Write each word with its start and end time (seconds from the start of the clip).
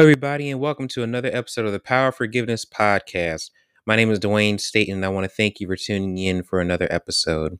Hello, 0.00 0.08
everybody, 0.08 0.50
and 0.50 0.58
welcome 0.58 0.88
to 0.88 1.02
another 1.02 1.28
episode 1.30 1.66
of 1.66 1.72
the 1.72 1.78
Power 1.78 2.08
of 2.08 2.14
Forgiveness 2.14 2.64
podcast. 2.64 3.50
My 3.84 3.96
name 3.96 4.10
is 4.10 4.18
Dwayne 4.18 4.58
Staten, 4.58 4.94
and 4.94 5.04
I 5.04 5.10
want 5.10 5.24
to 5.24 5.28
thank 5.28 5.60
you 5.60 5.66
for 5.66 5.76
tuning 5.76 6.16
in 6.16 6.42
for 6.42 6.58
another 6.58 6.88
episode. 6.90 7.58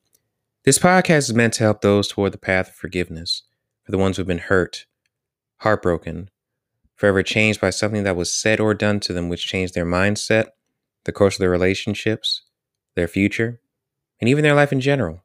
This 0.65 0.79
podcast 0.79 1.29
is 1.29 1.35
meant 1.35 1.53
to 1.53 1.63
help 1.65 1.81
those 1.81 2.07
toward 2.07 2.31
the 2.31 2.39
path 2.39 2.69
of 2.69 2.73
forgiveness, 2.73 3.43
for 3.83 3.91
the 3.91 3.99
ones 3.99 4.17
who've 4.17 4.25
been 4.25 4.39
hurt, 4.39 4.87
heartbroken, 5.57 6.31
forever 6.95 7.21
changed 7.21 7.61
by 7.61 7.69
something 7.69 8.01
that 8.05 8.15
was 8.15 8.33
said 8.33 8.59
or 8.59 8.73
done 8.73 8.99
to 9.01 9.13
them, 9.13 9.29
which 9.29 9.45
changed 9.45 9.75
their 9.75 9.85
mindset, 9.85 10.47
the 11.05 11.11
course 11.11 11.35
of 11.35 11.41
their 11.41 11.51
relationships, 11.51 12.41
their 12.95 13.07
future, 13.07 13.61
and 14.19 14.27
even 14.27 14.41
their 14.41 14.55
life 14.55 14.71
in 14.71 14.81
general. 14.81 15.23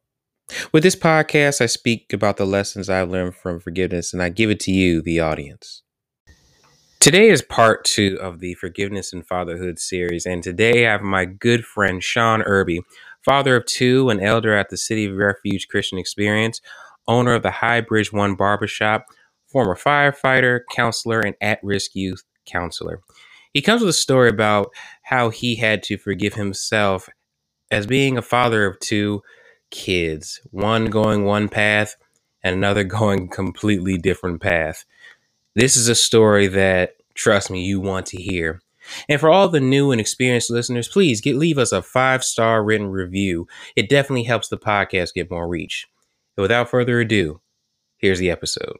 With 0.70 0.82
this 0.82 0.96
podcast, 0.96 1.62
I 1.62 1.66
speak 1.66 2.12
about 2.12 2.36
the 2.36 2.44
lessons 2.44 2.90
I've 2.90 3.08
learned 3.08 3.36
from 3.36 3.58
forgiveness, 3.58 4.12
and 4.12 4.22
I 4.22 4.28
give 4.28 4.50
it 4.50 4.60
to 4.60 4.70
you, 4.70 5.00
the 5.00 5.20
audience. 5.20 5.82
Today 6.98 7.28
is 7.28 7.42
part 7.42 7.84
two 7.84 8.18
of 8.20 8.40
the 8.40 8.54
Forgiveness 8.54 9.12
and 9.12 9.24
Fatherhood 9.24 9.78
series, 9.78 10.26
and 10.26 10.42
today 10.42 10.86
I 10.86 10.92
have 10.92 11.02
my 11.02 11.24
good 11.24 11.64
friend 11.64 12.02
Sean 12.02 12.42
Erby, 12.42 12.80
father 13.22 13.56
of 13.56 13.66
two, 13.66 14.08
an 14.08 14.18
elder 14.20 14.54
at 14.56 14.70
the 14.70 14.76
City 14.76 15.04
of 15.06 15.16
Refuge 15.16 15.68
Christian 15.68 15.98
Experience, 15.98 16.60
owner 17.06 17.34
of 17.34 17.42
the 17.42 17.50
High 17.50 17.80
Bridge 17.80 18.12
One 18.12 18.34
Barbershop, 18.34 19.04
former 19.46 19.76
firefighter, 19.76 20.60
counselor, 20.72 21.20
and 21.20 21.36
at 21.40 21.60
risk 21.62 21.94
youth 21.94 22.24
counselor. 22.44 23.00
He 23.52 23.62
comes 23.62 23.82
with 23.82 23.90
a 23.90 23.92
story 23.92 24.28
about 24.28 24.70
how 25.02 25.30
he 25.30 25.56
had 25.56 25.82
to 25.84 25.98
forgive 25.98 26.34
himself 26.34 27.08
as 27.70 27.86
being 27.86 28.18
a 28.18 28.22
father 28.22 28.66
of 28.66 28.80
two 28.80 29.22
kids, 29.70 30.40
one 30.50 30.86
going 30.86 31.24
one 31.24 31.48
path 31.48 31.96
and 32.42 32.56
another 32.56 32.84
going 32.98 33.28
completely 33.28 33.98
different 33.98 34.40
path. 34.40 34.84
This 35.56 35.78
is 35.78 35.88
a 35.88 35.94
story 35.94 36.48
that, 36.48 36.96
trust 37.14 37.50
me, 37.50 37.64
you 37.64 37.80
want 37.80 38.04
to 38.08 38.20
hear. 38.20 38.60
And 39.08 39.18
for 39.18 39.30
all 39.30 39.48
the 39.48 39.58
new 39.58 39.90
and 39.90 39.98
experienced 39.98 40.50
listeners, 40.50 40.86
please 40.86 41.22
get 41.22 41.34
leave 41.34 41.56
us 41.56 41.72
a 41.72 41.80
five 41.80 42.22
star 42.22 42.62
written 42.62 42.88
review. 42.88 43.48
It 43.74 43.88
definitely 43.88 44.24
helps 44.24 44.48
the 44.48 44.58
podcast 44.58 45.14
get 45.14 45.30
more 45.30 45.48
reach. 45.48 45.88
And 46.36 46.42
without 46.42 46.68
further 46.68 47.00
ado, 47.00 47.40
here's 47.96 48.18
the 48.18 48.30
episode. 48.30 48.76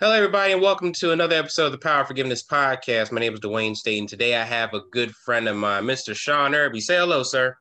Hello, 0.00 0.14
everybody, 0.14 0.54
and 0.54 0.62
welcome 0.62 0.94
to 0.94 1.12
another 1.12 1.36
episode 1.36 1.66
of 1.66 1.72
the 1.72 1.78
Power 1.78 2.00
of 2.00 2.06
Forgiveness 2.06 2.42
podcast. 2.42 3.12
My 3.12 3.20
name 3.20 3.34
is 3.34 3.40
Dwayne 3.40 3.76
Staten, 3.76 4.04
and 4.04 4.08
Today 4.08 4.36
I 4.36 4.44
have 4.44 4.72
a 4.72 4.80
good 4.90 5.14
friend 5.14 5.46
of 5.48 5.56
mine, 5.56 5.84
Mr. 5.84 6.16
Sean 6.16 6.52
Erby. 6.52 6.80
Say 6.80 6.96
hello, 6.96 7.22
sir. 7.22 7.58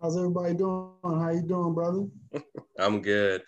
How's 0.00 0.16
everybody 0.16 0.54
doing? 0.54 0.92
How 1.02 1.30
you 1.30 1.42
doing, 1.42 1.74
brother? 1.74 2.06
I'm 2.78 3.02
good. 3.02 3.42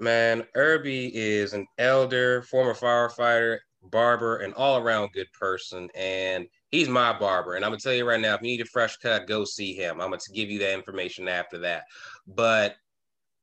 Man, 0.00 0.44
Erby 0.56 1.10
is 1.12 1.52
an 1.52 1.66
elder, 1.76 2.42
former 2.42 2.72
firefighter, 2.72 3.58
barber, 3.82 4.38
and 4.38 4.54
all 4.54 4.78
around 4.78 5.12
good 5.12 5.30
person. 5.38 5.90
And 5.94 6.46
he's 6.70 6.88
my 6.88 7.16
barber. 7.18 7.54
And 7.54 7.64
I'm 7.64 7.70
gonna 7.70 7.80
tell 7.80 7.92
you 7.92 8.08
right 8.08 8.20
now, 8.20 8.34
if 8.34 8.40
you 8.40 8.48
need 8.48 8.62
a 8.62 8.64
fresh 8.64 8.96
cut, 8.96 9.28
go 9.28 9.44
see 9.44 9.74
him. 9.74 10.00
I'm 10.00 10.10
gonna 10.10 10.22
give 10.34 10.50
you 10.50 10.58
that 10.60 10.72
information 10.72 11.28
after 11.28 11.58
that. 11.58 11.84
But 12.26 12.76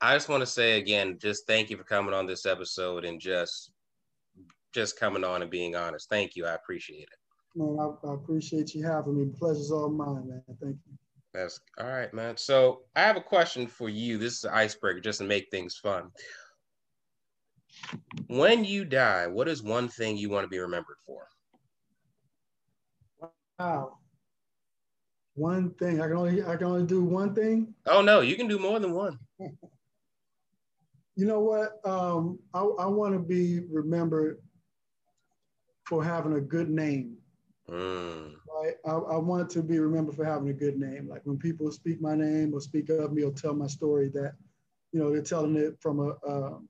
I 0.01 0.15
just 0.15 0.29
want 0.29 0.41
to 0.41 0.47
say 0.47 0.79
again, 0.79 1.17
just 1.21 1.45
thank 1.45 1.69
you 1.69 1.77
for 1.77 1.83
coming 1.83 2.13
on 2.13 2.25
this 2.25 2.45
episode 2.45 3.05
and 3.05 3.19
just 3.21 3.71
just 4.73 4.99
coming 4.99 5.23
on 5.23 5.43
and 5.43 5.51
being 5.51 5.75
honest. 5.75 6.09
Thank 6.09 6.35
you. 6.35 6.45
I 6.45 6.53
appreciate 6.53 7.03
it. 7.03 7.19
Man, 7.55 7.77
I, 7.79 8.07
I 8.07 8.13
appreciate 8.15 8.73
you 8.73 8.83
having 8.83 9.17
me. 9.17 9.31
Pleasure's 9.39 9.71
all 9.71 9.89
mine, 9.89 10.27
man. 10.27 10.43
Thank 10.61 10.77
you. 10.87 10.97
That's 11.33 11.59
all 11.79 11.87
right, 11.87 12.11
man. 12.13 12.37
So 12.37 12.81
I 12.95 13.01
have 13.01 13.17
a 13.17 13.21
question 13.21 13.67
for 13.67 13.89
you. 13.89 14.17
This 14.17 14.37
is 14.37 14.43
an 14.43 14.53
icebreaker 14.53 14.99
just 14.99 15.19
to 15.19 15.25
make 15.25 15.49
things 15.51 15.77
fun. 15.77 16.09
When 18.27 18.65
you 18.65 18.85
die, 18.85 19.27
what 19.27 19.47
is 19.47 19.63
one 19.63 19.87
thing 19.87 20.17
you 20.17 20.29
want 20.29 20.43
to 20.43 20.49
be 20.49 20.59
remembered 20.59 20.97
for? 21.05 21.27
Wow. 23.59 23.97
One 25.35 25.71
thing. 25.75 26.01
I 26.01 26.07
can 26.07 26.17
only 26.17 26.43
I 26.43 26.55
can 26.55 26.67
only 26.67 26.85
do 26.85 27.03
one 27.03 27.33
thing. 27.33 27.73
Oh 27.85 28.01
no, 28.01 28.21
you 28.21 28.35
can 28.35 28.47
do 28.47 28.59
more 28.59 28.79
than 28.79 28.93
one. 28.93 29.19
you 29.39 31.25
know 31.25 31.39
what? 31.39 31.79
Um, 31.85 32.39
I, 32.53 32.61
I 32.61 32.85
want 32.87 33.13
to 33.13 33.19
be 33.19 33.61
remembered 33.71 34.39
for 35.85 36.03
having 36.03 36.33
a 36.33 36.41
good 36.41 36.69
name. 36.69 37.17
Mm. 37.69 38.33
Right? 38.55 38.75
I, 38.85 38.91
I 38.91 39.17
want 39.17 39.49
to 39.51 39.61
be 39.61 39.79
remembered 39.79 40.15
for 40.15 40.25
having 40.25 40.49
a 40.49 40.53
good 40.53 40.77
name. 40.77 41.07
Like 41.07 41.21
when 41.25 41.37
people 41.37 41.71
speak 41.71 42.01
my 42.01 42.15
name 42.15 42.53
or 42.53 42.61
speak 42.61 42.89
of 42.89 43.13
me 43.13 43.23
or 43.23 43.31
tell 43.31 43.53
my 43.53 43.67
story, 43.67 44.09
that 44.09 44.33
you 44.91 44.99
know 44.99 45.11
they're 45.11 45.21
telling 45.21 45.55
it 45.55 45.75
from 45.79 45.99
a 45.99 46.27
um, 46.27 46.69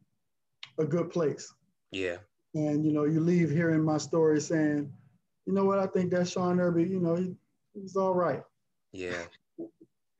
a 0.79 0.85
good 0.85 1.09
place. 1.09 1.53
Yeah. 1.91 2.17
And 2.53 2.85
you 2.85 2.91
know, 2.91 3.05
you 3.05 3.19
leave 3.19 3.49
hearing 3.49 3.83
my 3.83 3.97
story 3.97 4.39
saying, 4.41 4.91
you 5.45 5.53
know 5.53 5.65
what, 5.65 5.79
I 5.79 5.87
think 5.87 6.11
that 6.11 6.27
Sean 6.27 6.57
Erby, 6.57 6.89
you 6.89 6.99
know, 6.99 7.15
he, 7.15 7.35
he's 7.73 7.95
all 7.95 8.13
right. 8.13 8.41
Yeah. 8.91 9.23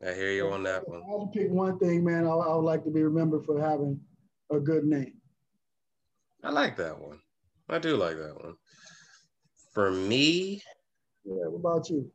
I 0.06 0.13
hear 0.13 0.31
you 0.31 0.47
on 0.50 0.63
that 0.63 0.88
one. 0.88 1.01
I 1.07 1.12
had 1.12 1.19
to 1.34 1.40
pick 1.40 1.50
one 1.50 1.79
thing, 1.79 2.03
man. 2.03 2.25
I, 2.25 2.29
I 2.29 2.56
would 2.56 2.62
like 2.62 2.84
to 2.84 2.91
be 2.91 3.03
remembered 3.03 3.45
for 3.45 3.59
having 3.59 4.00
a 4.51 4.59
good 4.59 4.85
name. 4.85 5.13
I 6.44 6.51
like 6.51 6.78
that 6.78 7.00
one. 7.00 7.19
I 7.68 7.79
do 7.79 7.97
like 7.97 8.18
that 8.18 8.35
one. 8.35 8.56
For 9.74 9.91
me, 9.91 10.62
yeah. 11.28 11.47
What 11.47 11.59
about 11.59 11.89
you? 11.89 12.09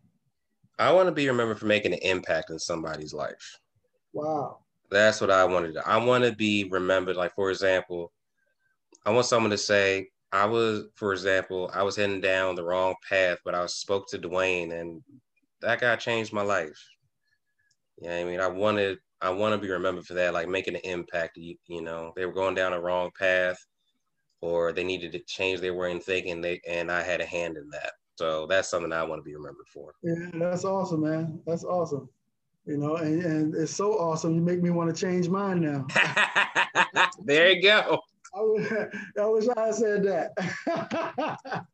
I 0.78 0.90
want 0.90 1.06
to 1.06 1.12
be 1.12 1.28
remembered 1.28 1.58
for 1.58 1.66
making 1.66 1.92
an 1.92 1.98
impact 2.02 2.50
in 2.50 2.58
somebody's 2.58 3.12
life. 3.12 3.58
Wow. 4.14 4.60
That's 4.90 5.20
what 5.20 5.30
I 5.30 5.44
wanted. 5.44 5.74
to. 5.74 5.86
I 5.86 5.98
want 5.98 6.24
to 6.24 6.32
be 6.32 6.64
remembered. 6.70 7.16
Like 7.16 7.34
for 7.34 7.50
example, 7.50 8.10
I 9.04 9.10
want 9.10 9.26
someone 9.26 9.50
to 9.50 9.58
say, 9.58 10.08
I 10.32 10.46
was, 10.46 10.84
for 10.94 11.12
example, 11.12 11.70
I 11.74 11.82
was 11.82 11.96
heading 11.96 12.20
down 12.20 12.54
the 12.54 12.64
wrong 12.64 12.94
path, 13.08 13.38
but 13.44 13.54
I 13.54 13.66
spoke 13.66 14.08
to 14.08 14.18
Dwayne 14.18 14.72
and 14.72 15.02
that 15.60 15.80
guy 15.80 15.96
changed 15.96 16.32
my 16.32 16.42
life. 16.42 16.78
Yeah, 17.98 18.18
you 18.18 18.24
know 18.24 18.28
I 18.28 18.30
mean, 18.30 18.40
I 18.40 18.48
wanted, 18.48 18.98
I 19.20 19.30
want 19.30 19.54
to 19.54 19.58
be 19.58 19.70
remembered 19.70 20.06
for 20.06 20.14
that, 20.14 20.34
like 20.34 20.48
making 20.48 20.74
an 20.74 20.80
impact. 20.84 21.36
You, 21.36 21.56
you 21.66 21.82
know, 21.82 22.12
they 22.16 22.26
were 22.26 22.32
going 22.32 22.54
down 22.54 22.72
the 22.72 22.80
wrong 22.80 23.10
path, 23.18 23.58
or 24.40 24.72
they 24.72 24.82
needed 24.82 25.12
to 25.12 25.20
change 25.20 25.60
their 25.60 25.74
way 25.74 25.92
in 25.92 26.00
thinking. 26.00 26.40
They 26.40 26.60
and 26.68 26.90
I 26.90 27.02
had 27.02 27.20
a 27.20 27.26
hand 27.26 27.56
in 27.56 27.68
that. 27.70 27.92
So 28.16 28.46
that's 28.46 28.68
something 28.68 28.92
I 28.92 29.04
want 29.04 29.20
to 29.20 29.24
be 29.24 29.36
remembered 29.36 29.68
for. 29.72 29.94
Yeah, 30.02 30.30
that's 30.34 30.64
awesome, 30.64 31.02
man. 31.02 31.40
That's 31.46 31.64
awesome. 31.64 32.08
You 32.66 32.78
know, 32.78 32.96
and, 32.96 33.22
and 33.24 33.54
it's 33.54 33.74
so 33.74 33.92
awesome. 33.92 34.34
You 34.34 34.40
make 34.40 34.62
me 34.62 34.70
want 34.70 34.94
to 34.94 35.00
change 35.00 35.28
mine 35.28 35.60
now. 35.60 35.86
there 37.24 37.52
you 37.52 37.62
go. 37.62 38.00
I 38.42 38.46
wish, 38.46 38.72
I 39.18 39.26
wish 39.26 39.48
I 39.56 39.66
had 39.66 39.74
said 39.74 40.02
that. 40.04 41.66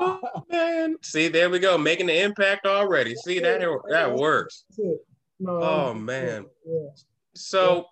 oh, 0.00 0.20
man. 0.50 0.96
See, 1.02 1.28
there 1.28 1.50
we 1.50 1.58
go. 1.58 1.76
Making 1.76 2.06
the 2.06 2.22
impact 2.22 2.66
already. 2.66 3.14
See, 3.16 3.40
that 3.40 3.60
that 3.90 4.14
works. 4.14 4.64
No, 5.40 5.62
oh 5.62 5.94
man. 5.94 6.46
Yeah. 6.64 6.88
So 7.34 7.86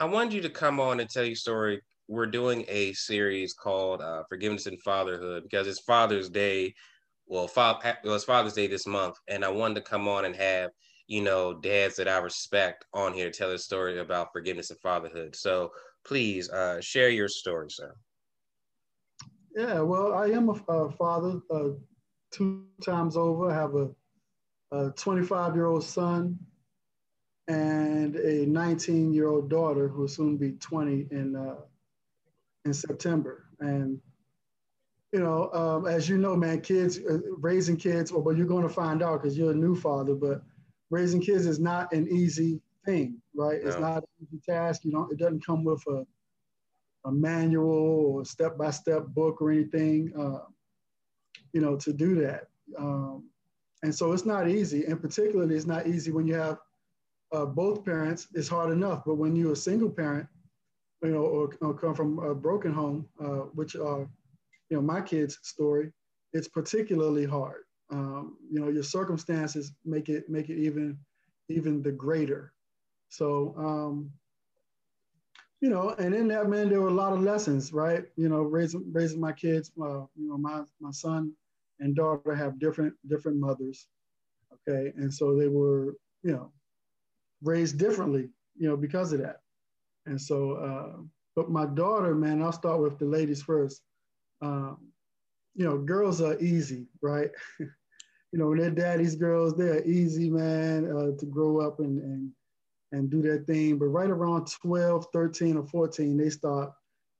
I 0.00 0.06
wanted 0.06 0.32
you 0.32 0.42
to 0.42 0.50
come 0.50 0.80
on 0.80 1.00
and 1.00 1.08
tell 1.08 1.24
your 1.24 1.36
story. 1.36 1.80
We're 2.08 2.26
doing 2.26 2.64
a 2.68 2.92
series 2.92 3.52
called 3.52 4.00
uh, 4.00 4.22
Forgiveness 4.28 4.66
and 4.66 4.80
Fatherhood 4.82 5.44
because 5.44 5.66
it's 5.66 5.80
Father's 5.80 6.28
Day. 6.28 6.74
Well, 7.26 7.48
fa- 7.48 7.80
it 8.04 8.08
was 8.08 8.24
Father's 8.24 8.52
Day 8.52 8.66
this 8.66 8.86
month, 8.86 9.16
and 9.28 9.44
I 9.44 9.48
wanted 9.48 9.76
to 9.76 9.80
come 9.80 10.06
on 10.06 10.24
and 10.24 10.34
have 10.36 10.70
you 11.08 11.22
know 11.22 11.54
dads 11.54 11.96
that 11.96 12.08
I 12.08 12.18
respect 12.18 12.84
on 12.92 13.12
here 13.12 13.30
tell 13.30 13.52
a 13.52 13.58
story 13.58 13.98
about 14.00 14.32
forgiveness 14.32 14.70
and 14.70 14.80
fatherhood. 14.80 15.36
So 15.36 15.70
please 16.06 16.48
uh, 16.50 16.80
share 16.80 17.10
your 17.10 17.28
story, 17.28 17.70
sir. 17.70 17.94
Yeah, 19.54 19.80
well, 19.80 20.14
I 20.14 20.26
am 20.26 20.48
a, 20.48 20.72
a 20.72 20.90
father 20.92 21.40
uh, 21.50 21.70
two 22.30 22.64
times 22.84 23.16
over. 23.16 23.50
I 23.50 23.54
have 23.54 23.74
a 24.72 24.90
25 24.92 25.54
year 25.54 25.66
old 25.66 25.84
son 25.84 26.38
and 27.48 28.16
a 28.16 28.46
19 28.46 29.12
year 29.12 29.28
old 29.28 29.48
daughter 29.48 29.88
who 29.88 30.02
will 30.02 30.08
soon 30.08 30.36
be 30.36 30.52
20 30.52 31.08
in, 31.10 31.34
uh, 31.34 31.56
in 32.64 32.74
September. 32.74 33.46
And, 33.60 33.98
you 35.12 35.20
know, 35.20 35.50
um, 35.52 35.86
as 35.86 36.08
you 36.08 36.18
know, 36.18 36.36
man, 36.36 36.60
kids, 36.60 36.98
uh, 36.98 37.18
raising 37.38 37.76
kids, 37.76 38.12
well, 38.12 38.22
but 38.22 38.36
you're 38.36 38.46
going 38.46 38.66
to 38.66 38.74
find 38.74 39.02
out 39.02 39.22
because 39.22 39.38
you're 39.38 39.52
a 39.52 39.54
new 39.54 39.74
father, 39.74 40.14
but 40.14 40.42
raising 40.90 41.20
kids 41.20 41.46
is 41.46 41.58
not 41.58 41.92
an 41.92 42.06
easy 42.08 42.60
thing, 42.86 43.20
right? 43.34 43.60
It's 43.62 43.78
not 43.78 43.98
an 43.98 44.08
easy 44.22 44.40
task. 44.48 44.84
You 44.84 44.92
know, 44.92 45.08
it 45.10 45.18
doesn't 45.18 45.44
come 45.44 45.64
with 45.64 45.82
a, 45.88 46.06
a 47.04 47.12
manual 47.12 47.66
or 48.08 48.22
a 48.22 48.24
step-by-step 48.24 49.08
book 49.08 49.42
or 49.42 49.50
anything, 49.50 50.12
uh, 50.18 50.44
you 51.52 51.60
know, 51.60 51.76
to 51.76 51.92
do 51.92 52.14
that. 52.22 52.48
Um, 52.78 53.28
and 53.82 53.94
so 53.94 54.12
it's 54.12 54.24
not 54.24 54.48
easy. 54.48 54.84
And 54.86 55.00
particularly, 55.00 55.54
it's 55.56 55.66
not 55.66 55.86
easy 55.86 56.10
when 56.10 56.26
you 56.26 56.34
have 56.34 56.58
uh, 57.32 57.44
both 57.44 57.84
parents. 57.84 58.28
It's 58.34 58.48
hard 58.48 58.72
enough, 58.72 59.02
but 59.04 59.16
when 59.16 59.36
you're 59.36 59.52
a 59.52 59.56
single 59.56 59.90
parent, 59.90 60.26
you 61.02 61.10
know, 61.10 61.26
or, 61.36 61.50
or 61.60 61.74
come 61.74 61.94
from 61.94 62.18
a 62.20 62.34
broken 62.34 62.72
home, 62.72 63.06
uh, 63.20 63.44
which 63.58 63.76
are, 63.76 64.08
you 64.70 64.76
know, 64.76 64.82
my 64.82 65.00
kid's 65.00 65.38
story, 65.42 65.92
it's 66.32 66.48
particularly 66.48 67.24
hard. 67.24 67.62
Um, 67.90 68.36
you 68.50 68.58
know, 68.58 68.68
your 68.68 68.82
circumstances 68.82 69.72
make 69.84 70.08
it 70.08 70.28
make 70.28 70.48
it 70.48 70.58
even 70.58 70.98
even 71.48 71.82
the 71.82 71.92
greater. 71.92 72.52
So, 73.16 73.54
um, 73.56 74.10
you 75.62 75.70
know, 75.70 75.94
and 75.98 76.14
in 76.14 76.28
that 76.28 76.50
man, 76.50 76.68
there 76.68 76.82
were 76.82 76.88
a 76.88 77.02
lot 77.02 77.14
of 77.14 77.22
lessons, 77.22 77.72
right? 77.72 78.04
You 78.16 78.28
know, 78.28 78.42
raising 78.42 78.84
raising 78.92 79.20
my 79.20 79.32
kids. 79.32 79.72
Uh, 79.80 80.04
you 80.16 80.28
know, 80.28 80.36
my 80.36 80.64
my 80.80 80.90
son 80.90 81.32
and 81.80 81.96
daughter 81.96 82.34
have 82.34 82.58
different 82.58 82.94
different 83.08 83.38
mothers, 83.38 83.86
okay, 84.52 84.92
and 84.96 85.12
so 85.12 85.34
they 85.34 85.48
were, 85.48 85.96
you 86.22 86.32
know, 86.32 86.52
raised 87.42 87.78
differently, 87.78 88.28
you 88.58 88.68
know, 88.68 88.76
because 88.76 89.14
of 89.14 89.20
that. 89.20 89.40
And 90.04 90.20
so, 90.20 90.52
uh, 90.52 91.00
but 91.34 91.50
my 91.50 91.64
daughter, 91.64 92.14
man, 92.14 92.42
I'll 92.42 92.52
start 92.52 92.82
with 92.82 92.98
the 92.98 93.06
ladies 93.06 93.42
first. 93.42 93.80
Um, 94.42 94.76
you 95.54 95.64
know, 95.64 95.78
girls 95.78 96.20
are 96.20 96.38
easy, 96.38 96.86
right? 97.00 97.30
you 97.58 97.68
know, 98.38 98.54
they're 98.54 98.70
daddy's 98.70 99.16
girls, 99.16 99.56
they're 99.56 99.82
easy, 99.86 100.28
man, 100.28 100.84
uh, 100.84 101.18
to 101.18 101.26
grow 101.26 101.66
up 101.66 101.80
and, 101.80 102.02
and 102.02 102.30
and 102.92 103.10
do 103.10 103.22
their 103.22 103.38
thing. 103.38 103.78
But 103.78 103.86
right 103.86 104.10
around 104.10 104.48
12, 104.62 105.06
13, 105.12 105.56
or 105.56 105.66
14, 105.66 106.16
they 106.16 106.30
start 106.30 106.72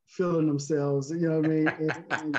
feeling 0.07 0.47
themselves. 0.47 1.11
You 1.11 1.29
know 1.29 1.41
what 1.41 1.47
I 1.47 1.49
mean? 1.49 1.67
And, 2.11 2.37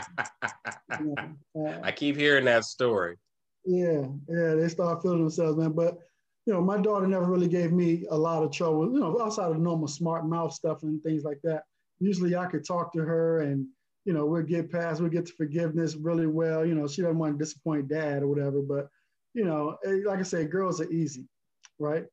and, 0.90 1.06
you 1.06 1.16
know, 1.56 1.70
uh, 1.70 1.80
I 1.84 1.92
keep 1.92 2.16
hearing 2.16 2.46
that 2.46 2.66
story. 2.66 3.18
Yeah, 3.66 4.06
yeah, 4.30 4.56
they 4.56 4.70
start 4.70 5.02
feeling 5.02 5.20
themselves, 5.20 5.58
man. 5.58 5.74
But 5.74 5.98
you 6.48 6.54
know, 6.54 6.62
my 6.62 6.78
daughter 6.78 7.06
never 7.06 7.26
really 7.26 7.50
gave 7.50 7.74
me 7.74 8.06
a 8.10 8.18
lot 8.18 8.42
of 8.42 8.54
trouble, 8.54 8.90
you 8.94 9.02
know, 9.02 9.22
outside 9.22 9.52
of 9.52 9.60
normal 9.60 9.88
smart 9.88 10.26
mouth 10.26 10.54
stuff 10.54 10.84
and 10.84 11.04
things 11.04 11.26
like 11.26 11.42
that. 11.44 11.64
Usually 12.00 12.38
I 12.38 12.46
could 12.46 12.66
talk 12.66 12.94
to 12.94 13.00
her 13.00 13.42
and, 13.42 13.68
you 14.06 14.14
know, 14.14 14.26
we'll 14.26 14.44
get 14.44 14.72
past, 14.72 15.02
we'll 15.02 15.10
get 15.10 15.26
to 15.26 15.34
forgiveness 15.34 15.96
really 15.96 16.26
well. 16.26 16.66
You 16.66 16.74
know, 16.74 16.88
she 16.88 17.02
doesn't 17.02 17.18
want 17.18 17.38
to 17.38 17.44
disappoint 17.44 17.90
dad 17.90 18.24
or 18.24 18.28
whatever, 18.30 18.62
but, 18.62 18.88
you 19.34 19.44
know, 19.44 19.76
eh, 19.86 19.98
like 20.06 20.20
I 20.20 20.24
say, 20.24 20.46
girls 20.46 20.80
are 20.80 20.90
easy, 20.90 21.28
right? 21.80 22.06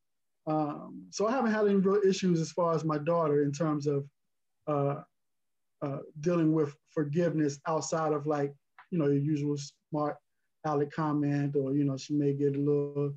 Um, 0.47 1.07
so 1.11 1.27
I 1.27 1.33
haven't 1.33 1.53
had 1.53 1.67
any 1.67 1.77
real 1.77 2.01
issues 2.07 2.41
as 2.41 2.53
far 2.53 2.75
as 2.75 2.85
my 2.85 2.99
daughter 2.99 3.43
in 3.43 3.53
terms 3.53 3.87
of 3.87 4.05
uh, 4.67 5.01
uh, 5.83 5.99
dealing 6.21 6.53
with 6.53 6.77
forgiveness 6.91 7.59
outside 7.67 8.13
of 8.13 8.27
like, 8.27 8.55
you 8.91 8.99
know, 8.99 9.07
your 9.07 9.23
usual 9.23 9.57
smart 9.91 10.17
aleck 10.67 10.93
comment 10.93 11.57
or, 11.57 11.75
you 11.75 11.85
know, 11.85 11.97
she 11.97 12.15
may 12.15 12.33
get 12.33 12.57
a 12.57 12.59
little 12.59 13.15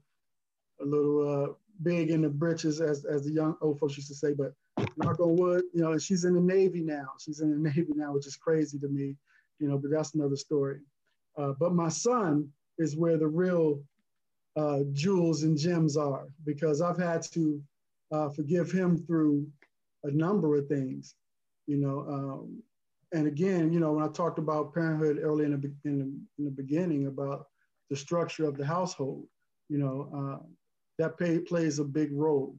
a 0.81 0.85
little 0.85 1.45
uh, 1.45 1.53
big 1.83 2.11
in 2.11 2.21
the 2.21 2.29
britches, 2.29 2.81
as, 2.81 3.05
as 3.05 3.23
the 3.23 3.31
young 3.31 3.55
old 3.61 3.79
folks 3.79 3.97
used 3.97 4.09
to 4.09 4.15
say. 4.15 4.33
But 4.33 4.53
knock 4.95 5.19
on 5.19 5.35
wood, 5.35 5.63
you 5.73 5.81
know, 5.81 5.97
she's 5.97 6.23
in 6.23 6.33
the 6.33 6.41
Navy 6.41 6.81
now. 6.81 7.07
She's 7.19 7.41
in 7.41 7.51
the 7.51 7.69
Navy 7.69 7.93
now, 7.95 8.13
which 8.13 8.27
is 8.27 8.35
crazy 8.35 8.77
to 8.79 8.87
me, 8.87 9.15
you 9.59 9.67
know, 9.67 9.77
but 9.77 9.91
that's 9.91 10.13
another 10.13 10.35
story. 10.35 10.79
Uh, 11.37 11.53
but 11.59 11.73
my 11.73 11.89
son 11.89 12.49
is 12.77 12.95
where 12.95 13.17
the 13.17 13.27
real 13.27 13.81
uh, 14.57 14.79
jewels 14.91 15.43
and 15.43 15.57
gems 15.57 15.95
are 15.95 16.27
because 16.45 16.81
I've 16.81 16.97
had 16.97 17.21
to 17.33 17.61
uh, 18.11 18.29
forgive 18.29 18.71
him 18.71 18.97
through 18.97 19.47
a 20.03 20.11
number 20.11 20.57
of 20.57 20.67
things, 20.67 21.15
you 21.67 21.77
know. 21.77 22.05
Um, 22.09 22.63
and 23.13 23.27
again, 23.27 23.71
you 23.71 23.79
know, 23.79 23.93
when 23.93 24.03
I 24.03 24.11
talked 24.11 24.39
about 24.39 24.73
parenthood 24.73 25.19
early 25.21 25.45
in 25.45 25.51
the, 25.51 25.71
in 25.89 25.99
the, 25.99 26.05
in 26.39 26.45
the 26.45 26.51
beginning 26.51 27.07
about 27.07 27.45
the 27.89 27.95
structure 27.95 28.45
of 28.45 28.57
the 28.57 28.65
household, 28.65 29.27
you 29.69 29.77
know, 29.77 30.09
uh, 30.15 30.45
that 30.97 31.17
pay, 31.17 31.39
plays 31.39 31.79
a 31.79 31.83
big 31.83 32.11
role 32.11 32.57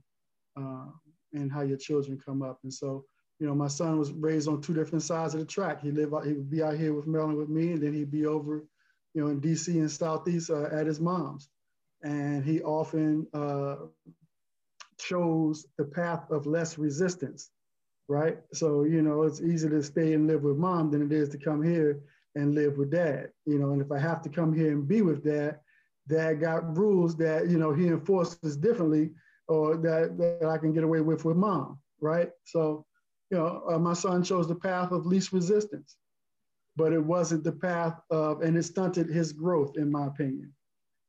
uh, 0.57 0.87
in 1.33 1.51
how 1.51 1.63
your 1.63 1.77
children 1.77 2.21
come 2.25 2.43
up. 2.43 2.61
And 2.63 2.73
so, 2.73 3.05
you 3.41 3.47
know, 3.47 3.55
my 3.55 3.69
son 3.69 3.99
was 3.99 4.13
raised 4.13 4.49
on 4.49 4.61
two 4.61 4.75
different 4.75 5.03
sides 5.03 5.35
of 5.35 5.41
the 5.41 5.47
track. 5.47 5.83
He 5.83 5.91
live 5.91 6.15
out, 6.15 6.27
he 6.27 6.33
would 6.33 6.51
be 6.51 6.63
out 6.63 6.77
here 6.77 6.95
with 6.95 7.07
Maryland 7.07 7.39
with 7.39 7.49
me, 7.49 7.73
and 7.73 7.83
then 7.83 7.93
he'd 7.93 8.11
be 8.11 8.27
over, 8.27 8.65
you 9.15 9.23
know, 9.23 9.29
in 9.29 9.41
DC 9.41 9.69
and 9.69 9.91
Southeast 9.91 10.51
uh, 10.51 10.69
at 10.73 10.87
his 10.87 11.01
mom's. 11.01 11.49
And 12.03 12.45
he 12.45 12.63
often 12.63 13.27
uh, 13.35 13.77
chose 14.99 15.67
the 15.77 15.85
path 15.85 16.31
of 16.31 16.47
less 16.47 16.79
resistance, 16.79 17.51
right? 18.09 18.39
So, 18.53 18.85
you 18.85 19.03
know, 19.03 19.23
it's 19.23 19.41
easier 19.41 19.71
to 19.71 19.83
stay 19.83 20.13
and 20.15 20.27
live 20.27 20.43
with 20.43 20.57
mom 20.57 20.91
than 20.91 21.03
it 21.03 21.13
is 21.13 21.29
to 21.31 21.39
come 21.39 21.63
here 21.63 22.01
and 22.35 22.55
live 22.55 22.77
with 22.79 22.91
dad, 22.91 23.31
you 23.47 23.59
know, 23.59 23.73
and 23.73 23.83
if 23.83 23.91
I 23.91 23.99
have 23.99 24.23
to 24.23 24.29
come 24.29 24.53
here 24.53 24.71
and 24.71 24.87
be 24.87 25.03
with 25.03 25.25
dad, 25.25 25.59
dad 26.09 26.41
got 26.41 26.77
rules 26.77 27.17
that 27.17 27.49
you 27.49 27.59
know 27.59 27.73
he 27.73 27.89
enforces 27.89 28.57
differently 28.57 29.11
or 29.49 29.77
that, 29.77 30.17
that 30.19 30.49
I 30.49 30.59
can 30.59 30.73
get 30.73 30.85
away 30.85 31.01
with 31.01 31.25
with 31.25 31.37
mom, 31.37 31.79
right? 32.01 32.31
So, 32.45 32.85
you 33.31 33.39
know, 33.39 33.63
uh, 33.69 33.79
my 33.79 33.95
son 33.95 34.23
chose 34.23 34.47
the 34.47 34.55
path 34.55 34.93
of 34.93 35.07
least 35.07 35.33
resistance, 35.33 35.97
but 36.77 36.93
it 36.93 37.03
wasn't 37.03 37.45
the 37.45 37.53
path 37.53 37.99
of, 38.11 38.43
and 38.43 38.57
it 38.57 38.65
stunted 38.65 39.09
his 39.09 39.33
growth, 39.33 39.77
in 39.77 39.91
my 39.91 40.07
opinion. 40.07 40.53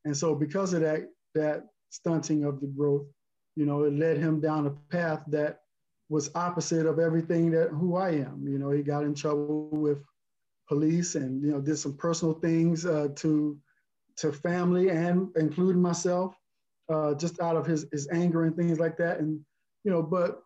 And 0.05 0.15
so, 0.15 0.35
because 0.35 0.73
of 0.73 0.81
that, 0.81 1.09
that 1.35 1.65
stunting 1.89 2.43
of 2.43 2.61
the 2.61 2.67
growth, 2.67 3.05
you 3.55 3.65
know, 3.65 3.83
it 3.83 3.93
led 3.93 4.17
him 4.17 4.39
down 4.39 4.67
a 4.67 4.71
path 4.91 5.23
that 5.27 5.59
was 6.09 6.31
opposite 6.35 6.85
of 6.85 6.99
everything 6.99 7.51
that 7.51 7.69
who 7.69 7.95
I 7.95 8.11
am. 8.11 8.45
You 8.47 8.57
know, 8.57 8.71
he 8.71 8.81
got 8.81 9.03
in 9.03 9.13
trouble 9.13 9.69
with 9.71 9.99
police 10.67 11.15
and 11.15 11.43
you 11.43 11.51
know 11.51 11.59
did 11.59 11.77
some 11.77 11.97
personal 11.97 12.35
things 12.35 12.85
uh, 12.85 13.07
to 13.15 13.59
to 14.19 14.33
family 14.33 14.89
and 14.89 15.29
including 15.37 15.81
myself, 15.81 16.35
uh, 16.89 17.13
just 17.13 17.39
out 17.39 17.55
of 17.55 17.65
his, 17.65 17.85
his 17.91 18.09
anger 18.11 18.43
and 18.43 18.55
things 18.55 18.79
like 18.79 18.97
that. 18.97 19.19
And, 19.19 19.39
you 19.83 19.91
know, 19.91 20.03
but 20.03 20.41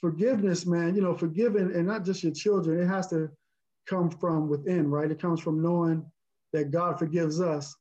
forgiveness, 0.00 0.64
man, 0.64 0.94
you 0.94 1.02
know, 1.02 1.14
forgiving 1.14 1.74
and 1.74 1.86
not 1.86 2.04
just 2.04 2.22
your 2.22 2.32
children, 2.32 2.80
it 2.80 2.86
has 2.86 3.08
to 3.08 3.28
come 3.86 4.10
from 4.10 4.48
within, 4.48 4.88
right? 4.88 5.10
It 5.10 5.20
comes 5.20 5.40
from 5.40 5.60
knowing 5.60 6.06
that 6.52 6.70
God 6.70 6.98
forgives 6.98 7.40
us 7.40 7.74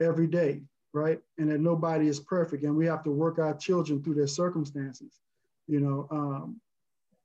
every 0.00 0.26
day, 0.26 0.62
right? 0.92 1.20
And 1.38 1.50
that 1.50 1.60
nobody 1.60 2.08
is 2.08 2.20
perfect 2.20 2.64
and 2.64 2.76
we 2.76 2.86
have 2.86 3.02
to 3.04 3.10
work 3.10 3.38
our 3.38 3.54
children 3.54 4.02
through 4.02 4.14
their 4.14 4.26
circumstances, 4.26 5.20
you 5.66 5.80
know. 5.80 6.08
Um, 6.10 6.60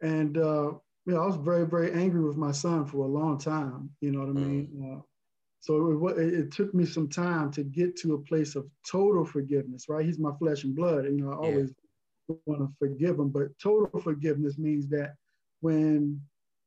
and, 0.02 0.38
uh, 0.38 0.72
you 1.06 1.14
know, 1.14 1.22
I 1.22 1.26
was 1.26 1.38
very, 1.38 1.66
very 1.66 1.92
angry 1.92 2.22
with 2.22 2.38
my 2.38 2.52
son 2.52 2.86
for 2.86 3.06
a 3.06 3.08
long 3.08 3.38
time, 3.38 3.90
you 4.02 4.12
know 4.12 4.20
what 4.20 4.30
I 4.30 4.34
mean? 4.34 4.70
Mm. 4.76 4.98
Uh, 4.98 5.02
so 5.62 6.08
it, 6.08 6.34
it, 6.34 6.52
took 6.52 6.74
me 6.74 6.86
some 6.86 7.10
time 7.10 7.52
to 7.52 7.64
get 7.64 7.98
to 7.98 8.14
a 8.14 8.18
place 8.18 8.56
of 8.56 8.66
total 8.90 9.26
forgiveness, 9.26 9.90
right? 9.90 10.06
He's 10.06 10.20
my 10.20 10.32
flesh 10.40 10.64
and 10.64 10.76
blood. 10.76 11.06
And, 11.06 11.20
you 11.20 11.26
know, 11.26 11.32
I 11.32 11.42
yeah. 11.42 11.52
always 11.52 11.74
want 12.46 12.62
to 12.62 12.72
forgive 12.80 13.20
him, 13.20 13.30
but 13.30 13.48
total 13.62 14.00
forgiveness 14.00 14.58
means 14.58 14.88
that 14.90 15.16
when, 15.60 16.22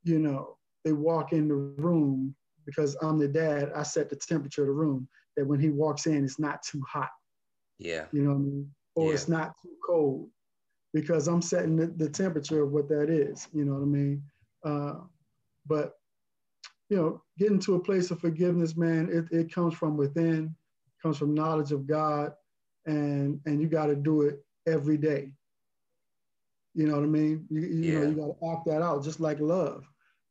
you 0.05 0.19
know, 0.19 0.59
they 0.85 0.93
walk 0.93 1.33
in 1.33 1.49
the 1.49 1.55
room, 1.55 2.35
because 2.67 2.97
I'm 3.01 3.19
the 3.19 3.29
dad, 3.29 3.73
I 3.75 3.83
set 3.83 4.11
the 4.11 4.17
temperature 4.17 4.63
of 4.63 4.69
the 4.69 4.75
room, 4.75 5.09
that 5.37 5.47
when 5.47 5.61
he 5.61 5.71
walks 5.71 6.07
in, 6.07 6.25
it's 6.25 6.39
not 6.39 6.63
too 6.63 6.83
hot. 6.91 7.11
Yeah. 7.79 8.05
You 8.13 8.23
know 8.23 8.31
what 8.31 8.37
I 8.37 8.41
mean? 8.41 8.71
Or 8.95 9.09
yeah. 9.09 9.15
it's 9.15 9.29
not 9.29 9.55
too 9.63 9.71
cold 9.87 10.29
because 10.93 11.29
I'm 11.29 11.43
setting 11.43 11.77
the, 11.77 11.87
the, 11.87 12.09
temperature 12.09 12.63
of 12.63 12.73
what 12.73 12.89
that 12.89 13.09
is. 13.09 13.49
You 13.53 13.65
know 13.65 13.75
what 13.75 13.83
I 13.83 13.87
mean? 13.87 14.23
Uh, 14.65 14.95
but 15.67 15.95
you 16.91 16.97
know, 16.97 17.23
getting 17.39 17.59
to 17.61 17.77
a 17.77 17.81
place 17.81 18.11
of 18.11 18.21
forgiveness, 18.21 18.77
man, 18.77 19.09
it, 19.11 19.35
it 19.35 19.55
comes 19.55 19.75
from 19.75 19.97
within, 19.97 20.55
comes 21.03 21.17
from 21.17 21.35
knowledge 21.35 21.73
of 21.73 21.87
God, 21.87 22.33
and 22.87 23.41
and 23.47 23.61
you 23.61 23.69
got 23.69 23.87
to 23.87 23.97
do 23.97 24.23
it 24.23 24.45
every 24.67 24.99
day. 24.99 25.33
You 26.75 26.87
know 26.87 26.97
what 26.97 27.05
I 27.05 27.09
mean? 27.09 27.47
You, 27.51 27.61
you 27.61 27.93
yeah. 27.93 27.99
know, 28.01 28.09
you 28.09 28.15
got 28.15 28.41
to 28.41 28.53
act 28.53 28.67
that 28.67 28.83
out, 28.83 29.05
just 29.05 29.21
like 29.21 29.41
love, 29.41 29.85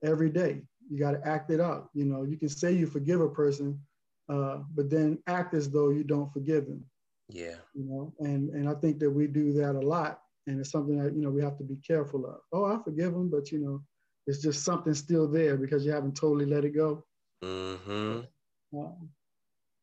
every 0.04 0.30
day. 0.30 0.62
You 0.90 1.00
got 1.00 1.12
to 1.12 1.28
act 1.28 1.52
it 1.52 1.60
out. 1.60 1.90
You 1.94 2.06
know, 2.06 2.24
you 2.24 2.38
can 2.38 2.50
say 2.50 2.74
you 2.74 2.88
forgive 2.88 3.22
a 3.22 3.30
person, 3.30 3.80
uh, 4.32 4.60
but 4.74 4.90
then 4.90 5.20
act 5.28 5.54
as 5.54 5.70
though 5.70 5.90
you 5.90 6.04
don't 6.04 6.32
forgive 6.32 6.66
them. 6.66 6.84
Yeah. 7.28 7.56
You 7.74 7.84
know, 7.84 8.14
and 8.20 8.50
and 8.52 8.70
I 8.70 8.74
think 8.76 9.00
that 9.00 9.10
we 9.10 9.28
do 9.28 9.52
that 9.54 9.76
a 9.76 9.80
lot, 9.80 10.22
and 10.48 10.60
it's 10.60 10.72
something 10.72 10.98
that 11.04 11.14
you 11.14 11.22
know 11.22 11.30
we 11.30 11.42
have 11.42 11.58
to 11.58 11.64
be 11.64 11.76
careful 11.86 12.26
of. 12.26 12.40
Oh, 12.54 12.66
I 12.66 12.82
forgive 12.84 13.14
them, 13.14 13.30
but 13.30 13.52
you 13.52 13.60
know, 13.60 13.82
it's 14.28 14.42
just 14.42 14.64
something 14.64 14.94
still 14.94 15.28
there 15.28 15.58
because 15.58 15.86
you 15.86 15.92
haven't 15.92 16.16
totally 16.16 16.46
let 16.46 16.66
it 16.66 16.76
go. 16.76 17.04
Mm-hmm. 17.44 18.22
Um, 18.78 19.10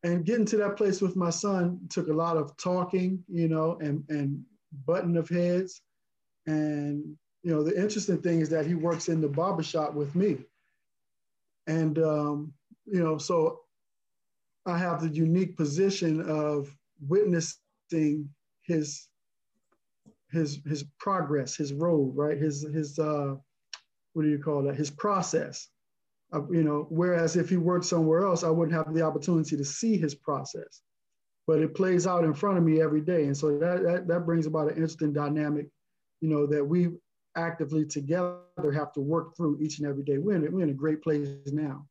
and 0.04 0.24
getting 0.24 0.46
to 0.46 0.56
that 0.58 0.76
place 0.76 1.02
with 1.02 1.16
my 1.16 1.30
son 1.30 1.80
took 1.90 2.08
a 2.08 2.12
lot 2.12 2.36
of 2.36 2.56
talking, 2.56 3.22
you 3.28 3.48
know, 3.48 3.78
and 3.80 4.04
and 4.08 4.42
button 4.86 5.16
of 5.16 5.28
heads. 5.28 5.82
And 6.46 7.16
you 7.42 7.52
know, 7.52 7.62
the 7.62 7.78
interesting 7.78 8.22
thing 8.22 8.40
is 8.40 8.48
that 8.50 8.66
he 8.66 8.74
works 8.74 9.08
in 9.08 9.20
the 9.20 9.28
barbershop 9.28 9.94
with 9.94 10.14
me. 10.14 10.38
And 11.66 11.98
um, 11.98 12.52
you 12.86 13.02
know, 13.02 13.18
so 13.18 13.60
I 14.68 14.76
have 14.78 15.00
the 15.00 15.08
unique 15.08 15.56
position 15.56 16.20
of 16.28 16.74
witnessing 17.06 18.28
his 18.62 19.08
his 20.30 20.60
his 20.66 20.84
progress, 20.98 21.56
his 21.56 21.72
road, 21.72 22.12
right? 22.14 22.36
His 22.36 22.62
his 22.62 22.98
uh 22.98 23.34
what 24.12 24.22
do 24.22 24.28
you 24.28 24.38
call 24.38 24.62
that? 24.64 24.76
His 24.76 24.90
process. 24.90 25.68
Uh, 26.32 26.42
you 26.50 26.62
know, 26.62 26.86
whereas 26.90 27.36
if 27.36 27.48
he 27.48 27.56
worked 27.56 27.86
somewhere 27.86 28.22
else, 28.24 28.44
I 28.44 28.50
wouldn't 28.50 28.76
have 28.76 28.92
the 28.92 29.00
opportunity 29.00 29.56
to 29.56 29.64
see 29.64 29.96
his 29.96 30.14
process. 30.14 30.82
But 31.46 31.60
it 31.60 31.74
plays 31.74 32.06
out 32.06 32.24
in 32.24 32.34
front 32.34 32.58
of 32.58 32.64
me 32.64 32.82
every 32.82 33.00
day, 33.00 33.24
and 33.24 33.36
so 33.36 33.58
that 33.58 33.82
that, 33.82 34.08
that 34.08 34.26
brings 34.26 34.44
about 34.44 34.68
an 34.68 34.74
interesting 34.74 35.14
dynamic, 35.14 35.68
you 36.20 36.28
know, 36.28 36.46
that 36.46 36.62
we 36.62 36.88
actively 37.36 37.86
together 37.86 38.42
have 38.74 38.92
to 38.92 39.00
work 39.00 39.34
through 39.34 39.58
each 39.60 39.78
and 39.78 39.88
every 39.88 40.04
day. 40.04 40.18
We're 40.18 40.36
in 40.36 40.52
we're 40.52 40.64
in 40.64 40.70
a 40.70 40.74
great 40.74 41.02
place 41.02 41.28
now. 41.46 41.86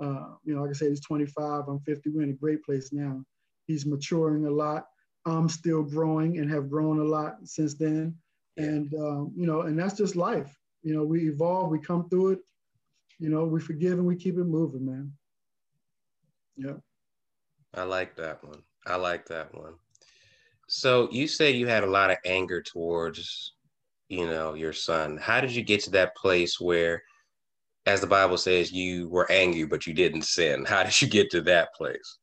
Uh, 0.00 0.34
you 0.44 0.54
know, 0.54 0.62
like 0.62 0.70
I 0.70 0.74
said, 0.74 0.88
he's 0.88 1.04
25, 1.04 1.64
I'm 1.68 1.80
50. 1.80 2.10
We're 2.10 2.22
in 2.22 2.30
a 2.30 2.34
great 2.34 2.64
place 2.64 2.92
now. 2.92 3.22
He's 3.66 3.86
maturing 3.86 4.46
a 4.46 4.50
lot. 4.50 4.86
I'm 5.26 5.48
still 5.48 5.82
growing 5.82 6.38
and 6.38 6.50
have 6.50 6.70
grown 6.70 6.98
a 7.00 7.04
lot 7.04 7.36
since 7.44 7.74
then. 7.74 8.16
And 8.56 8.92
um, 8.94 9.32
you 9.36 9.46
know, 9.46 9.62
and 9.62 9.78
that's 9.78 9.96
just 9.96 10.16
life 10.16 10.58
You 10.82 10.94
know, 10.94 11.04
we 11.04 11.28
evolve, 11.28 11.70
we 11.70 11.78
come 11.78 12.08
through 12.08 12.32
it. 12.32 12.38
You 13.18 13.28
know, 13.28 13.44
we 13.44 13.60
forgive 13.60 13.98
and 13.98 14.06
we 14.06 14.16
keep 14.16 14.38
it 14.38 14.44
moving, 14.44 14.86
man. 14.86 15.12
Yeah. 16.56 16.76
I 17.74 17.84
like 17.84 18.16
that 18.16 18.42
one. 18.42 18.62
I 18.86 18.96
like 18.96 19.26
that 19.26 19.54
one. 19.54 19.74
So 20.68 21.08
you 21.10 21.28
say 21.28 21.50
you 21.50 21.66
had 21.66 21.84
a 21.84 21.90
lot 21.90 22.10
of 22.10 22.18
anger 22.24 22.62
towards, 22.62 23.54
you 24.08 24.26
know, 24.26 24.54
your 24.54 24.72
son. 24.72 25.18
How 25.18 25.40
did 25.40 25.54
you 25.54 25.62
get 25.62 25.80
to 25.84 25.90
that 25.90 26.16
place 26.16 26.60
where, 26.60 27.02
as 27.90 28.00
the 28.00 28.06
Bible 28.06 28.38
says, 28.38 28.70
you 28.70 29.08
were 29.08 29.30
angry 29.30 29.64
but 29.64 29.86
you 29.86 29.92
didn't 29.92 30.22
sin? 30.22 30.64
How 30.64 30.84
did 30.84 31.02
you 31.02 31.08
get 31.08 31.30
to 31.32 31.40
that 31.42 31.74
place? 31.74 32.18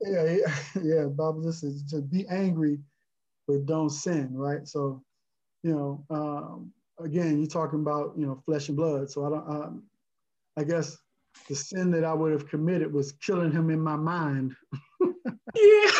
Yeah, 0.00 0.24
yeah, 0.24 0.54
yeah. 0.82 1.04
Bible 1.04 1.52
says 1.52 1.84
to 1.90 2.02
be 2.02 2.26
angry 2.28 2.80
but 3.46 3.66
don't 3.66 3.90
sin, 3.90 4.30
right? 4.32 4.66
So, 4.66 5.02
you 5.62 5.72
know, 5.72 6.04
um, 6.10 6.72
again, 6.98 7.38
you're 7.38 7.46
talking 7.46 7.80
about 7.80 8.14
you 8.16 8.26
know 8.26 8.42
flesh 8.44 8.68
and 8.68 8.76
blood. 8.76 9.10
So 9.10 9.24
I 9.24 9.30
don't. 9.30 9.48
Um, 9.48 9.82
I 10.56 10.64
guess 10.64 10.98
the 11.48 11.54
sin 11.54 11.92
that 11.92 12.04
I 12.04 12.12
would 12.12 12.32
have 12.32 12.48
committed 12.48 12.92
was 12.92 13.12
killing 13.12 13.52
him 13.52 13.70
in 13.70 13.80
my 13.80 13.96
mind. 13.96 14.54
yeah. 15.00 15.90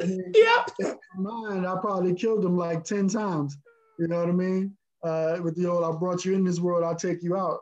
yeah. 0.04 0.64
In 0.80 1.22
my 1.22 1.40
mind, 1.40 1.66
I 1.66 1.76
probably 1.80 2.14
killed 2.14 2.44
him 2.44 2.56
like 2.56 2.82
10 2.82 3.08
times. 3.08 3.56
You 3.98 4.08
know 4.08 4.18
what 4.18 4.28
I 4.28 4.32
mean? 4.32 4.76
Uh, 5.04 5.38
with 5.42 5.54
the 5.56 5.68
old, 5.70 5.84
I 5.84 5.96
brought 5.96 6.24
you 6.24 6.34
in 6.34 6.44
this 6.44 6.58
world, 6.58 6.82
I'll 6.82 6.96
take 6.96 7.22
you 7.22 7.36
out 7.36 7.60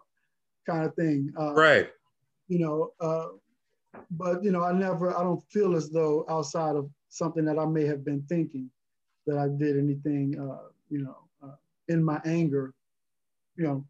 kind 0.71 0.85
of 0.85 0.95
thing. 0.95 1.33
Uh, 1.39 1.55
right. 1.55 1.91
You 2.49 2.59
know, 2.59 2.93
uh, 3.01 3.29
but, 4.11 4.43
you 4.45 4.53
know, 4.53 4.63
I 4.63 4.73
never, 4.73 5.17
I 5.17 5.23
don't 5.23 5.43
feel 5.51 5.77
as 5.77 5.91
though 5.91 6.25
outside 6.29 6.77
of 6.77 6.91
something 7.09 7.45
that 7.45 7.59
I 7.59 7.67
may 7.67 7.85
have 7.87 8.05
been 8.05 8.23
thinking 8.29 8.71
that 9.27 9.39
I 9.39 9.49
did 9.49 9.79
anything, 9.79 10.39
uh, 10.39 10.69
you 10.89 11.03
know, 11.03 11.17
uh, 11.43 11.57
in 11.89 12.03
my 12.03 12.21
anger, 12.25 12.75
you 13.57 13.65
know, 13.65 13.85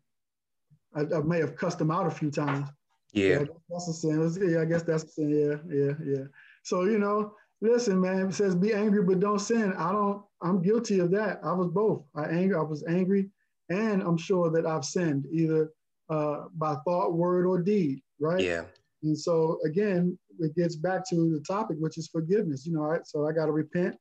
I, 0.94 1.00
I 1.16 1.22
may 1.22 1.38
have 1.38 1.56
cussed 1.56 1.80
him 1.80 1.90
out 1.90 2.06
a 2.06 2.10
few 2.10 2.30
times 2.30 2.68
yeah. 3.12 3.40
yeah 3.40 3.44
that's 3.68 3.88
a 3.88 3.92
sin. 3.92 4.50
Yeah, 4.50 4.62
I 4.62 4.64
guess 4.64 4.82
that's 4.82 5.04
a 5.04 5.08
sin. 5.08 5.30
Yeah, 5.30 5.74
yeah, 5.74 5.92
yeah. 6.04 6.24
So, 6.62 6.84
you 6.84 6.98
know, 6.98 7.34
listen, 7.60 8.00
man, 8.00 8.28
it 8.28 8.34
says 8.34 8.54
be 8.54 8.72
angry, 8.72 9.02
but 9.02 9.20
don't 9.20 9.38
sin. 9.38 9.72
I 9.74 9.92
don't, 9.92 10.22
I'm 10.42 10.62
guilty 10.62 11.00
of 11.00 11.10
that. 11.12 11.40
I 11.44 11.52
was 11.52 11.68
both. 11.68 12.02
I 12.14 12.24
angry, 12.26 12.56
I 12.56 12.62
was 12.62 12.84
angry, 12.86 13.30
and 13.68 14.02
I'm 14.02 14.16
sure 14.16 14.50
that 14.50 14.66
I've 14.66 14.84
sinned 14.84 15.26
either 15.32 15.72
uh, 16.10 16.44
by 16.54 16.74
thought, 16.84 17.14
word, 17.14 17.46
or 17.46 17.60
deed, 17.60 18.02
right? 18.20 18.40
Yeah. 18.40 18.64
And 19.02 19.18
so 19.18 19.58
again, 19.64 20.18
it 20.38 20.54
gets 20.54 20.76
back 20.76 21.08
to 21.10 21.16
the 21.32 21.40
topic, 21.40 21.76
which 21.80 21.96
is 21.98 22.08
forgiveness. 22.08 22.66
You 22.66 22.74
know, 22.74 22.82
right? 22.82 23.06
So 23.06 23.26
I 23.26 23.32
got 23.32 23.46
to 23.46 23.52
repent 23.52 23.96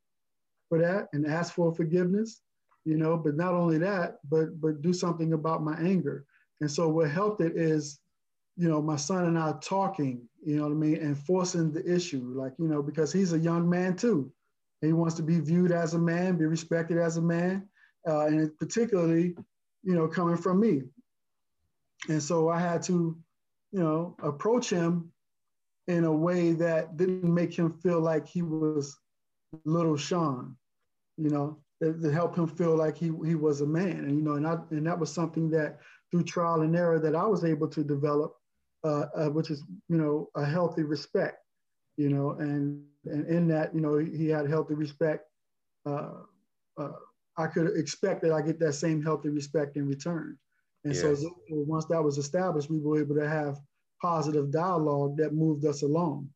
for 0.68 0.80
that 0.80 1.08
and 1.13 1.25
ask 1.25 1.54
for 1.54 1.74
forgiveness. 1.74 2.42
You 2.86 2.98
know, 2.98 3.18
but 3.18 3.36
not 3.36 3.54
only 3.54 3.78
that, 3.80 4.18
but 4.30 4.60
but 4.60 4.82
do 4.82 4.94
something 4.94 5.34
about 5.34 5.63
my 5.63 5.78
anger. 5.78 6.25
And 6.62 6.70
so 6.70 6.89
what 6.89 7.10
helped 7.10 7.42
it 7.42 7.56
is 7.56 8.00
you 8.60 8.68
know, 8.68 8.82
my 8.82 8.98
son 8.98 9.24
and 9.24 9.39
I 9.39 9.54
talking, 9.62 10.28
you 10.46 10.58
know 10.58 10.63
what 10.63 10.74
I 10.74 10.75
mean, 10.75 10.98
and 10.98 11.18
forcing 11.18 11.72
the 11.72 11.82
issue, 11.89 12.34
like, 12.36 12.51
you 12.60 12.68
know, 12.68 12.84
because 12.84 13.13
he's 13.13 13.32
a 13.32 13.39
young 13.39 13.70
man 13.70 13.96
too. 13.96 14.30
He 14.82 14.92
wants 14.92 15.16
to 15.16 15.24
be 15.24 15.39
viewed 15.39 15.72
as 15.72 15.94
a 15.94 15.98
man, 15.98 16.38
be 16.38 16.46
respected 16.46 16.98
as 16.98 17.16
a 17.16 17.22
man, 17.22 17.70
uh, 18.06 18.25
and 18.25 18.58
particularly, 18.58 19.34
you 19.84 19.96
know, 19.96 20.10
coming 20.10 20.36
from 20.36 20.60
me. 20.60 20.82
And 22.08 22.22
so 22.22 22.50
I 22.50 22.60
had 22.60 22.82
to, 22.84 23.18
you 23.72 23.79
know, 23.79 24.15
approach 24.24 24.70
him 24.70 25.12
in 25.88 26.06
a 26.06 26.12
way 26.12 26.53
that 26.53 26.98
didn't 26.98 27.34
make 27.34 27.53
him 27.53 27.72
feel 27.72 28.00
like 28.00 28.27
he 28.27 28.41
was 28.41 28.98
little 29.65 29.98
Sean, 29.98 30.56
you 31.18 31.29
know, 31.29 31.58
that 31.82 32.13
helped 32.13 32.38
him 32.38 32.48
feel 32.48 32.75
like 32.75 32.98
he, 32.98 33.12
he 33.25 33.36
was 33.36 33.62
a 33.62 33.65
man. 33.65 34.06
And, 34.06 34.15
you 34.15 34.22
know, 34.22 34.34
and, 34.34 34.48
I, 34.48 34.58
and 34.70 34.86
that 34.86 35.00
was 35.00 35.12
something 35.12 35.50
that 35.51 35.79
through 36.12 36.24
trial 36.24 36.62
and 36.62 36.75
error 36.75 37.00
that 37.00 37.15
I 37.15 37.25
was 37.25 37.44
able 37.44 37.68
to 37.70 37.84
develop 37.84 38.36
uh, 38.84 39.06
uh, 39.15 39.29
which 39.29 39.50
is 39.50 39.63
you 39.89 39.98
know 39.98 40.29
a 40.36 40.46
healthy 40.46 40.84
respect, 40.84 41.38
you 41.98 42.10
know, 42.10 42.32
and 42.39 42.82
and 43.06 43.27
in 43.27 43.48
that 43.50 43.74
you 43.75 43.82
know 43.82 43.98
he 43.98 44.27
had 44.27 44.50
healthy 44.50 44.74
respect. 44.74 45.25
Uh, 45.86 46.12
uh, 46.77 46.91
I 47.38 47.48
could 47.48 47.77
expect 47.77 48.22
that 48.22 48.32
I 48.32 48.41
get 48.41 48.60
that 48.60 48.74
same 48.74 49.01
healthy 49.01 49.29
respect 49.29 49.75
in 49.75 49.88
return. 49.88 50.38
And 50.84 50.94
yes. 50.94 51.22
so 51.22 51.36
once 51.50 51.86
that 51.86 52.04
was 52.04 52.18
established, 52.18 52.70
we 52.70 52.80
were 52.80 53.02
able 53.02 53.16
to 53.16 53.28
have 53.28 53.58
positive 54.02 54.52
dialogue 54.52 55.18
that 55.18 55.34
moved 55.34 55.66
us 55.66 55.82
along. 55.82 56.30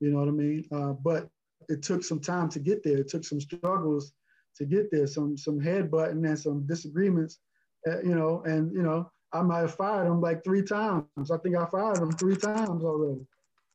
You 0.00 0.10
know 0.10 0.20
what 0.20 0.28
I 0.28 0.32
mean? 0.32 0.64
Uh, 0.72 0.92
but 0.92 1.28
it 1.68 1.82
took 1.82 2.02
some 2.02 2.20
time 2.20 2.48
to 2.50 2.58
get 2.58 2.82
there. 2.82 2.98
It 2.98 3.08
took 3.08 3.24
some 3.24 3.40
struggles 3.40 4.12
to 4.56 4.64
get 4.64 4.90
there, 4.90 5.06
some 5.06 5.36
some 5.36 5.60
headbutting 5.60 6.26
and 6.26 6.38
some 6.38 6.66
disagreements, 6.66 7.38
uh, 7.86 8.00
you 8.00 8.14
know, 8.14 8.42
and 8.44 8.72
you 8.72 8.82
know, 8.82 9.10
I 9.32 9.42
might 9.42 9.60
have 9.60 9.74
fired 9.74 10.06
him 10.06 10.20
like 10.20 10.42
three 10.42 10.62
times. 10.62 11.30
I 11.30 11.36
think 11.38 11.56
I 11.56 11.66
fired 11.66 11.98
him 11.98 12.12
three 12.12 12.36
times 12.36 12.82
already. 12.82 13.26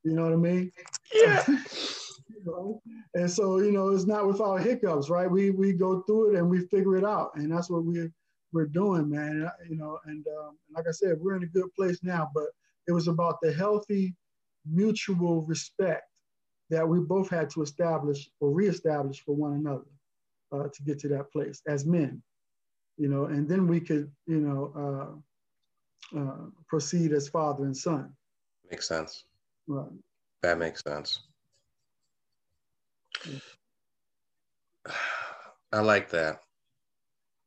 You 0.04 0.14
know 0.14 0.24
what 0.24 0.34
I 0.34 0.38
mean? 0.38 0.72
Yeah. 1.14 1.44
And 3.14 3.32
so, 3.32 3.60
you 3.60 3.72
know, 3.72 3.90
it's 3.90 4.06
not 4.06 4.28
without 4.28 4.58
hiccups, 4.58 5.10
right? 5.10 5.30
We 5.30 5.52
we 5.52 5.74
go 5.74 6.02
through 6.02 6.34
it 6.34 6.40
and 6.40 6.50
we 6.50 6.68
figure 6.68 6.98
it 6.98 7.06
out, 7.06 7.32
and 7.36 7.52
that's 7.52 7.70
what 7.70 7.84
we're 7.84 8.12
we're 8.56 8.66
doing, 8.66 9.10
man. 9.10 9.52
You 9.70 9.76
know, 9.76 10.00
and 10.06 10.26
um, 10.40 10.58
like 10.76 10.88
I 10.88 10.92
said, 10.92 11.20
we're 11.20 11.36
in 11.36 11.44
a 11.44 11.48
good 11.48 11.72
place 11.76 12.00
now. 12.02 12.32
But 12.34 12.48
it 12.88 12.92
was 12.92 13.08
about 13.08 13.38
the 13.42 13.54
healthy, 13.54 14.16
mutual 14.66 15.44
respect 15.44 16.10
that 16.72 16.88
we 16.88 17.00
both 17.00 17.30
had 17.30 17.52
to 17.52 17.62
establish 17.62 18.28
or 18.40 18.50
reestablish 18.50 19.24
for 19.24 19.36
one 19.36 19.54
another 19.54 19.86
uh, 20.52 20.70
to 20.74 20.84
get 20.84 20.98
to 21.02 21.08
that 21.10 21.32
place 21.32 21.62
as 21.68 21.86
men. 21.86 22.24
You 22.98 23.10
know, 23.10 23.26
and 23.26 23.48
then 23.48 23.68
we 23.68 23.80
could, 23.80 24.12
you 24.26 24.40
know. 24.40 24.72
Uh, 24.76 25.20
uh, 26.14 26.50
proceed 26.68 27.12
as 27.12 27.28
father 27.28 27.66
and 27.66 27.76
son. 27.76 28.14
Makes 28.70 28.88
sense. 28.88 29.24
Right. 29.68 29.90
That 30.42 30.60
makes 30.60 30.84
sense. 30.84 31.20
I 35.72 35.82
like 35.82 36.10
that. 36.12 36.45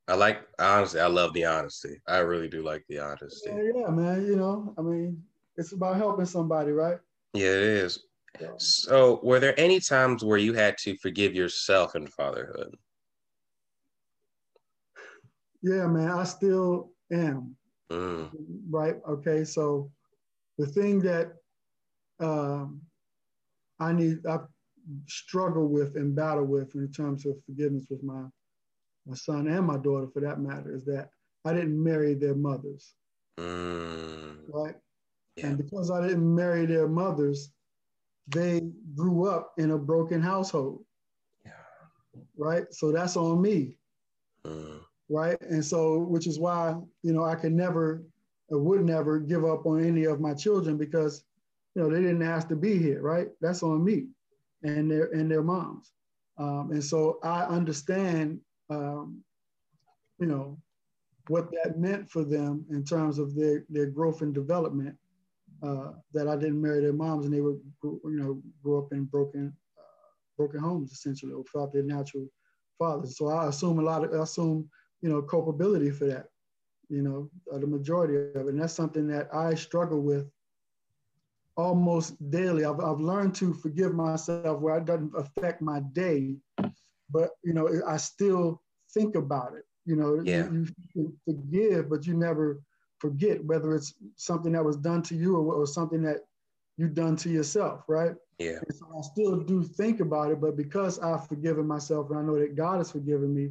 I 0.08 0.14
like 0.14 0.40
honestly. 0.58 1.00
I 1.00 1.06
love 1.06 1.34
the 1.34 1.44
honesty. 1.44 2.00
I 2.08 2.18
really 2.18 2.48
do 2.48 2.62
like 2.62 2.84
the 2.88 2.98
honesty. 2.98 3.50
Yeah, 3.50 3.82
yeah, 3.82 3.90
man. 3.90 4.26
You 4.26 4.36
know, 4.36 4.74
I 4.78 4.80
mean, 4.80 5.22
it's 5.56 5.72
about 5.72 5.96
helping 5.96 6.24
somebody, 6.24 6.72
right? 6.72 6.98
Yeah, 7.34 7.48
it 7.50 7.62
is. 7.62 8.04
Yeah. 8.40 8.52
So, 8.56 9.20
were 9.22 9.38
there 9.38 9.58
any 9.60 9.80
times 9.80 10.24
where 10.24 10.38
you 10.38 10.54
had 10.54 10.78
to 10.78 10.96
forgive 10.96 11.34
yourself 11.34 11.94
in 11.94 12.06
fatherhood? 12.06 12.74
Yeah, 15.62 15.86
man. 15.86 16.10
I 16.10 16.24
still 16.24 16.92
am. 17.12 17.54
Mm. 17.90 18.30
Right. 18.70 18.96
Okay. 19.08 19.44
So 19.44 19.90
the 20.56 20.66
thing 20.66 21.00
that 21.00 21.32
um, 22.20 22.80
I 23.80 23.92
need, 23.92 24.26
I 24.26 24.38
struggle 25.06 25.68
with 25.68 25.96
and 25.96 26.14
battle 26.14 26.44
with 26.44 26.74
in 26.74 26.90
terms 26.90 27.26
of 27.26 27.34
forgiveness 27.44 27.86
with 27.90 28.02
my 28.02 28.24
my 29.08 29.14
son 29.14 29.48
and 29.48 29.66
my 29.66 29.76
daughter, 29.76 30.06
for 30.12 30.20
that 30.20 30.40
matter, 30.40 30.74
is 30.74 30.84
that 30.84 31.10
I 31.44 31.52
didn't 31.52 31.82
marry 31.82 32.14
their 32.14 32.34
mothers. 32.34 32.94
Mm. 33.38 34.36
Right. 34.48 34.74
Yeah. 35.36 35.46
And 35.46 35.58
because 35.58 35.90
I 35.90 36.06
didn't 36.06 36.34
marry 36.34 36.66
their 36.66 36.88
mothers, 36.88 37.50
they 38.28 38.62
grew 38.94 39.26
up 39.28 39.52
in 39.56 39.70
a 39.70 39.78
broken 39.78 40.20
household. 40.20 40.84
Yeah. 41.44 41.52
Right. 42.36 42.66
So 42.72 42.92
that's 42.92 43.16
on 43.16 43.40
me. 43.40 43.78
Mm 44.44 44.80
right? 45.08 45.40
And 45.40 45.64
so, 45.64 45.98
which 45.98 46.26
is 46.26 46.38
why, 46.38 46.76
you 47.02 47.12
know, 47.12 47.24
I 47.24 47.34
can 47.34 47.56
never, 47.56 48.02
or 48.48 48.58
would 48.58 48.84
never 48.84 49.18
give 49.18 49.44
up 49.44 49.66
on 49.66 49.84
any 49.84 50.04
of 50.04 50.20
my 50.20 50.34
children 50.34 50.76
because, 50.76 51.24
you 51.74 51.82
know, 51.82 51.90
they 51.90 52.00
didn't 52.00 52.22
ask 52.22 52.48
to 52.48 52.56
be 52.56 52.78
here, 52.78 53.02
right? 53.02 53.28
That's 53.40 53.62
on 53.62 53.84
me 53.84 54.08
and 54.62 54.90
their 54.90 55.06
and 55.12 55.30
their 55.30 55.42
moms. 55.42 55.92
Um, 56.38 56.70
and 56.72 56.82
so 56.82 57.18
I 57.22 57.42
understand, 57.44 58.40
um, 58.70 59.22
you 60.18 60.26
know, 60.26 60.58
what 61.28 61.50
that 61.52 61.78
meant 61.78 62.08
for 62.10 62.24
them 62.24 62.64
in 62.70 62.84
terms 62.84 63.18
of 63.18 63.34
their, 63.34 63.64
their 63.68 63.86
growth 63.86 64.22
and 64.22 64.34
development. 64.34 64.96
Uh, 65.60 65.90
that 66.14 66.28
I 66.28 66.36
didn't 66.36 66.62
marry 66.62 66.80
their 66.80 66.92
moms 66.92 67.24
and 67.24 67.34
they 67.34 67.40
were, 67.40 67.56
you 67.82 68.00
know, 68.04 68.40
grew 68.62 68.78
up 68.78 68.92
in 68.92 69.06
broken, 69.06 69.52
uh, 69.76 70.10
broken 70.36 70.60
homes 70.60 70.92
essentially, 70.92 71.34
without 71.34 71.72
their 71.72 71.82
natural 71.82 72.28
fathers. 72.78 73.18
So 73.18 73.28
I 73.28 73.48
assume 73.48 73.80
a 73.80 73.82
lot 73.82 74.04
of, 74.04 74.12
I 74.12 74.22
assume 74.22 74.70
you 75.00 75.08
know, 75.08 75.22
culpability 75.22 75.90
for 75.90 76.06
that, 76.06 76.26
you 76.88 77.02
know, 77.02 77.30
the 77.52 77.66
majority 77.66 78.16
of 78.38 78.46
it. 78.46 78.52
And 78.52 78.60
that's 78.60 78.72
something 78.72 79.06
that 79.08 79.32
I 79.34 79.54
struggle 79.54 80.00
with 80.00 80.28
almost 81.56 82.16
daily. 82.30 82.64
I've, 82.64 82.80
I've 82.80 83.00
learned 83.00 83.34
to 83.36 83.54
forgive 83.54 83.94
myself 83.94 84.60
where 84.60 84.78
it 84.78 84.84
doesn't 84.84 85.12
affect 85.16 85.60
my 85.62 85.80
day, 85.92 86.36
but, 87.10 87.30
you 87.42 87.52
know, 87.52 87.68
I 87.86 87.96
still 87.96 88.62
think 88.92 89.14
about 89.14 89.54
it. 89.54 89.64
You 89.84 89.96
know, 89.96 90.20
yeah. 90.24 90.50
you, 90.50 90.66
you 90.94 91.12
forgive, 91.24 91.88
but 91.88 92.06
you 92.06 92.14
never 92.14 92.60
forget 92.98 93.44
whether 93.44 93.74
it's 93.74 93.94
something 94.16 94.52
that 94.52 94.64
was 94.64 94.76
done 94.76 95.02
to 95.02 95.14
you 95.14 95.36
or, 95.36 95.54
or 95.54 95.66
something 95.66 96.02
that 96.02 96.18
you've 96.76 96.94
done 96.94 97.16
to 97.16 97.30
yourself, 97.30 97.84
right? 97.88 98.14
Yeah. 98.38 98.58
And 98.66 98.76
so 98.76 98.86
I 98.96 99.02
still 99.02 99.36
do 99.36 99.62
think 99.62 100.00
about 100.00 100.30
it, 100.30 100.40
but 100.40 100.56
because 100.56 100.98
I've 100.98 101.26
forgiven 101.26 101.66
myself 101.66 102.10
and 102.10 102.18
I 102.18 102.22
know 102.22 102.38
that 102.38 102.54
God 102.56 102.78
has 102.78 102.90
forgiven 102.90 103.34
me, 103.34 103.50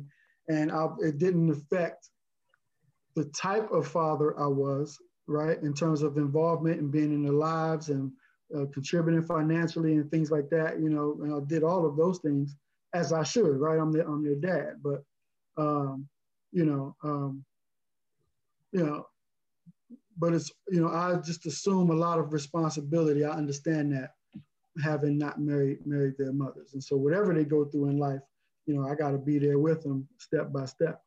and 0.49 0.71
I, 0.71 0.87
it 0.99 1.17
didn't 1.17 1.49
affect 1.49 2.09
the 3.15 3.25
type 3.25 3.71
of 3.71 3.87
father 3.87 4.39
I 4.39 4.47
was, 4.47 4.97
right, 5.27 5.61
in 5.61 5.73
terms 5.73 6.03
of 6.03 6.17
involvement 6.17 6.79
and 6.79 6.91
being 6.91 7.11
in 7.11 7.23
their 7.23 7.33
lives 7.33 7.89
and 7.89 8.11
uh, 8.55 8.65
contributing 8.73 9.23
financially 9.23 9.93
and 9.95 10.09
things 10.09 10.31
like 10.31 10.49
that, 10.51 10.79
you 10.79 10.89
know, 10.89 11.17
and 11.21 11.33
I 11.33 11.39
did 11.47 11.63
all 11.63 11.85
of 11.85 11.97
those 11.97 12.19
things 12.19 12.55
as 12.97 13.13
I 13.13 13.23
should, 13.23 13.57
right? 13.65 13.79
I'm 13.79 13.91
their, 13.91 14.07
I'm 14.07 14.23
their 14.23 14.35
dad, 14.35 14.73
but, 14.81 15.03
um, 15.57 16.07
you 16.51 16.65
know, 16.65 16.95
um, 17.03 17.43
you 18.71 18.83
know, 18.85 19.07
but 20.17 20.33
it's, 20.33 20.51
you 20.69 20.81
know, 20.81 20.89
I 20.89 21.15
just 21.15 21.45
assume 21.45 21.91
a 21.91 21.95
lot 21.95 22.19
of 22.19 22.33
responsibility. 22.33 23.23
I 23.23 23.31
understand 23.31 23.93
that 23.93 24.11
having 24.83 25.17
not 25.17 25.39
married, 25.39 25.85
married 25.85 26.15
their 26.17 26.33
mothers. 26.33 26.73
And 26.73 26.83
so 26.83 26.95
whatever 26.97 27.33
they 27.33 27.45
go 27.45 27.65
through 27.65 27.89
in 27.89 27.97
life, 27.97 28.21
you 28.65 28.75
know, 28.75 28.87
I 28.87 28.95
got 28.95 29.11
to 29.11 29.17
be 29.17 29.37
there 29.39 29.59
with 29.59 29.83
them 29.83 30.07
step 30.17 30.51
by 30.51 30.65
step. 30.65 31.01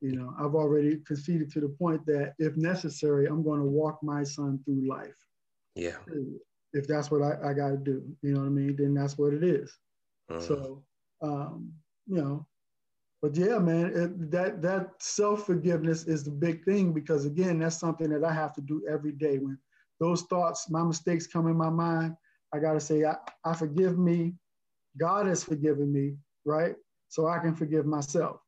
You 0.00 0.14
know, 0.16 0.34
I've 0.38 0.54
already 0.54 1.00
conceded 1.06 1.50
to 1.52 1.60
the 1.60 1.68
point 1.68 2.04
that 2.06 2.34
if 2.38 2.56
necessary, 2.56 3.26
I'm 3.26 3.42
going 3.42 3.60
to 3.60 3.66
walk 3.66 4.02
my 4.02 4.22
son 4.24 4.60
through 4.64 4.86
life. 4.86 5.16
Yeah. 5.74 5.96
If 6.72 6.86
that's 6.86 7.10
what 7.10 7.22
I, 7.22 7.50
I 7.50 7.52
got 7.54 7.70
to 7.70 7.76
do, 7.76 8.02
you 8.22 8.34
know 8.34 8.40
what 8.40 8.46
I 8.46 8.50
mean? 8.50 8.76
Then 8.76 8.94
that's 8.94 9.16
what 9.16 9.32
it 9.32 9.42
is. 9.42 9.78
Mm. 10.30 10.42
So, 10.42 10.82
um, 11.22 11.72
you 12.06 12.16
know, 12.16 12.46
but 13.22 13.34
yeah, 13.34 13.58
man, 13.58 13.86
it, 13.94 14.30
that 14.30 14.62
that 14.62 14.90
self 15.00 15.46
forgiveness 15.46 16.04
is 16.04 16.24
the 16.24 16.30
big 16.30 16.64
thing 16.64 16.92
because 16.92 17.24
again, 17.24 17.58
that's 17.58 17.78
something 17.78 18.10
that 18.10 18.24
I 18.24 18.32
have 18.32 18.54
to 18.54 18.60
do 18.60 18.82
every 18.88 19.12
day. 19.12 19.38
When 19.38 19.58
those 20.00 20.22
thoughts, 20.22 20.70
my 20.70 20.82
mistakes 20.82 21.26
come 21.26 21.48
in 21.48 21.56
my 21.56 21.70
mind, 21.70 22.16
I 22.52 22.58
got 22.58 22.74
to 22.74 22.80
say, 22.80 23.04
I, 23.04 23.16
I 23.44 23.54
forgive 23.54 23.98
me. 23.98 24.34
God 24.98 25.26
has 25.26 25.42
forgiven 25.42 25.92
me, 25.92 26.16
right? 26.44 26.74
So 27.08 27.26
I 27.26 27.38
can 27.38 27.54
forgive 27.54 27.86
myself. 27.86 28.40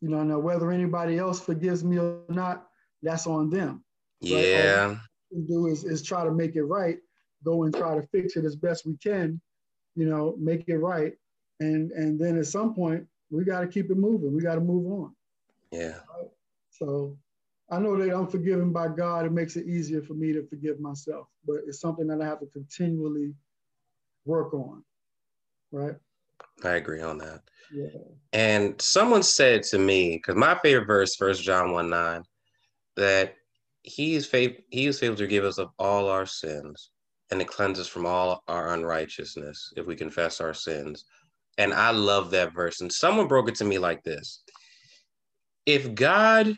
You 0.00 0.08
know, 0.08 0.22
now 0.22 0.38
whether 0.38 0.70
anybody 0.70 1.18
else 1.18 1.40
forgives 1.40 1.84
me 1.84 1.98
or 1.98 2.20
not, 2.28 2.66
that's 3.02 3.26
on 3.26 3.50
them. 3.50 3.84
Yeah. 4.20 4.86
Right? 4.86 4.98
Do 5.46 5.66
is, 5.66 5.84
is 5.84 6.02
try 6.02 6.24
to 6.24 6.30
make 6.30 6.56
it 6.56 6.64
right, 6.64 6.98
go 7.44 7.64
and 7.64 7.74
try 7.74 7.94
to 7.94 8.06
fix 8.08 8.36
it 8.36 8.44
as 8.44 8.56
best 8.56 8.86
we 8.86 8.96
can, 8.96 9.40
you 9.94 10.08
know, 10.08 10.34
make 10.38 10.64
it 10.68 10.78
right. 10.78 11.12
And 11.60 11.90
and 11.92 12.18
then 12.18 12.38
at 12.38 12.46
some 12.46 12.74
point 12.74 13.06
we 13.30 13.44
got 13.44 13.60
to 13.60 13.66
keep 13.66 13.90
it 13.90 13.96
moving. 13.96 14.34
We 14.34 14.42
got 14.42 14.54
to 14.54 14.60
move 14.60 14.90
on. 14.90 15.14
Yeah. 15.72 15.98
Right? 16.16 16.30
So 16.70 17.16
I 17.70 17.78
know 17.78 17.96
that 17.96 18.14
I'm 18.14 18.26
forgiven 18.26 18.72
by 18.72 18.88
God. 18.88 19.26
It 19.26 19.32
makes 19.32 19.56
it 19.56 19.66
easier 19.66 20.02
for 20.02 20.14
me 20.14 20.32
to 20.32 20.46
forgive 20.46 20.80
myself, 20.80 21.26
but 21.46 21.58
it's 21.66 21.80
something 21.80 22.06
that 22.06 22.22
I 22.22 22.24
have 22.24 22.40
to 22.40 22.46
continually 22.46 23.34
work 24.24 24.54
on. 24.54 24.82
Right. 25.70 25.96
I 26.64 26.70
agree 26.70 27.02
on 27.02 27.18
that. 27.18 27.42
Yeah. 27.72 27.88
And 28.32 28.80
someone 28.80 29.22
said 29.22 29.62
to 29.64 29.78
me, 29.78 30.16
because 30.16 30.36
my 30.36 30.58
favorite 30.62 30.86
verse, 30.86 31.14
First 31.16 31.42
John 31.42 31.72
1 31.72 31.90
9, 31.90 32.22
that 32.96 33.34
he 33.82 34.14
is 34.14 34.30
he 34.30 34.86
is 34.86 34.98
faithful 34.98 35.16
to 35.16 35.26
give 35.26 35.44
us 35.44 35.58
of 35.58 35.70
all 35.78 36.08
our 36.08 36.26
sins 36.26 36.90
and 37.30 37.40
to 37.40 37.46
cleanse 37.46 37.78
us 37.78 37.86
from 37.86 38.06
all 38.06 38.42
our 38.48 38.74
unrighteousness 38.74 39.72
if 39.76 39.86
we 39.86 39.94
confess 39.94 40.40
our 40.40 40.54
sins. 40.54 41.04
And 41.58 41.74
I 41.74 41.90
love 41.90 42.30
that 42.30 42.54
verse. 42.54 42.80
And 42.80 42.90
someone 42.90 43.28
broke 43.28 43.48
it 43.48 43.56
to 43.56 43.64
me 43.64 43.78
like 43.78 44.02
this 44.04 44.42
If 45.66 45.94
God 45.94 46.56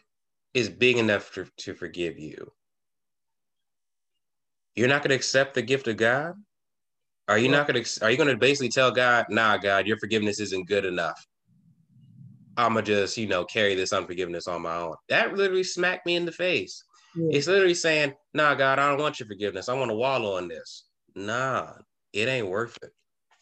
is 0.54 0.68
big 0.68 0.98
enough 0.98 1.32
to, 1.32 1.46
to 1.58 1.74
forgive 1.74 2.18
you, 2.18 2.52
you're 4.76 4.88
not 4.88 5.02
going 5.02 5.10
to 5.10 5.16
accept 5.16 5.54
the 5.54 5.62
gift 5.62 5.88
of 5.88 5.96
God? 5.96 6.34
Are 7.30 7.38
you 7.38 7.48
not 7.48 7.68
gonna? 7.68 7.84
Are 8.02 8.10
you 8.10 8.16
gonna 8.16 8.36
basically 8.36 8.70
tell 8.70 8.90
God, 8.90 9.26
"Nah, 9.28 9.56
God, 9.56 9.86
your 9.86 9.98
forgiveness 9.98 10.40
isn't 10.40 10.66
good 10.66 10.84
enough. 10.84 11.24
I'ma 12.56 12.80
just, 12.80 13.16
you 13.16 13.28
know, 13.28 13.44
carry 13.44 13.76
this 13.76 13.92
unforgiveness 13.92 14.48
on 14.48 14.62
my 14.62 14.74
own." 14.74 14.96
That 15.08 15.36
literally 15.36 15.62
smacked 15.62 16.06
me 16.06 16.16
in 16.16 16.24
the 16.24 16.32
face. 16.32 16.82
Yeah. 17.14 17.36
It's 17.36 17.46
literally 17.46 17.74
saying, 17.74 18.16
"Nah, 18.34 18.56
God, 18.56 18.80
I 18.80 18.88
don't 18.88 19.00
want 19.00 19.20
your 19.20 19.28
forgiveness. 19.28 19.68
I 19.68 19.74
want 19.74 19.92
to 19.92 19.94
wallow 19.94 20.38
in 20.38 20.48
this." 20.48 20.86
Nah, 21.14 21.72
it 22.12 22.26
ain't 22.26 22.48
worth 22.48 22.76
it. 22.82 22.90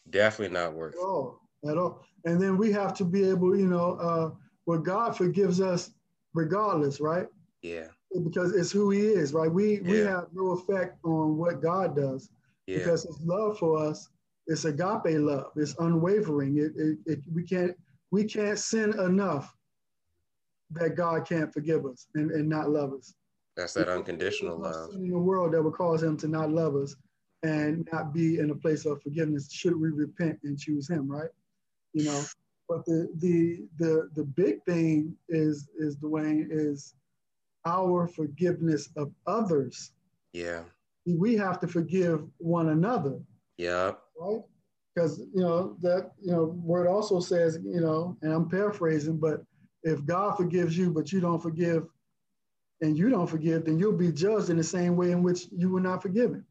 Definitely 0.07 0.53
not 0.53 0.75
worth 0.75 0.93
it. 0.93 1.48
At 1.67 1.77
all. 1.77 2.05
And 2.25 2.41
then 2.41 2.57
we 2.57 2.71
have 2.71 2.93
to 2.95 3.05
be 3.05 3.29
able, 3.29 3.57
you 3.57 3.67
know, 3.67 3.93
uh, 3.95 4.31
well, 4.65 4.79
God 4.79 5.17
forgives 5.17 5.59
us 5.59 5.91
regardless, 6.33 6.99
right? 6.99 7.27
Yeah. 7.61 7.87
Because 8.23 8.55
it's 8.55 8.71
who 8.71 8.91
He 8.91 9.01
is, 9.01 9.33
right? 9.33 9.51
We 9.51 9.81
yeah. 9.81 9.91
we 9.91 9.97
have 9.99 10.27
no 10.33 10.51
effect 10.51 10.97
on 11.03 11.37
what 11.37 11.61
God 11.61 11.95
does 11.95 12.29
yeah. 12.69 12.77
because 12.77 13.03
his 13.03 13.19
love 13.23 13.57
for 13.57 13.77
us 13.77 14.09
is 14.47 14.65
agape 14.65 15.19
love. 15.19 15.51
It's 15.55 15.75
unwavering. 15.79 16.57
It, 16.57 16.71
it, 16.75 16.97
it, 17.05 17.19
we 17.33 17.43
can't 17.43 17.75
we 18.11 18.23
can't 18.23 18.57
sin 18.57 18.97
enough 18.99 19.55
that 20.71 20.95
God 20.95 21.27
can't 21.27 21.51
forgive 21.51 21.85
us 21.85 22.07
and, 22.15 22.31
and 22.31 22.47
not 22.47 22.69
love 22.69 22.93
us. 22.93 23.13
That's 23.55 23.73
that 23.73 23.89
unconditional 23.89 24.57
love. 24.57 24.93
In 24.93 25.09
the 25.09 25.17
world 25.17 25.53
that 25.53 25.61
would 25.61 25.73
cause 25.73 26.03
him 26.03 26.15
to 26.17 26.27
not 26.27 26.51
love 26.51 26.75
us 26.75 26.95
and 27.43 27.87
not 27.91 28.13
be 28.13 28.39
in 28.39 28.51
a 28.51 28.55
place 28.55 28.85
of 28.85 29.01
forgiveness 29.01 29.51
should 29.51 29.79
we 29.79 29.89
repent 29.89 30.39
and 30.43 30.57
choose 30.57 30.89
him, 30.89 31.09
right? 31.09 31.29
You 31.93 32.05
know, 32.05 32.23
but 32.67 32.85
the 32.85 33.09
the 33.17 33.67
the 33.77 34.09
the 34.15 34.23
big 34.23 34.63
thing 34.65 35.15
is 35.27 35.69
is 35.77 35.97
Dwayne 35.97 36.47
is 36.49 36.93
our 37.65 38.07
forgiveness 38.07 38.89
of 38.95 39.11
others. 39.27 39.91
Yeah 40.33 40.63
we 41.17 41.35
have 41.35 41.59
to 41.61 41.67
forgive 41.67 42.23
one 42.37 42.69
another. 42.69 43.19
Yeah. 43.57 43.93
Right? 44.19 44.41
Because 44.93 45.19
you 45.19 45.41
know 45.41 45.77
that 45.81 46.11
you 46.19 46.31
know 46.31 46.45
word 46.63 46.87
also 46.87 47.19
says, 47.19 47.59
you 47.63 47.79
know, 47.79 48.17
and 48.21 48.33
I'm 48.33 48.49
paraphrasing, 48.49 49.17
but 49.17 49.43
if 49.83 50.05
God 50.05 50.35
forgives 50.35 50.77
you, 50.77 50.91
but 50.91 51.11
you 51.11 51.19
don't 51.21 51.41
forgive 51.41 51.85
and 52.81 52.97
you 52.97 53.09
don't 53.09 53.27
forgive, 53.27 53.65
then 53.65 53.77
you'll 53.77 53.93
be 53.93 54.11
judged 54.11 54.49
in 54.49 54.57
the 54.57 54.63
same 54.63 54.95
way 54.95 55.11
in 55.11 55.23
which 55.23 55.47
you 55.51 55.69
were 55.69 55.79
not 55.79 56.01
forgiven. 56.01 56.43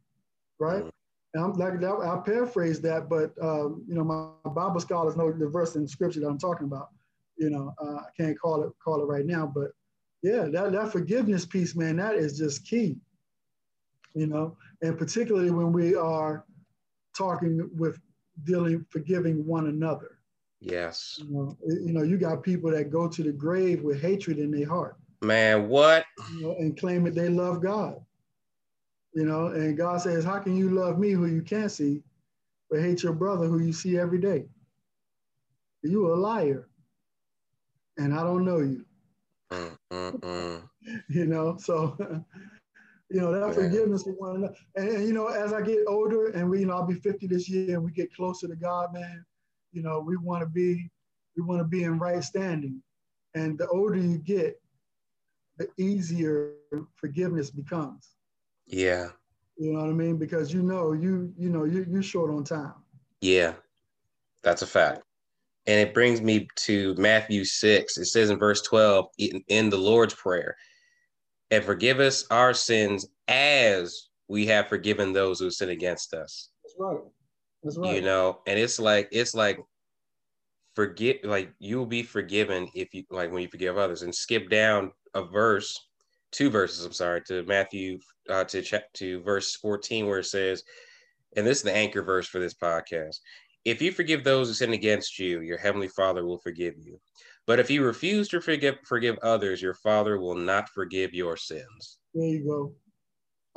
Right? 0.58 0.84
Mm-hmm. 0.84 0.88
I'm 1.36 1.52
like 1.54 1.80
that, 1.80 1.94
I 1.94 2.20
paraphrase 2.24 2.80
that, 2.82 3.08
but 3.08 3.32
um, 3.42 3.84
you 3.86 3.94
know, 3.94 4.04
my 4.04 4.50
Bible 4.50 4.80
scholars 4.80 5.16
know 5.16 5.30
the 5.30 5.48
verse 5.48 5.76
in 5.76 5.86
scripture 5.86 6.20
that 6.20 6.26
I'm 6.26 6.38
talking 6.38 6.66
about. 6.66 6.88
You 7.36 7.50
know, 7.50 7.74
uh, 7.80 7.96
I 7.96 8.08
can't 8.16 8.38
call 8.38 8.62
it 8.64 8.72
call 8.82 9.02
it 9.02 9.04
right 9.04 9.26
now, 9.26 9.46
but 9.46 9.72
yeah, 10.22 10.46
that, 10.46 10.72
that 10.72 10.90
forgiveness 10.90 11.46
piece, 11.46 11.76
man, 11.76 11.96
that 11.96 12.14
is 12.14 12.36
just 12.38 12.66
key 12.66 12.96
you 14.14 14.26
know, 14.26 14.56
and 14.82 14.98
particularly 14.98 15.50
when 15.50 15.72
we 15.72 15.94
are 15.94 16.44
talking 17.16 17.68
with 17.76 18.00
dealing, 18.44 18.84
forgiving 18.90 19.46
one 19.46 19.68
another. 19.68 20.18
Yes. 20.60 21.20
You 21.22 21.30
know, 21.30 21.56
you, 21.64 21.92
know, 21.92 22.02
you 22.02 22.18
got 22.18 22.42
people 22.42 22.70
that 22.72 22.90
go 22.90 23.08
to 23.08 23.22
the 23.22 23.30
grave 23.30 23.82
with 23.82 24.00
hatred 24.02 24.38
in 24.38 24.50
their 24.50 24.68
heart. 24.68 24.96
Man, 25.22 25.68
what? 25.68 26.04
You 26.32 26.42
know, 26.42 26.56
and 26.58 26.76
claim 26.78 27.04
that 27.04 27.14
they 27.14 27.28
love 27.28 27.62
God. 27.62 28.00
You 29.18 29.24
know, 29.24 29.48
and 29.48 29.76
God 29.76 30.00
says, 30.00 30.24
How 30.24 30.38
can 30.38 30.56
you 30.56 30.70
love 30.70 30.96
me 30.96 31.10
who 31.10 31.26
you 31.26 31.42
can't 31.42 31.72
see, 31.72 32.04
but 32.70 32.78
hate 32.78 33.02
your 33.02 33.12
brother 33.12 33.48
who 33.48 33.58
you 33.58 33.72
see 33.72 33.98
every 33.98 34.20
day? 34.20 34.46
You 35.82 36.12
a 36.12 36.14
liar. 36.14 36.68
And 37.96 38.14
I 38.14 38.22
don't 38.22 38.44
know 38.44 38.58
you. 38.58 38.84
Mm, 39.50 39.76
mm, 39.92 40.20
mm. 40.20 40.62
you 41.08 41.26
know, 41.26 41.56
so 41.58 41.96
you 43.10 43.20
know, 43.20 43.32
that 43.32 43.56
forgiveness 43.56 44.04
for 44.04 44.12
one 44.12 44.36
another. 44.36 44.54
And, 44.76 44.88
and, 44.88 45.08
you 45.08 45.12
know, 45.12 45.26
as 45.26 45.52
I 45.52 45.62
get 45.62 45.78
older 45.88 46.28
and 46.28 46.48
we, 46.48 46.60
you 46.60 46.66
know, 46.66 46.74
I'll 46.74 46.86
be 46.86 46.94
50 46.94 47.26
this 47.26 47.48
year 47.48 47.74
and 47.74 47.82
we 47.84 47.90
get 47.90 48.14
closer 48.14 48.46
to 48.46 48.54
God, 48.54 48.94
man, 48.94 49.24
you 49.72 49.82
know, 49.82 49.98
we 49.98 50.16
want 50.16 50.42
to 50.42 50.46
be, 50.46 50.88
we 51.36 51.42
want 51.42 51.58
to 51.58 51.64
be 51.64 51.82
in 51.82 51.98
right 51.98 52.22
standing. 52.22 52.80
And 53.34 53.58
the 53.58 53.66
older 53.66 53.98
you 53.98 54.18
get, 54.18 54.62
the 55.56 55.66
easier 55.76 56.52
forgiveness 56.94 57.50
becomes. 57.50 58.10
Yeah. 58.68 59.08
You 59.56 59.72
know 59.72 59.80
what 59.80 59.90
I 59.90 59.92
mean? 59.92 60.16
Because 60.16 60.52
you 60.52 60.62
know, 60.62 60.92
you, 60.92 61.32
you 61.36 61.48
know, 61.48 61.64
you, 61.64 61.84
you're 61.90 62.02
short 62.02 62.30
on 62.30 62.44
time. 62.44 62.74
Yeah, 63.20 63.54
that's 64.42 64.62
a 64.62 64.66
fact. 64.66 65.02
And 65.66 65.80
it 65.80 65.92
brings 65.92 66.22
me 66.22 66.48
to 66.60 66.94
Matthew 66.96 67.44
6. 67.44 67.98
It 67.98 68.04
says 68.06 68.30
in 68.30 68.38
verse 68.38 68.62
12, 68.62 69.06
in, 69.18 69.42
in 69.48 69.70
the 69.70 69.76
Lord's 69.76 70.14
Prayer, 70.14 70.56
and 71.50 71.64
forgive 71.64 71.98
us 71.98 72.24
our 72.30 72.54
sins 72.54 73.06
as 73.26 74.08
we 74.28 74.46
have 74.46 74.68
forgiven 74.68 75.12
those 75.12 75.40
who 75.40 75.50
sin 75.50 75.70
against 75.70 76.14
us. 76.14 76.50
That's 76.62 76.74
right. 76.78 76.98
That's 77.62 77.78
right. 77.78 77.96
You 77.96 78.02
know, 78.02 78.40
and 78.46 78.58
it's 78.58 78.78
like 78.78 79.08
it's 79.10 79.34
like 79.34 79.58
forget 80.74 81.24
like 81.24 81.52
you'll 81.58 81.86
be 81.86 82.02
forgiven 82.02 82.68
if 82.74 82.94
you 82.94 83.04
like 83.10 83.32
when 83.32 83.42
you 83.42 83.48
forgive 83.48 83.76
others 83.76 84.02
and 84.02 84.14
skip 84.14 84.48
down 84.48 84.92
a 85.14 85.24
verse, 85.24 85.87
two 86.32 86.50
verses, 86.50 86.84
I'm 86.84 86.92
sorry, 86.92 87.22
to 87.28 87.42
Matthew 87.44 87.98
uh 88.28 88.44
to 88.44 88.62
check 88.62 88.92
to 88.94 89.22
verse 89.22 89.56
14 89.56 90.06
where 90.06 90.20
it 90.20 90.24
says, 90.24 90.62
and 91.36 91.46
this 91.46 91.58
is 91.58 91.64
the 91.64 91.74
anchor 91.74 92.02
verse 92.02 92.26
for 92.26 92.38
this 92.38 92.54
podcast. 92.54 93.16
If 93.64 93.82
you 93.82 93.92
forgive 93.92 94.24
those 94.24 94.48
who 94.48 94.54
sin 94.54 94.72
against 94.72 95.18
you, 95.18 95.40
your 95.40 95.58
heavenly 95.58 95.88
Father 95.88 96.24
will 96.24 96.38
forgive 96.38 96.74
you. 96.78 96.98
But 97.48 97.58
if 97.58 97.70
you 97.70 97.82
refuse 97.82 98.28
to 98.28 98.42
forgive 98.42 98.76
forgive 98.84 99.16
others, 99.22 99.62
your 99.62 99.72
father 99.72 100.20
will 100.20 100.34
not 100.34 100.68
forgive 100.68 101.14
your 101.14 101.34
sins. 101.34 101.96
There 102.12 102.26
you 102.26 102.44
go. 102.44 102.74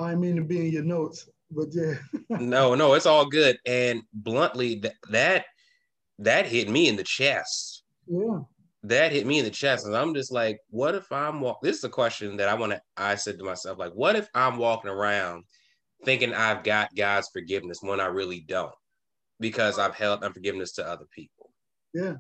I 0.02 0.16
mean 0.16 0.38
to 0.38 0.44
be 0.44 0.66
in 0.66 0.72
your 0.72 0.84
notes, 0.86 1.30
but 1.52 1.68
yeah. 1.72 1.96
no, 2.30 2.74
no, 2.74 2.94
it's 2.94 3.06
all 3.06 3.26
good. 3.26 3.58
And 3.66 4.02
bluntly, 4.14 4.76
that 4.76 4.96
that 5.10 5.46
that 6.20 6.46
hit 6.46 6.70
me 6.70 6.88
in 6.88 6.96
the 6.96 7.04
chest. 7.04 7.84
Yeah. 8.08 8.40
That 8.84 9.12
hit 9.12 9.28
me 9.28 9.40
in 9.40 9.46
the 9.46 9.52
chest, 9.52 9.86
and 9.86 9.96
I'm 9.96 10.14
just 10.14 10.32
like, 10.32 10.60
what 10.70 10.96
if 10.96 11.12
I'm 11.12 11.40
walk? 11.40 11.62
This 11.62 11.78
is 11.78 11.84
a 11.84 11.90
question 11.90 12.38
that 12.38 12.50
I 12.50 12.56
want 12.56 12.72
to. 12.72 12.82
I 12.98 13.16
said 13.16 13.38
to 13.38 13.46
myself, 13.46 13.78
like, 13.78 13.94
what 13.94 14.16
if 14.16 14.28
I'm 14.34 14.58
walking 14.58 14.90
around 14.90 15.44
thinking 16.04 16.34
I've 16.34 16.64
got 16.64 16.96
God's 16.96 17.30
forgiveness 17.32 17.80
when 17.82 18.00
I 18.00 18.08
really 18.08 18.40
don't, 18.40 18.74
because 19.40 19.78
I've 19.78 19.96
held 19.96 20.24
unforgiveness 20.24 20.74
to 20.74 20.88
other 20.88 21.06
people. 21.14 21.52
Yeah, 21.94 22.16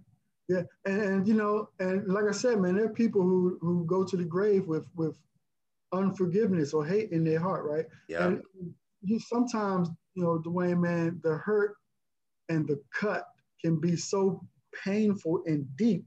yeah, 0.49 0.63
and, 0.85 1.01
and 1.01 1.27
you 1.27 1.33
know, 1.33 1.69
and 1.79 2.07
like 2.07 2.25
I 2.29 2.31
said, 2.31 2.59
man, 2.59 2.75
there 2.75 2.85
are 2.85 2.93
people 2.93 3.21
who 3.21 3.57
who 3.61 3.85
go 3.85 4.03
to 4.03 4.17
the 4.17 4.25
grave 4.25 4.67
with 4.67 4.85
with 4.95 5.17
unforgiveness 5.93 6.73
or 6.73 6.85
hate 6.85 7.11
in 7.11 7.23
their 7.23 7.39
heart, 7.39 7.65
right? 7.65 7.85
Yeah. 8.07 8.27
And 8.27 8.43
you 9.03 9.19
sometimes, 9.19 9.89
you 10.13 10.23
know, 10.23 10.39
Dwayne, 10.39 10.79
man, 10.79 11.19
the 11.23 11.37
hurt 11.37 11.75
and 12.49 12.67
the 12.67 12.79
cut 12.93 13.25
can 13.63 13.79
be 13.79 13.95
so 13.95 14.45
painful 14.83 15.41
and 15.45 15.65
deep 15.75 16.05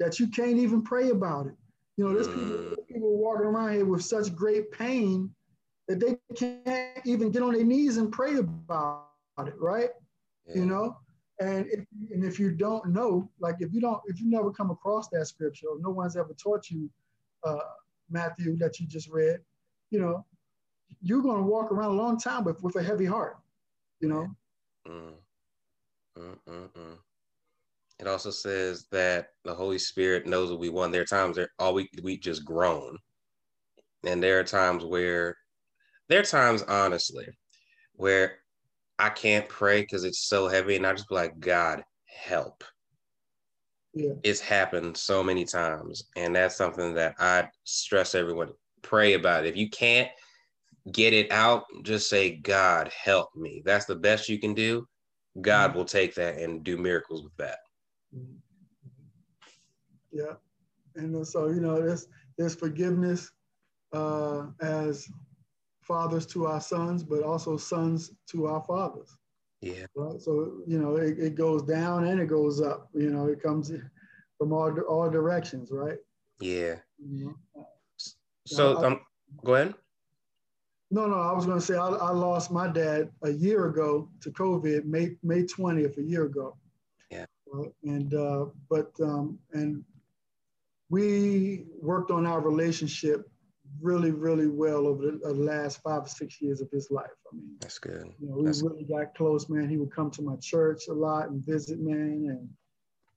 that 0.00 0.18
you 0.18 0.26
can't 0.26 0.58
even 0.58 0.82
pray 0.82 1.10
about 1.10 1.46
it. 1.46 1.54
You 1.96 2.08
know, 2.08 2.14
there's 2.14 2.28
mm. 2.28 2.34
people, 2.34 2.84
people 2.88 3.18
walking 3.18 3.46
around 3.46 3.74
here 3.74 3.84
with 3.84 4.02
such 4.02 4.34
great 4.34 4.72
pain 4.72 5.30
that 5.86 6.00
they 6.00 6.16
can't 6.34 6.98
even 7.04 7.30
get 7.30 7.42
on 7.42 7.52
their 7.52 7.64
knees 7.64 7.98
and 7.98 8.10
pray 8.10 8.36
about 8.36 9.06
it, 9.46 9.54
right? 9.58 9.90
Yeah. 10.46 10.54
You 10.56 10.66
know, 10.66 10.96
and 11.40 11.66
if, 11.66 11.84
and 12.10 12.24
if 12.24 12.40
you 12.40 12.50
don't 12.52 12.88
know, 12.88 13.30
like 13.38 13.56
if 13.60 13.72
you 13.72 13.80
don't, 13.80 14.00
if 14.06 14.20
you 14.20 14.30
never 14.30 14.50
come 14.50 14.70
across 14.70 15.08
that 15.08 15.26
scripture, 15.26 15.68
or 15.68 15.78
no 15.80 15.90
one's 15.90 16.16
ever 16.16 16.34
taught 16.34 16.70
you 16.70 16.90
uh, 17.44 17.58
Matthew 18.10 18.56
that 18.56 18.80
you 18.80 18.86
just 18.86 19.08
read, 19.08 19.40
you 19.90 20.00
know, 20.00 20.24
you're 21.00 21.22
going 21.22 21.38
to 21.38 21.42
walk 21.46 21.70
around 21.70 21.90
a 21.90 22.02
long 22.02 22.18
time 22.18 22.44
with, 22.44 22.62
with 22.62 22.76
a 22.76 22.82
heavy 22.82 23.06
heart, 23.06 23.38
you 24.00 24.08
know. 24.08 24.26
Mm. 24.88 25.12
Mm, 26.18 26.36
mm, 26.48 26.68
mm. 26.72 26.98
It 28.00 28.06
also 28.06 28.30
says 28.30 28.86
that 28.92 29.28
the 29.44 29.54
Holy 29.54 29.78
Spirit 29.78 30.26
knows 30.26 30.50
what 30.50 30.58
we 30.58 30.70
want. 30.70 30.92
There 30.92 31.02
are 31.02 31.06
times 31.06 31.36
that 31.36 31.50
all 31.58 31.74
we 31.74 31.90
we 32.02 32.16
just 32.16 32.46
groan, 32.46 32.96
and 34.04 34.22
there 34.22 34.40
are 34.40 34.44
times 34.44 34.84
where 34.84 35.36
there 36.08 36.20
are 36.20 36.24
times, 36.24 36.62
honestly, 36.62 37.26
where 37.92 38.38
I 38.98 39.10
can't 39.10 39.46
pray 39.48 39.82
because 39.82 40.04
it's 40.04 40.26
so 40.26 40.48
heavy, 40.48 40.76
and 40.76 40.86
I 40.86 40.94
just 40.94 41.10
be 41.10 41.14
like, 41.14 41.38
God, 41.40 41.84
help. 42.06 42.64
Yeah. 43.92 44.14
It's 44.22 44.40
happened 44.40 44.96
so 44.96 45.22
many 45.22 45.44
times, 45.44 46.04
and 46.16 46.34
that's 46.34 46.56
something 46.56 46.94
that 46.94 47.16
I 47.18 47.48
stress 47.64 48.14
everyone 48.14 48.52
pray 48.80 49.12
about. 49.12 49.44
If 49.44 49.58
you 49.58 49.68
can't 49.68 50.08
get 50.90 51.12
it 51.12 51.30
out, 51.30 51.64
just 51.82 52.08
say, 52.08 52.36
God, 52.36 52.88
help 52.88 53.28
me. 53.36 53.62
That's 53.62 53.84
the 53.84 53.96
best 53.96 54.30
you 54.30 54.38
can 54.38 54.54
do. 54.54 54.86
God 55.42 55.70
mm-hmm. 55.70 55.78
will 55.78 55.84
take 55.84 56.14
that 56.14 56.38
and 56.38 56.64
do 56.64 56.78
miracles 56.78 57.22
with 57.22 57.36
that. 57.36 57.58
Mm-hmm. 58.16 58.36
Yeah. 60.12 60.34
And 60.96 61.26
so, 61.26 61.48
you 61.48 61.60
know, 61.60 61.80
there's, 61.80 62.08
there's 62.36 62.54
forgiveness 62.54 63.30
uh, 63.92 64.46
as 64.60 65.08
fathers 65.82 66.26
to 66.26 66.46
our 66.46 66.60
sons, 66.60 67.02
but 67.02 67.22
also 67.22 67.56
sons 67.56 68.12
to 68.30 68.46
our 68.46 68.62
fathers. 68.62 69.16
Yeah. 69.60 69.86
Right? 69.94 70.20
So, 70.20 70.62
you 70.66 70.78
know, 70.78 70.96
it, 70.96 71.18
it 71.18 71.34
goes 71.34 71.62
down 71.62 72.04
and 72.04 72.20
it 72.20 72.26
goes 72.26 72.60
up. 72.60 72.88
You 72.94 73.10
know, 73.10 73.26
it 73.26 73.42
comes 73.42 73.72
from 74.38 74.52
all, 74.52 74.78
all 74.88 75.10
directions, 75.10 75.70
right? 75.70 75.98
Yeah. 76.40 76.76
Mm-hmm. 77.04 77.30
So, 78.46 78.78
I, 78.78 78.86
um, 78.86 79.00
go 79.44 79.54
ahead. 79.54 79.74
No, 80.90 81.06
no, 81.06 81.20
I 81.20 81.32
was 81.32 81.46
going 81.46 81.58
to 81.58 81.64
say 81.64 81.76
I, 81.76 81.86
I 81.86 82.10
lost 82.10 82.50
my 82.50 82.66
dad 82.66 83.10
a 83.22 83.30
year 83.30 83.66
ago 83.66 84.08
to 84.22 84.30
COVID, 84.30 84.84
May 84.86 85.16
May 85.22 85.42
20th, 85.42 85.98
a 85.98 86.02
year 86.02 86.24
ago. 86.24 86.56
Uh, 87.54 87.64
and 87.84 88.14
uh, 88.14 88.46
but 88.68 88.92
um, 89.02 89.38
and 89.52 89.84
we 90.88 91.64
worked 91.80 92.10
on 92.10 92.26
our 92.26 92.40
relationship 92.40 93.28
really, 93.80 94.10
really 94.10 94.48
well 94.48 94.86
over 94.86 95.06
the, 95.06 95.20
the, 95.22 95.34
last 95.34 95.80
five 95.82 96.02
or 96.02 96.08
six 96.08 96.40
years 96.40 96.60
of 96.60 96.68
his 96.70 96.90
life. 96.90 97.10
I 97.32 97.36
mean, 97.36 97.56
that's 97.60 97.78
good. 97.78 98.12
You 98.20 98.28
know, 98.28 98.36
we 98.36 98.44
that's 98.44 98.62
really 98.62 98.84
got 98.84 99.14
close, 99.14 99.48
man. 99.48 99.68
He 99.68 99.76
would 99.76 99.94
come 99.94 100.10
to 100.12 100.22
my 100.22 100.36
church 100.36 100.88
a 100.88 100.92
lot 100.92 101.30
and 101.30 101.44
visit, 101.44 101.80
man, 101.80 102.26
and 102.28 102.48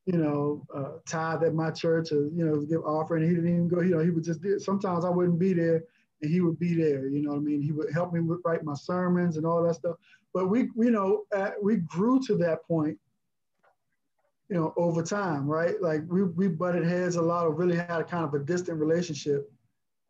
you 0.06 0.20
know, 0.20 0.66
uh, 0.76 1.00
tithe 1.08 1.44
at 1.44 1.54
my 1.54 1.72
church, 1.72 2.12
or 2.12 2.28
you 2.28 2.46
know, 2.46 2.62
give 2.62 2.84
offering. 2.84 3.28
He 3.28 3.36
didn't 3.36 3.50
even 3.50 3.68
go. 3.68 3.82
You 3.82 3.96
know, 3.96 4.04
he 4.04 4.10
would 4.10 4.24
just 4.24 4.42
do. 4.42 4.56
it. 4.56 4.62
Sometimes 4.62 5.06
I 5.06 5.10
wouldn't 5.10 5.40
be 5.40 5.54
there, 5.54 5.84
and 6.22 6.32
he 6.32 6.42
would 6.42 6.60
be 6.60 6.76
there. 6.76 7.08
You 7.08 7.22
know 7.22 7.32
what 7.32 7.38
I 7.38 7.42
mean? 7.42 7.62
He 7.62 7.72
would 7.72 7.92
help 7.94 8.14
me 8.14 8.20
with, 8.20 8.40
write 8.46 8.64
my 8.64 8.76
sermons 8.76 9.38
and 9.38 9.46
all 9.46 9.64
that 9.64 9.76
stuff. 9.76 9.96
But 10.34 10.50
we, 10.50 10.70
you 10.76 10.92
know, 10.92 11.24
uh, 11.36 11.52
we 11.62 11.78
grew 11.78 12.20
to 12.28 12.36
that 12.38 12.66
point, 12.68 12.98
you 14.54 14.60
know, 14.60 14.72
over 14.78 15.02
time, 15.02 15.48
right? 15.48 15.82
Like 15.82 16.04
we, 16.08 16.22
we 16.26 16.48
butted 16.48 16.86
heads 16.86 17.16
a 17.16 17.22
lot, 17.24 17.48
or 17.48 17.52
really 17.52 17.76
had 17.76 18.00
a 18.02 18.04
kind 18.04 18.24
of 18.24 18.36
a 18.36 18.40
distant 18.40 18.80
relationship, 18.80 19.52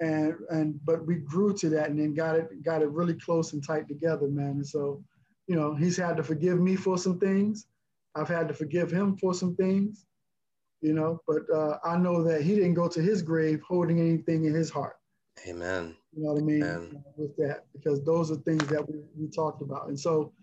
and 0.01 0.35
and 0.49 0.77
but 0.83 1.07
we 1.07 1.15
grew 1.15 1.53
to 1.53 1.69
that, 1.69 1.89
and 1.89 1.97
then 1.97 2.13
got 2.13 2.35
it 2.35 2.61
got 2.61 2.81
it 2.81 2.89
really 2.89 3.13
close 3.13 3.53
and 3.53 3.65
tight 3.65 3.87
together, 3.87 4.27
man. 4.27 4.49
And 4.49 4.67
so, 4.67 5.01
you 5.47 5.55
know, 5.55 5.73
he's 5.73 5.95
had 5.95 6.17
to 6.17 6.23
forgive 6.23 6.59
me 6.59 6.75
for 6.75 6.97
some 6.97 7.19
things. 7.19 7.67
I've 8.15 8.27
had 8.27 8.49
to 8.49 8.53
forgive 8.53 8.91
him 8.91 9.15
for 9.15 9.33
some 9.33 9.55
things, 9.55 10.05
you 10.81 10.91
know. 10.91 11.21
But 11.25 11.43
uh, 11.49 11.77
I 11.85 11.97
know 11.97 12.21
that 12.23 12.41
he 12.41 12.53
didn't 12.53 12.73
go 12.73 12.89
to 12.89 13.01
his 13.01 13.21
grave 13.21 13.61
holding 13.65 14.01
anything 14.01 14.43
in 14.43 14.53
his 14.53 14.69
heart. 14.69 14.97
Amen. 15.47 15.95
You 16.11 16.25
know 16.25 16.33
what 16.33 16.41
I 16.41 16.45
mean? 16.45 16.63
Uh, 16.63 16.81
with 17.15 17.37
that, 17.37 17.63
because 17.71 18.03
those 18.03 18.29
are 18.29 18.35
things 18.35 18.67
that 18.67 18.85
we, 18.89 18.99
we 19.17 19.29
talked 19.29 19.61
about. 19.61 19.87
And 19.87 19.97
so 19.97 20.33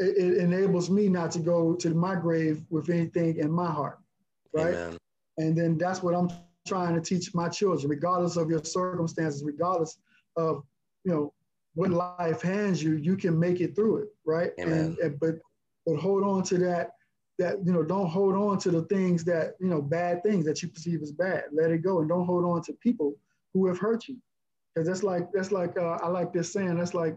it, 0.00 0.16
it, 0.16 0.38
enables 0.38 0.90
me 0.90 1.08
not 1.08 1.30
to 1.32 1.38
go 1.38 1.74
to 1.74 1.90
my 1.90 2.14
grave 2.14 2.62
with 2.70 2.90
anything 2.90 3.36
in 3.36 3.50
my 3.50 3.70
heart. 3.70 3.98
Right. 4.52 4.74
Amen. 4.74 4.98
And 5.38 5.56
then 5.56 5.78
that's 5.78 6.02
what 6.02 6.14
I'm 6.14 6.30
trying 6.66 6.94
to 6.94 7.00
teach 7.00 7.34
my 7.34 7.48
children, 7.48 7.88
regardless 7.88 8.36
of 8.36 8.50
your 8.50 8.64
circumstances, 8.64 9.44
regardless 9.44 9.98
of, 10.36 10.64
you 11.04 11.12
know, 11.12 11.32
what 11.74 11.90
life 11.90 12.42
hands 12.42 12.82
you, 12.82 12.96
you 12.96 13.16
can 13.16 13.38
make 13.38 13.60
it 13.60 13.76
through 13.76 13.98
it. 13.98 14.08
Right. 14.24 14.50
Amen. 14.58 14.72
And, 14.72 14.98
and 14.98 15.20
but 15.20 15.36
but 15.86 15.96
hold 15.96 16.24
on 16.24 16.42
to 16.44 16.58
that 16.58 16.90
that 17.38 17.56
you 17.64 17.72
know 17.72 17.82
don't 17.82 18.08
hold 18.08 18.34
on 18.34 18.58
to 18.58 18.70
the 18.70 18.82
things 18.82 19.24
that 19.24 19.54
you 19.60 19.68
know 19.68 19.80
bad 19.80 20.22
things 20.22 20.44
that 20.44 20.62
you 20.62 20.68
perceive 20.68 21.00
as 21.00 21.10
bad 21.10 21.44
let 21.52 21.70
it 21.70 21.78
go 21.78 22.00
and 22.00 22.08
don't 22.08 22.26
hold 22.26 22.44
on 22.44 22.60
to 22.60 22.74
people 22.82 23.14
who 23.54 23.66
have 23.66 23.78
hurt 23.78 24.06
you 24.08 24.16
because 24.74 24.86
that's 24.86 25.02
like 25.02 25.30
that's 25.32 25.52
like 25.52 25.76
uh, 25.76 25.98
I 26.02 26.08
like 26.08 26.32
this 26.32 26.52
saying. 26.52 26.76
That's 26.76 26.94
like 26.94 27.16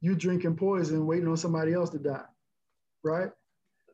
you 0.00 0.14
drinking 0.14 0.56
poison, 0.56 1.06
waiting 1.06 1.28
on 1.28 1.36
somebody 1.36 1.72
else 1.72 1.90
to 1.90 1.98
die, 1.98 2.24
right? 3.02 3.30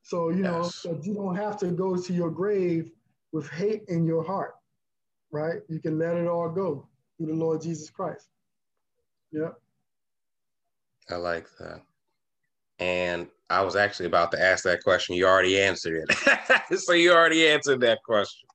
So 0.03 0.31
you 0.31 0.43
know, 0.43 0.63
so 0.63 0.99
you 1.03 1.15
don't 1.15 1.35
have 1.35 1.59
to 1.59 1.69
go 1.73 1.97
to 1.97 2.13
your 2.13 2.31
grave 2.31 2.91
with 3.33 3.51
hate 3.51 3.83
in 3.89 4.07
your 4.07 4.23
heart, 4.23 4.55
right? 5.33 5.61
You 5.69 5.81
can 5.81 5.99
let 5.99 6.17
it 6.17 6.29
all 6.29 6.49
go 6.49 6.89
through 7.17 7.27
the 7.27 7.35
Lord 7.35 7.61
Jesus 7.61 7.91
Christ. 7.91 8.29
Yeah. 9.33 9.51
I 11.11 11.17
like 11.17 11.49
that. 11.59 11.83
And 12.79 13.29
I 13.49 13.63
was 13.63 13.77
actually 13.77 14.07
about 14.07 14.33
to 14.33 14.43
ask 14.43 14.65
that 14.65 14.83
question. 14.83 15.17
You 15.17 15.27
already 15.27 15.61
answered 15.61 16.05
it. 16.09 16.79
so 16.79 16.93
you 16.93 17.13
already 17.13 17.47
answered 17.49 17.81
that 17.81 18.03
question. 18.05 18.49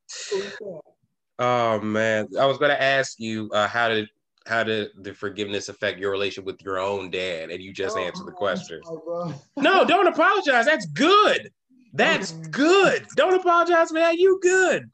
Oh 1.39 1.79
man, 1.79 2.27
I 2.39 2.45
was 2.45 2.57
going 2.57 2.71
to 2.71 2.81
ask 2.81 3.19
you 3.19 3.49
uh, 3.53 3.67
how 3.67 3.89
did 3.89 4.07
how 4.47 4.63
did 4.63 4.89
the 4.97 5.13
forgiveness 5.13 5.69
affect 5.69 5.99
your 5.99 6.11
relationship 6.11 6.45
with 6.45 6.61
your 6.61 6.79
own 6.79 7.11
dad? 7.11 7.51
And 7.51 7.61
you 7.61 7.73
just 7.73 7.97
oh, 7.97 8.01
answered 8.01 8.25
the 8.25 8.33
oh, 8.33 8.35
question. 8.35 8.81
Oh, 8.85 9.41
no, 9.57 9.85
don't 9.85 10.07
apologize. 10.07 10.65
That's 10.65 10.85
good. 10.87 11.51
That's 11.93 12.31
good. 12.31 13.05
Don't 13.15 13.33
apologize 13.33 13.89
for 13.89 13.95
that. 13.95 14.17
You 14.17 14.39
good. 14.41 14.89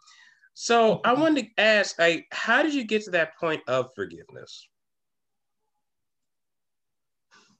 So 0.53 1.01
I 1.05 1.13
wanted 1.13 1.45
to 1.45 1.61
ask, 1.61 1.99
like, 1.99 2.25
how 2.31 2.63
did 2.63 2.73
you 2.73 2.83
get 2.83 3.03
to 3.03 3.11
that 3.11 3.37
point 3.37 3.61
of 3.67 3.89
forgiveness? 3.95 4.67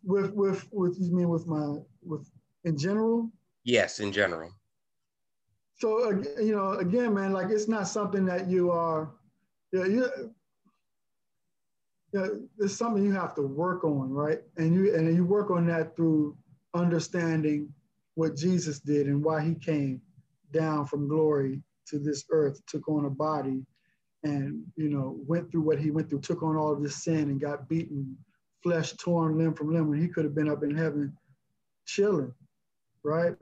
With 0.04 0.32
with 0.34 0.68
with 0.72 0.98
you 1.00 1.14
mean 1.14 1.30
with 1.30 1.46
my 1.48 1.76
with 2.02 2.30
in 2.64 2.78
general? 2.78 3.30
Yes, 3.64 4.00
in 4.00 4.12
general. 4.12 4.52
So 5.76 6.10
you 6.40 6.56
know, 6.56 6.72
again, 6.74 7.14
man, 7.14 7.34
like 7.34 7.50
it's 7.52 7.68
not 7.68 7.88
something 7.88 8.26
that 8.26 8.48
you 8.48 8.72
are. 8.72 9.12
Yeah, 9.72 9.86
you 9.86 10.34
it's 12.14 12.76
something 12.76 13.04
you 13.04 13.14
have 13.14 13.36
to 13.36 13.42
work 13.42 13.84
on, 13.84 14.10
right? 14.12 14.40
And 14.58 14.74
you 14.74 14.96
and 14.96 15.14
you 15.16 15.26
work 15.26 15.52
on 15.52 15.68
that 15.68 15.96
through 15.96 16.36
understanding 16.74 17.74
what 18.16 18.36
Jesus 18.36 18.80
did 18.80 19.08
and 19.08 19.24
why 19.24 19.44
he 19.44 19.56
came 19.56 20.02
down 20.52 20.86
from 20.86 21.08
glory 21.08 21.62
to 21.88 22.00
this 22.00 22.26
earth, 22.32 22.60
took 22.66 22.88
on 22.90 23.06
a 23.06 23.10
body, 23.10 23.66
and 24.24 24.64
you 24.76 24.90
know, 24.90 25.18
went 25.28 25.52
through 25.52 25.62
what 25.62 25.80
he 25.80 25.92
went 25.92 26.10
through, 26.10 26.22
took 26.22 26.44
on 26.44 26.56
all 26.56 26.72
of 26.72 26.82
this 26.82 27.04
sin 27.04 27.30
and 27.30 27.42
got 27.42 27.70
beaten, 27.70 28.18
flesh 28.64 28.94
torn 28.94 29.38
limb 29.38 29.54
from 29.54 29.74
limb 29.74 29.90
when 29.90 30.02
he 30.02 30.08
could 30.08 30.24
have 30.24 30.36
been 30.36 30.50
up 30.50 30.64
in 30.64 30.76
heaven 30.76 31.16
chilling, 31.86 32.34
right? 33.04 33.36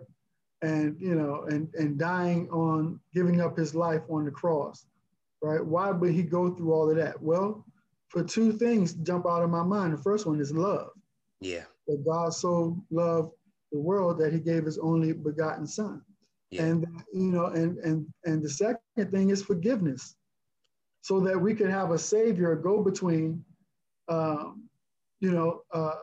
And 0.61 0.99
you 0.99 1.15
know, 1.15 1.45
and 1.49 1.73
and 1.75 1.99
dying 1.99 2.49
on 2.49 2.99
giving 3.13 3.41
up 3.41 3.57
his 3.57 3.75
life 3.75 4.01
on 4.09 4.25
the 4.25 4.31
cross, 4.31 4.87
right? 5.41 5.63
Why 5.63 5.91
would 5.91 6.11
he 6.11 6.23
go 6.23 6.49
through 6.49 6.73
all 6.73 6.89
of 6.89 6.95
that? 6.95 7.21
Well, 7.21 7.65
for 8.09 8.23
two 8.23 8.53
things 8.53 8.93
jump 8.93 9.25
out 9.25 9.43
of 9.43 9.49
my 9.49 9.63
mind. 9.63 9.93
The 9.93 10.01
first 10.01 10.25
one 10.25 10.39
is 10.39 10.51
love. 10.51 10.89
Yeah. 11.41 11.65
That 11.87 12.03
God 12.05 12.33
so 12.33 12.81
loved 12.91 13.31
the 13.71 13.79
world 13.79 14.17
that 14.19 14.33
he 14.33 14.39
gave 14.39 14.65
his 14.65 14.77
only 14.77 15.13
begotten 15.13 15.67
son. 15.67 16.01
Yeah. 16.51 16.63
And 16.63 16.85
you 17.13 17.31
know, 17.31 17.47
and 17.47 17.77
and 17.79 18.05
and 18.23 18.43
the 18.43 18.49
second 18.49 19.11
thing 19.11 19.29
is 19.29 19.43
forgiveness, 19.43 20.15
so 21.01 21.19
that 21.21 21.39
we 21.39 21.53
can 21.53 21.69
have 21.69 21.91
a 21.91 21.97
savior 21.97 22.55
go 22.55 22.83
between, 22.83 23.43
um, 24.07 24.63
you 25.19 25.31
know, 25.31 25.61
uh, 25.73 25.95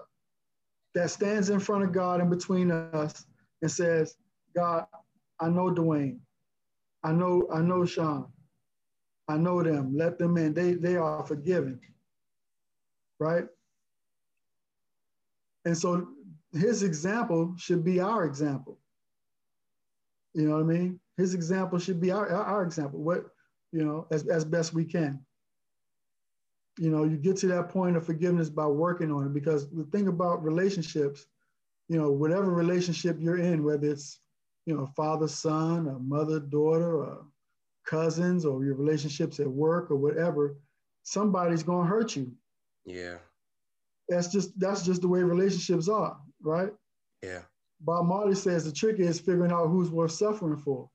that 0.95 1.11
stands 1.11 1.51
in 1.51 1.61
front 1.61 1.85
of 1.85 1.93
God 1.93 2.21
and 2.21 2.29
between 2.29 2.71
us 2.71 3.25
and 3.63 3.71
says, 3.71 4.17
God, 4.55 4.87
I 5.41 5.49
know 5.49 5.71
Dwayne, 5.71 6.19
I 7.03 7.13
know 7.13 7.49
I 7.53 7.61
know 7.61 7.85
Sean, 7.85 8.32
I 9.29 9.37
know 9.37 9.63
them. 9.63 9.97
Let 9.97 10.19
them 10.19 10.37
in. 10.37 10.55
They 10.55 10.75
they 10.75 10.97
are 10.97 11.25
forgiven, 11.25 11.81
right? 13.19 13.47
And 15.65 15.77
so 15.77 16.09
his 16.53 16.83
example 16.83 17.55
should 17.57 17.85
be 17.85 18.01
our 18.01 18.25
example. 18.25 18.79
You 20.35 20.49
know 20.49 20.57
what 20.57 20.65
I 20.65 20.79
mean? 20.79 21.01
His 21.17 21.35
example 21.35 21.79
should 21.79 22.01
be 22.01 22.11
our, 22.11 22.29
our 22.29 22.63
example. 22.63 23.01
What, 23.01 23.27
you 23.71 23.85
know, 23.85 24.07
as, 24.11 24.27
as 24.29 24.45
best 24.45 24.75
we 24.75 24.85
can. 24.85 25.21
You 26.79 26.91
know, 26.91 27.05
you 27.05 27.17
get 27.17 27.37
to 27.39 27.47
that 27.49 27.69
point 27.69 27.97
of 27.97 28.07
forgiveness 28.07 28.49
by 28.49 28.67
working 28.67 29.13
on 29.13 29.27
it 29.27 29.35
because 29.35 29.71
the 29.71 29.85
thing 29.85 30.09
about 30.09 30.43
relationships, 30.43 31.27
you 31.89 31.99
know, 31.99 32.11
whatever 32.11 32.51
relationship 32.51 33.19
you're 33.21 33.39
in, 33.39 33.63
whether 33.63 33.91
it's, 33.91 34.21
you 34.65 34.75
know, 34.75 34.87
father, 34.97 35.29
son, 35.29 35.87
a 35.89 35.99
mother, 35.99 36.41
daughter, 36.41 36.97
or 36.97 37.27
cousins, 37.87 38.45
or 38.45 38.65
your 38.65 38.75
relationships 38.75 39.41
at 39.41 39.49
work 39.49 39.91
or 39.91 39.97
whatever, 39.97 40.57
somebody's 41.03 41.63
gonna 41.63 41.89
hurt 41.89 42.17
you. 42.17 42.33
Yeah. 42.85 43.19
That's 44.09 44.29
just 44.29 44.59
that's 44.59 44.85
just 44.85 45.03
the 45.03 45.09
way 45.09 45.23
relationships 45.23 45.89
are, 45.89 46.19
right? 46.43 46.71
Yeah. 47.23 47.43
Bob 47.81 48.07
Marley 48.07 48.35
says 48.35 48.65
the 48.65 48.73
trick 48.73 48.99
is 48.99 49.19
figuring 49.19 49.53
out 49.53 49.69
who's 49.69 49.91
worth 49.91 50.13
suffering 50.13 50.57
for. 50.57 50.89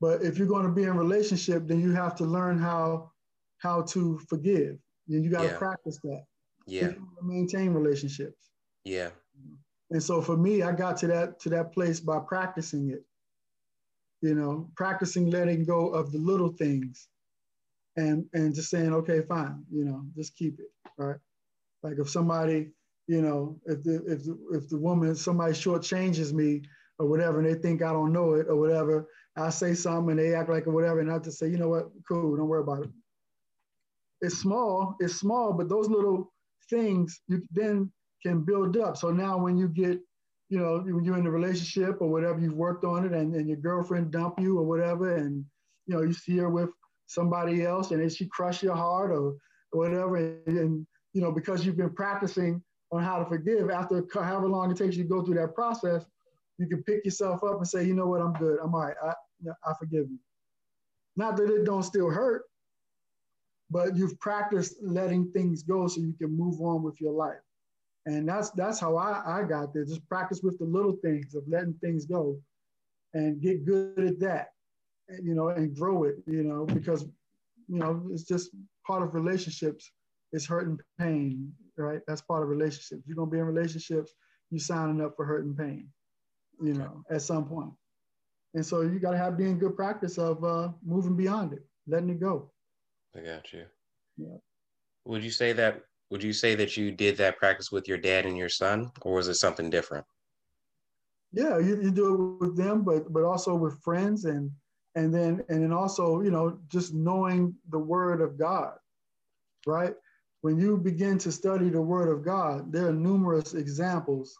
But 0.00 0.22
if 0.22 0.38
you're 0.38 0.46
going 0.46 0.66
to 0.66 0.72
be 0.72 0.84
in 0.84 0.96
relationship, 0.96 1.66
then 1.66 1.80
you 1.80 1.92
have 1.92 2.14
to 2.16 2.24
learn 2.24 2.58
how 2.58 3.10
how 3.58 3.82
to 3.82 4.20
forgive. 4.28 4.78
And 5.08 5.24
you 5.24 5.30
got 5.30 5.42
to 5.42 5.48
yeah. 5.48 5.58
practice 5.58 5.98
that. 6.04 6.24
Yeah. 6.66 6.92
maintain 7.22 7.72
relationships. 7.72 8.50
Yeah. 8.84 9.08
And 9.90 10.02
so 10.02 10.20
for 10.20 10.36
me, 10.36 10.62
I 10.62 10.72
got 10.72 10.98
to 10.98 11.06
that 11.08 11.40
to 11.40 11.48
that 11.50 11.72
place 11.72 11.98
by 11.98 12.18
practicing 12.18 12.90
it. 12.90 13.04
You 14.20 14.34
know, 14.34 14.68
practicing 14.76 15.30
letting 15.30 15.64
go 15.64 15.88
of 15.88 16.12
the 16.12 16.18
little 16.18 16.48
things 16.48 17.08
and 17.96 18.24
and 18.34 18.54
just 18.54 18.70
saying, 18.70 18.92
okay, 18.94 19.22
fine, 19.22 19.64
you 19.70 19.84
know, 19.84 20.04
just 20.16 20.36
keep 20.36 20.58
it. 20.58 20.70
Right. 20.96 21.16
Like 21.82 21.98
if 21.98 22.10
somebody 22.10 22.70
you 23.08 23.22
know, 23.22 23.58
if 23.64 23.82
the 23.82 23.96
if 24.06 24.24
the, 24.24 24.38
if 24.52 24.68
the 24.68 24.76
woman 24.76 25.16
somebody 25.16 25.54
shortchanges 25.54 26.32
me 26.32 26.62
or 26.98 27.06
whatever, 27.06 27.40
and 27.40 27.48
they 27.48 27.54
think 27.54 27.82
I 27.82 27.92
don't 27.92 28.12
know 28.12 28.34
it 28.34 28.46
or 28.48 28.56
whatever, 28.56 29.08
I 29.36 29.50
say 29.50 29.74
something 29.74 30.10
and 30.10 30.18
they 30.18 30.34
act 30.34 30.50
like 30.50 30.66
whatever, 30.66 31.00
and 31.00 31.10
I 31.10 31.18
just 31.18 31.38
say, 31.38 31.48
you 31.48 31.56
know 31.56 31.68
what, 31.68 31.90
cool, 32.06 32.36
don't 32.36 32.48
worry 32.48 32.62
about 32.62 32.84
it. 32.84 32.90
It's 34.20 34.38
small, 34.38 34.94
it's 35.00 35.14
small, 35.14 35.52
but 35.52 35.68
those 35.68 35.88
little 35.88 36.32
things 36.68 37.20
you 37.28 37.42
then 37.50 37.90
can 38.22 38.44
build 38.44 38.76
up. 38.76 38.96
So 38.96 39.10
now 39.10 39.38
when 39.38 39.56
you 39.56 39.68
get, 39.68 40.00
you 40.48 40.58
know, 40.58 40.78
when 40.78 41.04
you're 41.04 41.18
in 41.18 41.26
a 41.26 41.30
relationship 41.30 41.98
or 42.00 42.08
whatever, 42.08 42.40
you've 42.40 42.54
worked 42.54 42.84
on 42.84 43.04
it, 43.04 43.12
and, 43.12 43.34
and 43.34 43.48
your 43.48 43.58
girlfriend 43.58 44.10
dump 44.10 44.40
you 44.40 44.58
or 44.58 44.64
whatever, 44.64 45.16
and 45.16 45.44
you 45.86 45.94
know, 45.94 46.02
you 46.02 46.12
see 46.12 46.36
her 46.38 46.48
with 46.48 46.70
somebody 47.06 47.64
else, 47.64 47.90
and 47.90 48.12
she 48.12 48.26
crush 48.26 48.62
your 48.62 48.76
heart 48.76 49.10
or, 49.10 49.36
or 49.72 49.80
whatever, 49.80 50.16
and, 50.16 50.46
and 50.46 50.86
you 51.12 51.20
know, 51.20 51.32
because 51.32 51.64
you've 51.64 51.76
been 51.76 51.94
practicing 51.94 52.62
on 52.92 53.02
how 53.02 53.18
to 53.18 53.24
forgive. 53.26 53.70
After 53.70 54.06
however 54.14 54.48
long 54.48 54.70
it 54.70 54.76
takes 54.76 54.96
you 54.96 55.02
to 55.02 55.08
go 55.08 55.22
through 55.22 55.34
that 55.34 55.54
process, 55.54 56.04
you 56.58 56.66
can 56.66 56.82
pick 56.84 57.04
yourself 57.04 57.42
up 57.44 57.56
and 57.58 57.68
say, 57.68 57.84
you 57.84 57.94
know 57.94 58.06
what, 58.06 58.20
I'm 58.20 58.32
good. 58.34 58.58
I'm 58.62 58.74
all 58.74 58.80
right. 58.80 58.96
I, 59.02 59.12
I 59.64 59.72
forgive 59.78 60.06
you. 60.10 60.18
Not 61.16 61.36
that 61.36 61.50
it 61.50 61.64
don't 61.64 61.82
still 61.82 62.10
hurt, 62.10 62.44
but 63.70 63.96
you've 63.96 64.18
practiced 64.20 64.76
letting 64.82 65.30
things 65.32 65.62
go 65.62 65.86
so 65.88 66.00
you 66.00 66.14
can 66.18 66.36
move 66.36 66.60
on 66.60 66.82
with 66.82 67.00
your 67.00 67.12
life. 67.12 67.38
And 68.06 68.28
that's 68.28 68.50
that's 68.50 68.80
how 68.80 68.96
I, 68.96 69.40
I 69.40 69.42
got 69.42 69.74
there. 69.74 69.84
Just 69.84 70.08
practice 70.08 70.40
with 70.42 70.58
the 70.58 70.64
little 70.64 70.96
things 71.02 71.34
of 71.34 71.42
letting 71.46 71.74
things 71.74 72.06
go 72.06 72.40
and 73.14 73.40
get 73.40 73.66
good 73.66 73.98
at 73.98 74.20
that, 74.20 74.48
and, 75.08 75.26
you 75.26 75.34
know, 75.34 75.48
and 75.48 75.74
grow 75.74 76.04
it, 76.04 76.16
you 76.26 76.42
know, 76.42 76.64
because, 76.66 77.02
you 77.68 77.78
know, 77.78 78.06
it's 78.10 78.24
just 78.24 78.50
part 78.86 79.02
of 79.02 79.14
relationships 79.14 79.90
is 80.32 80.46
hurt 80.46 80.66
and 80.66 80.80
pain 80.98 81.52
right? 81.78 82.00
That's 82.06 82.20
part 82.20 82.42
of 82.42 82.48
relationships. 82.48 83.02
You're 83.06 83.16
gonna 83.16 83.30
be 83.30 83.38
in 83.38 83.44
relationships, 83.44 84.12
you're 84.50 84.60
signing 84.60 85.00
up 85.00 85.16
for 85.16 85.24
hurt 85.24 85.44
and 85.44 85.56
pain, 85.56 85.88
you 86.62 86.74
know, 86.74 87.04
at 87.10 87.22
some 87.22 87.46
point. 87.46 87.72
And 88.54 88.64
so 88.64 88.82
you 88.82 88.98
gotta 88.98 89.18
have 89.18 89.38
being 89.38 89.58
good 89.58 89.76
practice 89.76 90.18
of 90.18 90.42
uh, 90.44 90.70
moving 90.84 91.16
beyond 91.16 91.52
it, 91.52 91.64
letting 91.86 92.10
it 92.10 92.20
go. 92.20 92.50
I 93.16 93.20
got 93.20 93.52
you. 93.52 93.64
Yeah. 94.16 94.36
Would 95.04 95.22
you 95.22 95.30
say 95.30 95.52
that 95.52 95.82
would 96.10 96.22
you 96.22 96.32
say 96.32 96.54
that 96.54 96.76
you 96.76 96.90
did 96.90 97.16
that 97.18 97.38
practice 97.38 97.70
with 97.70 97.88
your 97.88 97.98
dad 97.98 98.26
and 98.26 98.36
your 98.36 98.48
son, 98.48 98.90
or 99.02 99.14
was 99.14 99.28
it 99.28 99.34
something 99.34 99.70
different? 99.70 100.06
Yeah, 101.32 101.58
you, 101.58 101.80
you 101.82 101.90
do 101.90 102.14
it 102.14 102.46
with 102.46 102.56
them, 102.56 102.82
but 102.82 103.12
but 103.12 103.24
also 103.24 103.54
with 103.54 103.82
friends 103.82 104.24
and 104.24 104.50
and 104.94 105.12
then 105.14 105.44
and 105.48 105.62
then 105.62 105.72
also, 105.72 106.22
you 106.22 106.30
know, 106.30 106.58
just 106.68 106.94
knowing 106.94 107.54
the 107.70 107.78
word 107.78 108.20
of 108.20 108.38
God, 108.38 108.74
right? 109.66 109.94
when 110.42 110.58
you 110.58 110.76
begin 110.76 111.18
to 111.18 111.32
study 111.32 111.68
the 111.68 111.80
Word 111.80 112.08
of 112.08 112.24
God, 112.24 112.72
there 112.72 112.88
are 112.88 112.92
numerous 112.92 113.54
examples 113.54 114.38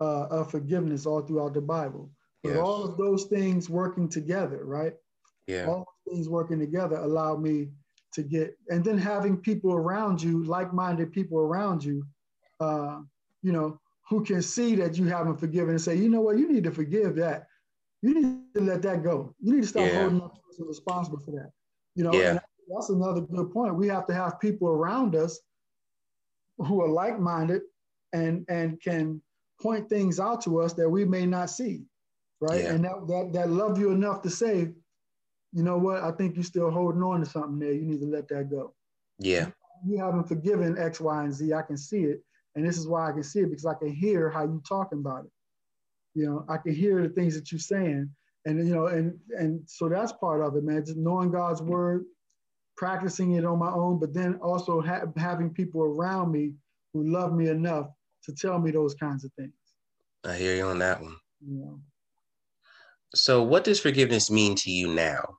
uh, 0.00 0.26
of 0.26 0.50
forgiveness 0.50 1.06
all 1.06 1.22
throughout 1.22 1.54
the 1.54 1.60
Bible. 1.60 2.10
But 2.42 2.50
yes. 2.50 2.58
all 2.58 2.84
of 2.84 2.96
those 2.96 3.24
things 3.24 3.68
working 3.68 4.08
together, 4.08 4.64
right? 4.64 4.94
Yeah. 5.46 5.66
All 5.66 5.86
those 6.06 6.14
things 6.14 6.28
working 6.28 6.58
together 6.58 6.96
allow 6.96 7.36
me 7.36 7.68
to 8.12 8.22
get, 8.22 8.56
and 8.68 8.84
then 8.84 8.98
having 8.98 9.36
people 9.36 9.72
around 9.72 10.22
you, 10.22 10.44
like-minded 10.44 11.12
people 11.12 11.38
around 11.38 11.84
you, 11.84 12.04
uh, 12.60 13.00
you 13.42 13.52
know, 13.52 13.78
who 14.08 14.24
can 14.24 14.42
see 14.42 14.74
that 14.76 14.96
you 14.96 15.04
haven't 15.06 15.36
forgiven 15.38 15.70
and 15.70 15.80
say, 15.80 15.94
you 15.94 16.08
know 16.08 16.20
what, 16.20 16.38
you 16.38 16.50
need 16.50 16.64
to 16.64 16.70
forgive 16.70 17.14
that. 17.16 17.46
You 18.00 18.14
need 18.14 18.54
to 18.54 18.60
let 18.62 18.82
that 18.82 19.02
go. 19.02 19.34
You 19.40 19.54
need 19.54 19.62
to 19.62 19.68
stop 19.68 19.86
yeah. 19.86 20.00
holding 20.00 20.22
up 20.22 20.38
person 20.42 20.66
responsible 20.66 21.18
for 21.18 21.32
that. 21.32 21.50
You 21.94 22.04
know, 22.04 22.14
yeah 22.14 22.38
that's 22.74 22.90
another 22.90 23.20
good 23.20 23.50
point. 23.52 23.74
We 23.74 23.88
have 23.88 24.06
to 24.06 24.14
have 24.14 24.40
people 24.40 24.68
around 24.68 25.14
us 25.16 25.40
who 26.58 26.82
are 26.82 26.88
like-minded 26.88 27.62
and 28.12 28.44
and 28.48 28.80
can 28.80 29.22
point 29.60 29.88
things 29.88 30.20
out 30.20 30.42
to 30.42 30.60
us 30.60 30.72
that 30.74 30.88
we 30.88 31.04
may 31.04 31.26
not 31.26 31.50
see, 31.50 31.82
right? 32.40 32.62
Yeah. 32.62 32.72
And 32.72 32.84
that, 32.84 33.06
that 33.08 33.32
that 33.32 33.50
love 33.50 33.78
you 33.78 33.90
enough 33.90 34.22
to 34.22 34.30
say, 34.30 34.72
you 35.52 35.62
know 35.62 35.78
what? 35.78 36.02
I 36.02 36.10
think 36.12 36.34
you're 36.34 36.44
still 36.44 36.70
holding 36.70 37.02
on 37.02 37.20
to 37.20 37.26
something 37.26 37.58
there. 37.58 37.72
You 37.72 37.82
need 37.82 38.00
to 38.00 38.06
let 38.06 38.28
that 38.28 38.50
go. 38.50 38.74
Yeah. 39.18 39.50
You 39.86 39.98
haven't 39.98 40.28
forgiven 40.28 40.78
X, 40.78 41.00
Y, 41.00 41.22
and 41.24 41.32
Z. 41.32 41.52
I 41.52 41.62
can 41.62 41.76
see 41.76 42.02
it, 42.02 42.22
and 42.54 42.66
this 42.66 42.76
is 42.76 42.88
why 42.88 43.08
I 43.08 43.12
can 43.12 43.22
see 43.22 43.40
it 43.40 43.50
because 43.50 43.66
I 43.66 43.74
can 43.74 43.92
hear 43.92 44.28
how 44.28 44.42
you 44.42 44.62
talking 44.68 44.98
about 44.98 45.24
it. 45.24 45.30
You 46.14 46.26
know, 46.26 46.44
I 46.48 46.56
can 46.56 46.74
hear 46.74 47.02
the 47.02 47.08
things 47.08 47.34
that 47.34 47.52
you're 47.52 47.60
saying, 47.60 48.10
and 48.44 48.66
you 48.66 48.74
know, 48.74 48.86
and 48.86 49.18
and 49.30 49.60
so 49.66 49.88
that's 49.88 50.12
part 50.12 50.42
of 50.42 50.56
it, 50.56 50.64
man. 50.64 50.84
Just 50.84 50.98
knowing 50.98 51.30
God's 51.30 51.62
word, 51.62 52.04
practicing 52.76 53.32
it 53.32 53.44
on 53.44 53.58
my 53.58 53.70
own, 53.70 53.98
but 54.00 54.12
then 54.12 54.34
also 54.42 54.80
ha- 54.80 55.06
having 55.16 55.50
people 55.50 55.82
around 55.82 56.32
me 56.32 56.54
who 56.92 57.04
love 57.04 57.32
me 57.32 57.48
enough 57.48 57.86
to 58.24 58.32
tell 58.34 58.58
me 58.58 58.70
those 58.70 58.94
kinds 58.94 59.24
of 59.24 59.32
things. 59.34 59.52
I 60.24 60.36
hear 60.36 60.56
you 60.56 60.64
on 60.64 60.80
that 60.80 61.00
one. 61.00 61.16
Yeah. 61.46 61.70
So, 63.14 63.42
what 63.42 63.64
does 63.64 63.80
forgiveness 63.80 64.30
mean 64.30 64.54
to 64.56 64.70
you 64.70 64.94
now? 64.94 65.38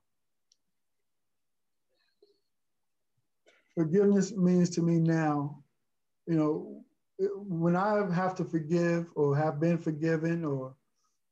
Forgiveness 3.75 4.35
means 4.35 4.69
to 4.71 4.81
me 4.81 4.99
now, 4.99 5.63
you 6.27 6.35
know, 6.35 6.83
when 7.35 7.75
I 7.75 8.11
have 8.13 8.35
to 8.35 8.43
forgive 8.43 9.07
or 9.15 9.35
have 9.37 9.59
been 9.59 9.77
forgiven 9.77 10.43
or 10.43 10.75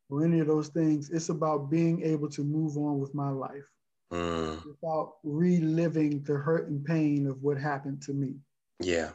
or 0.09 0.23
any 0.23 0.39
of 0.39 0.47
those 0.47 0.69
things, 0.69 1.09
it's 1.09 1.29
about 1.29 1.69
being 1.69 2.01
able 2.03 2.29
to 2.29 2.43
move 2.43 2.77
on 2.77 2.99
with 2.99 3.13
my 3.13 3.29
life 3.29 3.69
mm. 4.11 4.65
without 4.65 5.15
reliving 5.23 6.23
the 6.23 6.33
hurt 6.33 6.69
and 6.69 6.85
pain 6.85 7.27
of 7.27 7.41
what 7.43 7.57
happened 7.57 8.01
to 8.03 8.13
me. 8.13 8.35
Yeah. 8.79 9.09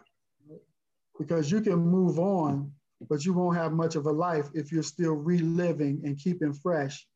Because 1.19 1.51
you 1.51 1.63
can 1.63 1.79
move 1.79 2.19
on, 2.19 2.71
but 3.09 3.25
you 3.25 3.33
won't 3.33 3.57
have 3.57 3.73
much 3.73 3.97
of 3.97 4.07
a 4.07 4.13
life 4.13 4.49
if 4.55 4.71
you're 4.71 4.83
still 4.83 5.15
reliving 5.15 6.03
and 6.05 6.19
keeping 6.19 6.53
fresh 6.53 7.07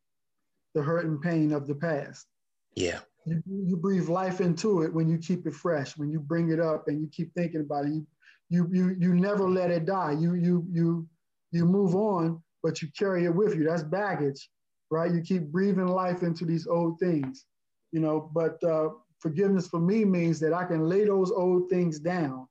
the 0.77 0.83
hurt 0.83 1.07
and 1.07 1.21
pain 1.21 1.53
of 1.53 1.67
the 1.67 1.75
past. 1.75 2.27
Yeah. 2.75 3.01
You, 3.25 3.43
you 3.49 3.77
breathe 3.77 4.09
life 4.09 4.41
into 4.41 4.83
it 4.83 4.95
when 4.95 5.09
you 5.09 5.19
keep 5.19 5.47
it 5.47 5.55
fresh, 5.55 5.97
when 5.97 6.11
you 6.11 6.21
bring 6.21 6.51
it 6.53 6.61
up 6.61 6.87
and 6.87 7.01
you 7.01 7.09
keep 7.09 7.35
thinking 7.35 7.63
about 7.63 7.87
it. 7.87 7.93
You, 7.93 8.07
you, 8.49 8.69
you, 8.71 8.97
you 9.01 9.15
never 9.15 9.51
let 9.51 9.73
it 9.73 9.87
die. 9.87 10.13
You, 10.13 10.35
you, 10.35 10.65
you, 10.71 11.09
you 11.51 11.65
move 11.65 11.97
on, 11.97 12.41
but 12.63 12.81
you 12.81 12.89
carry 12.97 13.25
it 13.25 13.35
with 13.35 13.57
you. 13.57 13.65
That's 13.65 13.83
baggage, 13.83 14.49
right? 14.91 15.13
You 15.13 15.21
keep 15.23 15.51
breathing 15.51 15.89
life 15.89 16.23
into 16.23 16.45
these 16.45 16.69
old 16.69 17.01
things 17.01 17.47
you 17.93 18.01
know, 18.03 18.31
but 18.35 18.63
uh, 18.63 18.91
forgiveness 19.21 19.69
for 19.69 19.81
me 19.81 20.05
means 20.05 20.39
that 20.41 20.53
I 20.53 20.65
can 20.65 20.89
lay 20.89 21.05
those 21.05 21.31
old 21.31 21.71
things 21.71 21.99
down. 21.99 22.47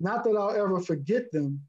Not 0.00 0.24
that 0.24 0.36
I'll 0.36 0.50
ever 0.54 0.80
forget 0.80 1.30
them, 1.32 1.60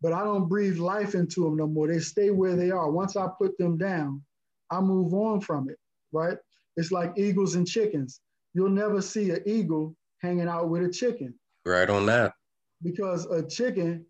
but 0.00 0.12
I 0.12 0.24
don't 0.24 0.48
breathe 0.48 0.78
life 0.78 1.14
into 1.14 1.44
them 1.44 1.56
no 1.56 1.66
more. 1.66 1.86
They 1.86 1.98
stay 2.00 2.30
where 2.30 2.56
they 2.56 2.70
are. 2.70 2.90
Once 2.90 3.16
I 3.16 3.28
put 3.38 3.56
them 3.58 3.76
down, 3.76 4.22
I 4.70 4.80
move 4.80 5.12
on 5.14 5.40
from 5.40 5.68
it, 5.68 5.78
right? 6.12 6.38
It's 6.76 6.90
like 6.90 7.12
eagles 7.16 7.54
and 7.54 7.66
chickens. 7.66 8.20
You'll 8.54 8.70
never 8.70 9.00
see 9.00 9.30
an 9.30 9.42
eagle 9.46 9.96
hanging 10.20 10.48
out 10.48 10.68
with 10.68 10.82
a 10.82 10.90
chicken. 10.90 11.34
Right 11.64 11.88
on 11.88 12.06
that. 12.06 12.34
Because 12.82 13.26
a 13.26 13.46
chicken 13.46 14.04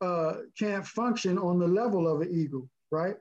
uh, 0.00 0.34
can't 0.58 0.86
function 0.86 1.38
on 1.38 1.58
the 1.58 1.66
level 1.66 2.08
of 2.12 2.20
an 2.20 2.30
eagle, 2.32 2.68
right? 2.90 3.16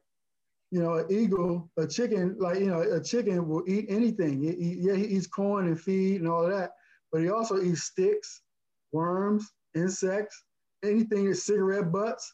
You 0.72 0.82
know, 0.82 0.94
an 0.96 1.06
eagle, 1.10 1.70
a 1.78 1.86
chicken, 1.86 2.36
like, 2.40 2.60
you 2.60 2.68
know, 2.68 2.82
a 2.82 3.02
chicken 3.04 3.48
will 3.48 3.64
eat 3.68 3.86
anything. 3.90 4.42
He, 4.42 4.52
he, 4.54 4.78
yeah, 4.80 4.96
he 4.96 5.06
eats 5.06 5.28
corn 5.28 5.68
and 5.68 5.80
feed 5.80 6.22
and 6.22 6.30
all 6.30 6.46
of 6.46 6.52
that, 6.52 6.72
but 7.12 7.22
he 7.22 7.30
also 7.30 7.62
eats 7.62 7.84
sticks, 7.84 8.42
worms, 8.92 9.52
insects, 9.76 10.44
anything, 10.84 11.30
that 11.30 11.36
cigarette 11.36 11.92
butts. 11.92 12.34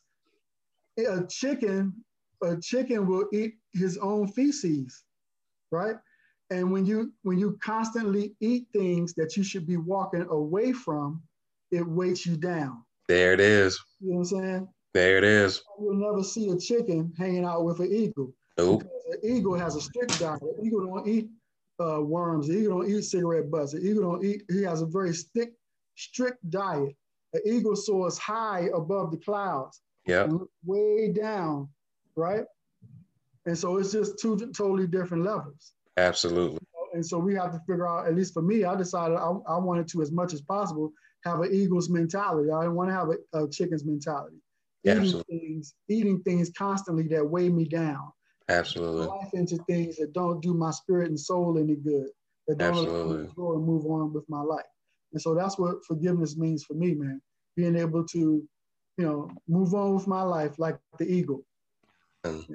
A 1.00 1.26
chicken, 1.28 1.94
a 2.44 2.58
chicken 2.62 3.08
will 3.08 3.28
eat 3.34 3.56
his 3.74 3.98
own 3.98 4.28
feces, 4.28 5.04
right? 5.72 5.96
And 6.50 6.72
when 6.72 6.86
you 6.86 7.14
when 7.24 7.38
you 7.40 7.58
constantly 7.62 8.36
eat 8.40 8.68
things 8.74 9.14
that 9.16 9.36
you 9.36 9.44
should 9.44 9.68
be 9.68 9.78
walking 9.78 10.26
away 10.30 10.72
from, 10.72 11.22
it 11.72 11.86
weights 11.86 12.26
you 12.26 12.38
down. 12.38 12.84
There 13.08 13.34
it 13.34 13.40
is. 13.40 13.80
You 14.00 14.12
know 14.12 14.16
what 14.16 14.20
I'm 14.20 14.26
saying? 14.26 14.68
There 14.94 15.18
it 15.18 15.24
is. 15.24 15.62
You'll 15.80 15.96
never 15.96 16.24
see 16.24 16.50
a 16.50 16.58
chicken 16.58 17.14
hanging 17.18 17.46
out 17.46 17.66
with 17.66 17.80
an 17.80 17.92
eagle. 17.92 18.34
Nope. 18.58 18.84
Because 18.84 19.20
an 19.24 19.38
eagle 19.38 19.56
has 19.56 19.76
a 19.76 19.82
strict 19.82 20.20
diet. 20.20 20.42
An 20.42 20.66
eagle 20.66 20.86
don't 20.86 21.08
eat 21.08 21.30
uh, 21.80 22.02
worms. 22.02 22.48
The 22.48 22.58
eagle 22.58 22.82
don't 22.82 22.90
eat 22.90 23.04
cigarette 23.04 23.52
butts. 23.52 23.74
The 23.74 23.80
eagle 23.80 24.12
don't 24.12 24.26
eat. 24.26 24.44
He 24.50 24.64
has 24.64 24.82
a 24.82 24.86
very 24.86 25.14
strict, 25.14 25.56
strict 25.96 26.50
diet. 26.50 26.96
An 27.34 27.42
eagle 27.46 27.76
soars 27.76 28.18
high 28.18 28.70
above 28.74 29.12
the 29.12 29.18
clouds. 29.18 29.82
Yeah. 30.06 30.30
Way 30.66 31.12
down, 31.12 31.70
right? 32.18 32.44
And 33.46 33.58
so 33.58 33.78
it's 33.78 33.92
just 33.92 34.20
two 34.20 34.38
totally 34.56 34.88
different 34.88 35.24
levels. 35.24 35.74
Absolutely. 35.96 36.60
And 36.94 37.06
so 37.06 37.18
we 37.18 37.36
have 37.36 37.52
to 37.54 37.60
figure 37.60 37.88
out, 37.88 38.08
at 38.08 38.16
least 38.16 38.34
for 38.34 38.42
me, 38.42 38.64
I 38.64 38.76
decided 38.76 39.16
I, 39.16 39.32
I 39.48 39.58
wanted 39.58 39.88
to, 39.90 40.02
as 40.02 40.12
much 40.12 40.34
as 40.34 40.42
possible, 40.42 40.92
have 41.24 41.40
an 41.42 41.54
eagle's 41.54 41.90
mentality. 41.90 42.52
I 42.52 42.62
didn't 42.62 42.76
want 42.76 42.90
to 42.90 42.96
have 42.96 43.10
a, 43.10 43.44
a 43.46 43.50
chicken's 43.50 43.86
mentality. 43.86 44.38
Eating 44.84 45.00
Absolutely. 45.00 45.40
things, 45.40 45.74
eating 45.90 46.22
things 46.22 46.52
constantly 46.58 47.08
that 47.10 47.30
weigh 47.30 47.50
me 47.50 47.66
down. 47.66 48.12
Absolutely. 48.50 49.08
Life 49.08 49.34
into 49.34 49.58
things 49.68 49.98
that 49.98 50.14
don't 50.14 50.42
do 50.42 50.54
my 50.54 50.72
spirit 50.72 51.10
and 51.10 51.20
soul 51.20 51.58
any 51.60 51.76
good. 51.76 52.08
That 52.48 52.60
don't 52.60 52.70
Absolutely. 52.70 53.30
go 53.36 53.54
and 53.54 53.66
move 53.66 53.86
on 53.86 54.14
with 54.14 54.24
my 54.30 54.42
life. 54.42 54.66
And 55.12 55.22
so 55.22 55.36
that's 55.36 55.58
what 55.60 55.86
forgiveness 55.86 56.38
means 56.38 56.64
for 56.64 56.74
me, 56.74 56.94
man. 56.94 57.22
Being 57.56 57.76
able 57.76 58.06
to, 58.06 58.20
you 58.98 59.06
know, 59.06 59.30
move 59.48 59.74
on 59.74 59.96
with 59.96 60.08
my 60.08 60.22
life 60.22 60.58
like 60.58 60.78
the 60.98 61.06
eagle. 61.06 61.44
And 62.24 62.46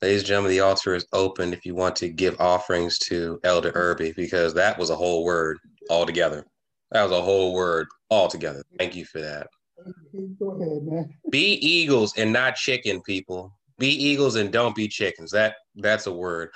Ladies 0.00 0.20
and 0.20 0.28
gentlemen, 0.28 0.52
the 0.52 0.60
altar 0.60 0.94
is 0.94 1.06
open 1.12 1.52
if 1.52 1.66
you 1.66 1.74
want 1.74 1.96
to 1.96 2.08
give 2.08 2.40
offerings 2.40 2.98
to 3.00 3.40
Elder 3.42 3.72
Erby 3.72 4.14
because 4.14 4.54
that 4.54 4.78
was 4.78 4.90
a 4.90 4.96
whole 4.96 5.24
word 5.24 5.58
altogether. 5.90 6.46
That 6.92 7.02
was 7.02 7.10
a 7.10 7.20
whole 7.20 7.52
word 7.52 7.88
altogether. 8.08 8.62
Thank 8.78 8.94
you 8.94 9.04
for 9.04 9.20
that. 9.20 9.48
Go 10.38 10.52
ahead, 10.52 10.84
man. 10.84 11.12
Be 11.30 11.54
eagles 11.54 12.16
and 12.16 12.32
not 12.32 12.54
chicken, 12.54 13.02
people. 13.02 13.52
Be 13.78 13.88
eagles 13.88 14.36
and 14.36 14.52
don't 14.52 14.74
be 14.76 14.86
chickens. 14.86 15.32
That 15.32 15.56
that's 15.74 16.06
a 16.06 16.12
word. 16.12 16.50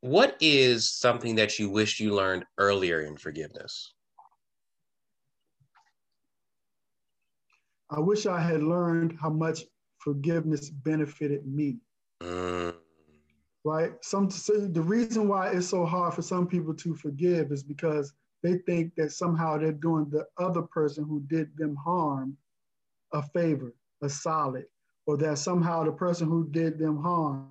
What 0.00 0.36
is 0.38 0.90
something 0.92 1.36
that 1.36 1.58
you 1.58 1.70
wish 1.70 2.00
you 2.00 2.14
learned 2.14 2.44
earlier 2.58 3.00
in 3.00 3.16
forgiveness? 3.16 3.94
I 7.88 8.00
wish 8.00 8.26
I 8.26 8.40
had 8.40 8.62
learned 8.62 9.16
how 9.18 9.30
much 9.30 9.62
forgiveness 10.08 10.70
benefited 10.70 11.46
me. 11.46 11.76
Mm, 12.22 12.74
right? 13.64 13.92
Some 14.00 14.30
so 14.30 14.52
the 14.66 14.80
reason 14.80 15.28
why 15.28 15.50
it's 15.50 15.68
so 15.68 15.84
hard 15.84 16.14
for 16.14 16.22
some 16.22 16.46
people 16.46 16.74
to 16.74 16.94
forgive 16.94 17.52
is 17.52 17.62
because 17.62 18.14
they 18.42 18.58
think 18.68 18.94
that 18.96 19.12
somehow 19.12 19.58
they're 19.58 19.72
doing 19.72 20.06
the 20.10 20.24
other 20.38 20.62
person 20.62 21.04
who 21.04 21.20
did 21.26 21.54
them 21.56 21.76
harm 21.76 22.36
a 23.12 23.22
favor, 23.22 23.74
a 24.02 24.08
solid, 24.08 24.64
or 25.06 25.16
that 25.18 25.38
somehow 25.38 25.84
the 25.84 25.92
person 25.92 26.26
who 26.26 26.48
did 26.50 26.78
them 26.78 26.96
harm 27.02 27.50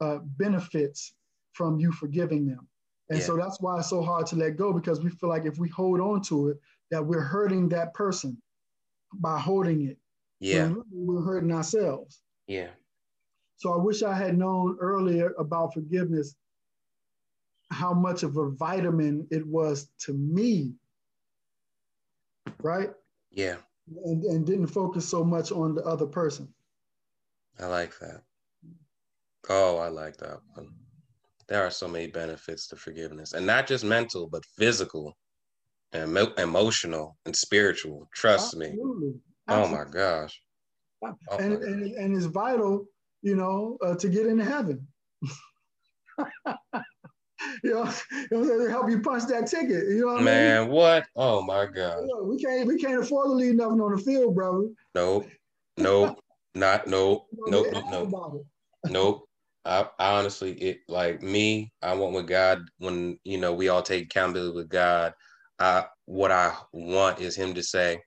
uh, 0.00 0.18
benefits 0.38 1.14
from 1.52 1.80
you 1.80 1.90
forgiving 1.90 2.46
them. 2.46 2.68
And 3.08 3.22
so 3.22 3.36
that's 3.36 3.60
why 3.60 3.78
it's 3.78 3.88
so 3.88 4.02
hard 4.02 4.26
to 4.28 4.36
let 4.36 4.56
go 4.56 4.72
because 4.72 5.00
we 5.00 5.10
feel 5.10 5.30
like 5.30 5.46
if 5.46 5.58
we 5.58 5.68
hold 5.68 6.00
on 6.00 6.22
to 6.22 6.48
it, 6.48 6.56
that 6.90 7.04
we're 7.04 7.20
hurting 7.20 7.68
that 7.70 7.94
person 7.94 8.36
by 9.14 9.38
holding 9.38 9.88
it. 9.88 9.98
Yeah, 10.40 10.72
we're 10.90 11.22
hurting 11.22 11.52
ourselves. 11.52 12.20
yeah, 12.46 12.70
So 13.56 13.72
I 13.72 13.76
wish 13.76 14.02
I 14.02 14.14
had 14.14 14.36
known 14.36 14.76
earlier 14.80 15.32
about 15.38 15.74
forgiveness, 15.74 16.36
how 17.70 17.92
much 17.94 18.22
of 18.22 18.36
a 18.36 18.50
vitamin 18.50 19.26
it 19.30 19.46
was 19.46 19.90
to 20.00 20.12
me, 20.12 20.74
right? 22.62 22.90
yeah. 23.30 23.56
And, 24.04 24.24
and 24.24 24.46
didn't 24.46 24.66
focus 24.66 25.08
so 25.08 25.24
much 25.24 25.52
on 25.52 25.74
the 25.74 25.84
other 25.84 26.06
person. 26.06 26.52
I 27.58 27.66
like 27.66 27.98
that. 28.00 28.22
Oh, 29.48 29.78
I 29.78 29.88
like 29.88 30.16
that 30.18 30.40
one. 30.54 30.68
There 31.48 31.64
are 31.64 31.70
so 31.70 31.86
many 31.86 32.08
benefits 32.08 32.66
to 32.68 32.76
forgiveness, 32.76 33.32
and 33.32 33.46
not 33.46 33.68
just 33.68 33.84
mental, 33.84 34.28
but 34.28 34.44
physical, 34.58 35.16
and 35.92 36.10
emo- 36.10 36.34
emotional, 36.34 37.16
and 37.24 37.36
spiritual. 37.36 38.08
Trust 38.14 38.56
me. 38.56 38.76
Absolutely. 39.48 39.76
Oh 39.76 39.84
my 39.84 39.90
gosh. 39.90 40.42
Oh 41.02 41.36
and, 41.38 41.50
my- 41.50 41.66
and, 41.66 41.92
and 41.92 42.16
it's 42.16 42.26
vital, 42.26 42.86
you 43.22 43.36
know, 43.36 43.78
uh, 43.84 43.94
to 43.96 44.08
get 44.08 44.26
into 44.26 44.44
heaven. 44.44 44.86
you 47.62 47.74
know, 47.74 47.90
you 48.12 48.28
know, 48.30 48.64
to 48.64 48.70
help 48.70 48.90
you 48.90 49.00
punch 49.00 49.24
that 49.28 49.46
ticket. 49.46 49.88
You 49.88 50.00
know 50.00 50.06
what 50.06 50.14
I 50.14 50.18
mean? 50.18 50.24
Man, 50.24 50.68
what? 50.68 51.06
Oh 51.14 51.42
my 51.42 51.66
gosh. 51.66 51.98
Look, 52.02 52.26
We 52.26 52.38
can't 52.42 52.66
we 52.66 52.78
can't 52.78 53.02
afford 53.02 53.26
to 53.26 53.32
leave 53.32 53.54
nothing 53.54 53.80
on 53.80 53.94
the 53.94 54.02
field, 54.02 54.34
brother. 54.34 54.68
Nope. 54.94 55.26
Nope. 55.76 56.18
Not 56.54 56.86
nope. 56.86 57.26
You 57.46 57.52
Nope. 57.52 57.66
Nope. 57.90 58.10
Nope. 58.10 58.46
Nope. 58.88 59.28
I, 59.64 59.88
I 59.98 60.12
honestly, 60.18 60.52
it 60.52 60.80
like 60.88 61.22
me. 61.22 61.72
I 61.82 61.94
want 61.94 62.14
with 62.14 62.28
God 62.28 62.62
when 62.78 63.18
you 63.24 63.38
know 63.38 63.52
we 63.52 63.68
all 63.68 63.82
take 63.82 64.04
accountability 64.04 64.54
with 64.54 64.68
God. 64.68 65.12
I 65.58 65.86
what 66.04 66.30
I 66.30 66.54
want 66.72 67.20
is 67.20 67.34
Him 67.36 67.52
to 67.54 67.62
say, 67.62 68.00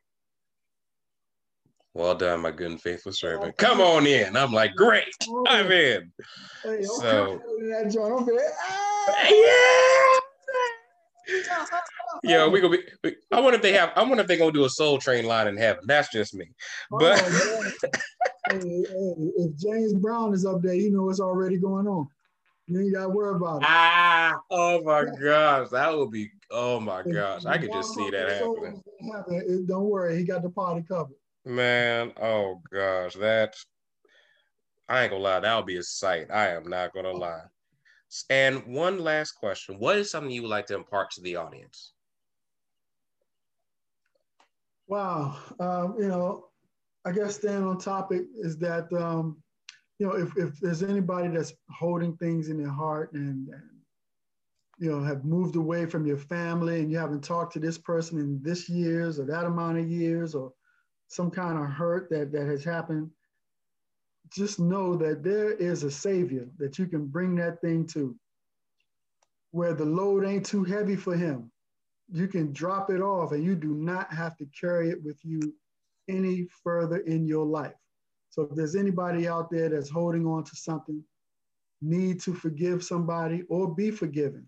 "Well 1.94 2.16
done, 2.16 2.42
my 2.42 2.52
good 2.52 2.72
and 2.72 2.82
faithful 2.82 3.12
servant. 3.12 3.58
Come 3.58 3.82
on 3.82 4.06
in." 4.08 4.36
I'm 4.36 4.54
like, 4.54 4.76
"Great, 4.76 5.06
I'm 5.48 5.72
in." 5.72 6.12
So- 6.84 7.40
confident 7.40 7.42
in 7.60 7.70
that 7.70 7.92
joint. 7.92 8.14
I'm 8.20 8.26
feeling, 8.26 8.50
ah! 8.62 9.28
Yeah. 9.30 10.20
Yo, 12.24 12.50
we 12.50 12.60
gonna 12.60 12.78
be. 12.78 12.84
we- 13.04 13.16
I 13.32 13.40
wonder 13.40 13.58
if 13.58 13.62
they 13.62 13.74
have. 13.74 13.92
I 13.96 14.02
wonder 14.02 14.22
if 14.22 14.28
they're 14.28 14.38
gonna 14.38 14.52
do 14.52 14.66
a 14.66 14.70
Soul 14.70 14.98
Train 14.98 15.26
line 15.26 15.48
in 15.48 15.58
heaven. 15.58 15.84
That's 15.86 16.10
just 16.12 16.34
me. 16.34 16.50
But 16.90 17.22
Oh, 17.24 17.64
hey, 18.52 18.58
hey, 18.60 19.14
if 19.38 19.56
James 19.58 19.94
Brown 19.94 20.34
is 20.34 20.46
up 20.46 20.62
there, 20.62 20.74
you 20.74 20.90
know 20.92 21.10
it's 21.10 21.20
already 21.20 21.58
going 21.58 21.88
on. 21.88 22.08
You 22.66 22.82
ain't 22.82 22.94
got 22.94 23.04
to 23.04 23.10
worry 23.10 23.36
about 23.36 23.62
it. 23.62 23.68
ah, 23.68 24.40
oh 24.52 24.82
my 24.84 25.06
gosh, 25.06 25.70
that 25.70 25.96
would 25.96 26.12
be. 26.12 26.30
Oh 26.52 26.80
my 26.80 27.04
gosh, 27.04 27.46
I 27.46 27.58
could 27.60 27.72
just 27.72 27.94
see 27.94 28.10
that 28.10 28.30
happening. 28.30 29.66
Don't 29.68 29.86
worry, 29.86 30.18
he 30.18 30.24
got 30.24 30.42
the 30.42 30.50
party 30.50 30.84
covered. 30.88 31.16
Man, 31.46 32.12
oh 32.22 32.62
gosh, 32.72 33.14
that's 33.16 33.66
I 34.90 35.04
ain't 35.04 35.12
gonna 35.12 35.24
lie, 35.24 35.40
that'll 35.40 35.64
be 35.64 35.78
a 35.78 35.84
sight. 35.84 36.28
I 36.32 36.50
am 36.50 36.68
not 36.68 36.94
gonna 36.94 37.12
lie. 37.12 37.44
And 38.30 38.66
one 38.66 39.00
last 39.00 39.34
question. 39.34 39.78
What 39.78 39.98
is 39.98 40.10
something 40.10 40.32
you 40.32 40.42
would 40.42 40.50
like 40.50 40.66
to 40.68 40.76
impart 40.76 41.12
to 41.12 41.22
the 41.22 41.36
audience? 41.36 41.94
Wow. 44.88 45.38
Um, 45.60 45.96
you 46.00 46.08
know, 46.08 46.48
I 47.06 47.12
guess 47.12 47.36
staying 47.36 47.64
on 47.64 47.78
topic 47.78 48.24
is 48.42 48.58
that, 48.58 48.92
um, 48.94 49.38
you 50.00 50.08
know, 50.08 50.14
if, 50.14 50.36
if 50.38 50.60
there's 50.60 50.82
anybody 50.82 51.28
that's 51.28 51.54
holding 51.70 52.18
things 52.18 52.50
in 52.50 52.58
their 52.58 52.72
heart 52.72 53.14
and, 53.14 53.48
and, 53.50 53.70
you 54.80 54.90
know, 54.90 55.04
have 55.04 55.24
moved 55.24 55.56
away 55.56 55.86
from 55.86 56.08
your 56.08 56.18
family 56.18 56.80
and 56.80 56.92
you 56.92 56.98
haven't 56.98 57.24
talked 57.24 57.54
to 57.54 57.60
this 57.60 57.78
person 57.78 58.18
in 58.18 58.42
this 58.42 58.68
years 58.68 59.20
or 59.20 59.26
that 59.26 59.46
amount 59.46 59.78
of 59.78 59.88
years 59.88 60.34
or 60.34 60.52
some 61.10 61.30
kind 61.30 61.60
of 61.60 61.66
hurt 61.66 62.10
that, 62.10 62.32
that 62.32 62.48
has 62.48 62.64
happened, 62.64 63.12
just 64.34 64.60
know 64.60 64.96
that 64.96 65.24
there 65.24 65.52
is 65.52 65.84
a 65.84 65.92
savior 65.92 66.48
that 66.58 66.80
you 66.80 66.88
can 66.88 67.06
bring 67.06 67.36
that 67.36 67.60
thing 67.62 67.86
to 67.88 68.16
where 69.52 69.74
the 69.74 69.86
load 69.86 70.24
ain't 70.26 70.46
too 70.46 70.64
heavy 70.64 70.96
for 70.96 71.16
him 71.16 71.52
you 72.12 72.28
can 72.28 72.52
drop 72.52 72.90
it 72.90 73.02
off 73.02 73.32
and 73.32 73.44
you 73.44 73.56
do 73.56 73.74
not 73.74 74.12
have 74.12 74.36
to 74.38 74.48
carry 74.60 74.90
it 74.90 75.04
with 75.04 75.20
you 75.24 75.54
any 76.08 76.48
further 76.64 76.98
in 76.98 77.28
your 77.28 77.46
life. 77.46 77.76
So 78.30 78.44
if 78.44 78.56
there's 78.56 78.76
anybody 78.76 79.28
out 79.28 79.52
there 79.52 79.70
that's 79.70 79.90
holding 79.90 80.26
on 80.26 80.44
to 80.44 80.56
something, 80.56 81.04
need 81.82 82.20
to 82.22 82.34
forgive 82.34 82.84
somebody 82.84 83.44
or 83.50 83.74
be 83.74 83.92
forgiven. 83.92 84.48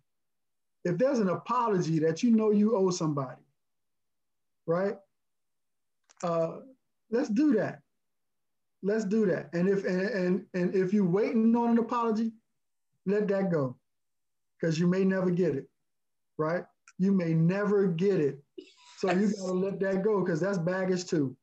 If 0.84 0.98
there's 0.98 1.20
an 1.20 1.30
apology 1.30 2.00
that 2.00 2.24
you 2.24 2.32
know 2.32 2.52
you 2.52 2.76
owe 2.76 2.90
somebody, 2.90 3.42
right? 4.66 4.98
Uh, 6.24 6.58
let's 7.10 7.30
do 7.30 7.54
that. 7.56 7.80
Let's 8.84 9.06
do 9.06 9.26
that. 9.28 9.50
And 9.54 9.70
if 9.70 9.86
and 9.86 10.02
and, 10.02 10.46
and 10.54 10.76
if 10.76 10.94
you're 10.94 11.06
waiting 11.06 11.56
on 11.56 11.72
an 11.72 11.78
apology, 11.78 12.32
let 13.06 13.28
that 13.28 13.52
go. 13.52 13.78
Because 14.60 14.80
you 14.80 14.88
may 14.88 15.04
never 15.04 15.30
get 15.30 15.56
it. 15.56 15.68
Right? 16.38 16.64
You 16.98 17.12
may 17.12 17.34
never 17.34 17.88
get 17.88 18.20
it. 18.20 18.40
So 18.98 19.12
you 19.12 19.32
gotta 19.32 19.54
let 19.54 19.80
that 19.80 20.04
go 20.04 20.24
because 20.24 20.40
that's 20.40 20.58
baggage 20.58 21.06
too. 21.06 21.36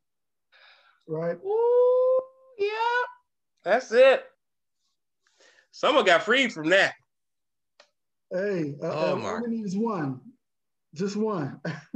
Right? 1.07 1.37
Ooh, 1.45 2.19
yeah. 2.59 2.71
That's 3.65 3.91
it. 3.93 4.25
Someone 5.73 6.05
got 6.05 6.23
freed 6.23 6.53
from 6.53 6.69
that. 6.71 6.95
Hey, 8.33 8.75
uh, 8.83 8.87
oh 8.87 9.13
uh, 9.13 9.17
my. 9.17 9.29
all 9.29 9.43
we 9.43 9.57
need 9.57 9.65
is 9.65 9.77
one. 9.77 10.21
Just 10.95 11.17
one. 11.17 11.61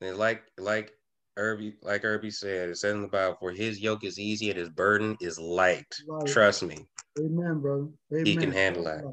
and 0.00 0.16
like 0.16 0.42
like 0.58 0.92
Erby, 1.38 1.74
like 1.82 2.02
Erby 2.02 2.32
said, 2.32 2.68
it's 2.68 2.84
in 2.84 3.02
the 3.02 3.08
Bible 3.08 3.36
for 3.38 3.52
his 3.52 3.80
yoke 3.80 4.04
is 4.04 4.18
easy 4.18 4.50
and 4.50 4.58
his 4.58 4.68
burden 4.70 5.16
is 5.20 5.38
light. 5.38 5.94
Right. 6.06 6.26
Trust 6.26 6.62
me. 6.64 6.86
Amen, 7.18 7.60
brother. 7.60 7.86
Amen. 8.12 8.26
He 8.26 8.36
can 8.36 8.52
handle 8.52 8.84
that. 8.84 9.04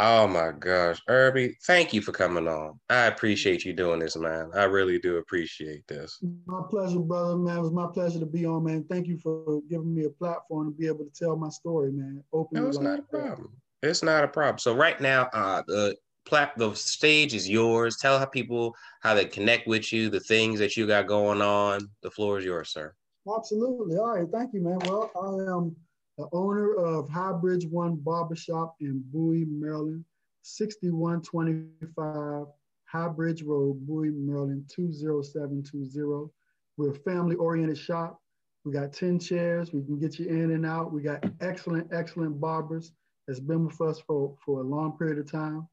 Oh 0.00 0.26
my 0.26 0.50
gosh, 0.50 1.00
Erby, 1.08 1.54
thank 1.68 1.92
you 1.92 2.02
for 2.02 2.10
coming 2.10 2.48
on. 2.48 2.80
I 2.90 3.06
appreciate 3.06 3.64
you 3.64 3.72
doing 3.72 4.00
this, 4.00 4.16
man. 4.16 4.50
I 4.52 4.64
really 4.64 4.98
do 4.98 5.18
appreciate 5.18 5.86
this. 5.86 6.18
My 6.46 6.62
pleasure, 6.68 6.98
brother, 6.98 7.36
man. 7.36 7.58
It 7.58 7.62
was 7.62 7.70
my 7.70 7.86
pleasure 7.86 8.18
to 8.18 8.26
be 8.26 8.44
on, 8.44 8.64
man. 8.64 8.84
Thank 8.90 9.06
you 9.06 9.18
for 9.18 9.60
giving 9.70 9.94
me 9.94 10.04
a 10.06 10.10
platform 10.10 10.72
to 10.72 10.76
be 10.76 10.88
able 10.88 11.04
to 11.04 11.12
tell 11.16 11.36
my 11.36 11.48
story, 11.48 11.92
man. 11.92 12.24
Open. 12.32 12.60
No, 12.60 12.66
it's 12.66 12.78
like 12.78 12.84
not 12.84 12.98
a 12.98 13.02
problem. 13.02 13.50
It's 13.84 14.02
not 14.02 14.24
a 14.24 14.28
problem. 14.28 14.58
So 14.58 14.74
right 14.74 15.00
now, 15.00 15.28
uh, 15.32 15.62
the 15.68 15.96
plat 16.24 16.52
the 16.56 16.74
stage 16.74 17.34
is 17.34 17.48
yours. 17.48 17.96
Tell 17.96 18.18
how 18.18 18.26
people 18.26 18.74
how 19.02 19.14
they 19.14 19.26
connect 19.26 19.66
with 19.66 19.92
you, 19.92 20.10
the 20.10 20.20
things 20.20 20.58
that 20.58 20.76
you 20.76 20.86
got 20.86 21.06
going 21.06 21.42
on. 21.42 21.88
The 22.02 22.10
floor 22.10 22.38
is 22.38 22.44
yours, 22.44 22.70
sir. 22.70 22.94
Absolutely. 23.34 23.96
All 23.96 24.16
right. 24.16 24.28
Thank 24.30 24.52
you, 24.52 24.60
man. 24.60 24.78
Well, 24.80 25.10
I 25.16 25.52
am 25.52 25.74
the 26.18 26.28
owner 26.32 26.74
of 26.74 27.08
High 27.08 27.32
Bridge 27.32 27.66
One 27.66 27.96
Barbershop 27.96 28.76
in 28.80 29.02
Bowie, 29.12 29.46
Maryland, 29.46 30.04
6125 30.42 32.46
Highbridge 32.92 33.44
Road, 33.44 33.86
Bowie, 33.86 34.10
Maryland, 34.10 34.64
20720. 34.68 36.30
We're 36.76 36.90
a 36.90 36.94
family 36.94 37.36
oriented 37.36 37.78
shop. 37.78 38.20
We 38.64 38.72
got 38.72 38.92
10 38.92 39.18
chairs. 39.18 39.72
We 39.72 39.82
can 39.82 39.98
get 39.98 40.18
you 40.18 40.26
in 40.26 40.52
and 40.52 40.64
out. 40.64 40.92
We 40.92 41.02
got 41.02 41.24
excellent, 41.40 41.92
excellent 41.92 42.40
barbers 42.40 42.92
that's 43.26 43.40
been 43.40 43.66
with 43.66 43.80
us 43.80 44.00
for, 44.00 44.36
for 44.44 44.60
a 44.60 44.64
long 44.64 44.96
period 44.96 45.18
of 45.18 45.30
time. 45.30 45.68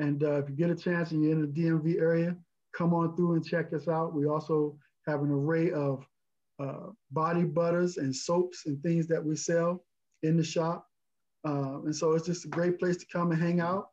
And 0.00 0.24
uh, 0.24 0.42
if 0.42 0.48
you 0.48 0.56
get 0.56 0.70
a 0.70 0.74
chance 0.74 1.12
and 1.12 1.22
you're 1.22 1.32
in 1.32 1.42
the 1.42 1.46
DMV 1.46 2.00
area, 2.00 2.34
come 2.74 2.94
on 2.94 3.14
through 3.16 3.34
and 3.34 3.44
check 3.44 3.72
us 3.74 3.86
out. 3.86 4.14
We 4.14 4.26
also 4.26 4.78
have 5.06 5.20
an 5.20 5.30
array 5.30 5.72
of 5.72 6.06
uh, 6.58 6.88
body 7.10 7.44
butters 7.44 7.98
and 7.98 8.14
soaps 8.14 8.64
and 8.64 8.82
things 8.82 9.06
that 9.08 9.22
we 9.22 9.36
sell 9.36 9.84
in 10.22 10.38
the 10.38 10.42
shop. 10.42 10.86
Uh, 11.46 11.82
and 11.84 11.94
so 11.94 12.12
it's 12.12 12.26
just 12.26 12.46
a 12.46 12.48
great 12.48 12.78
place 12.78 12.96
to 12.96 13.06
come 13.12 13.30
and 13.30 13.40
hang 13.40 13.60
out. 13.60 13.90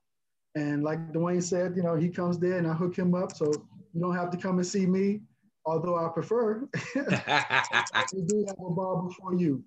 And 0.55 0.81
like 0.81 1.11
Dwayne 1.11 1.43
said, 1.43 1.75
you 1.75 1.83
know, 1.83 1.95
he 1.95 2.07
comes 2.07 2.39
there 2.39 2.57
and 2.57 2.67
I 2.67 2.73
hook 2.73 2.95
him 2.97 3.13
up. 3.13 3.35
So 3.35 3.51
you 3.93 4.01
don't 4.01 4.15
have 4.15 4.31
to 4.31 4.37
come 4.37 4.59
and 4.59 4.67
see 4.67 4.85
me, 4.85 5.19
although 5.65 5.97
I 5.97 6.07
prefer. 6.07 6.69
we 6.95 7.01
do 8.27 8.45
have 8.47 8.57
a 8.65 8.69
barber 8.71 9.09
for 9.19 9.35
you. 9.35 9.61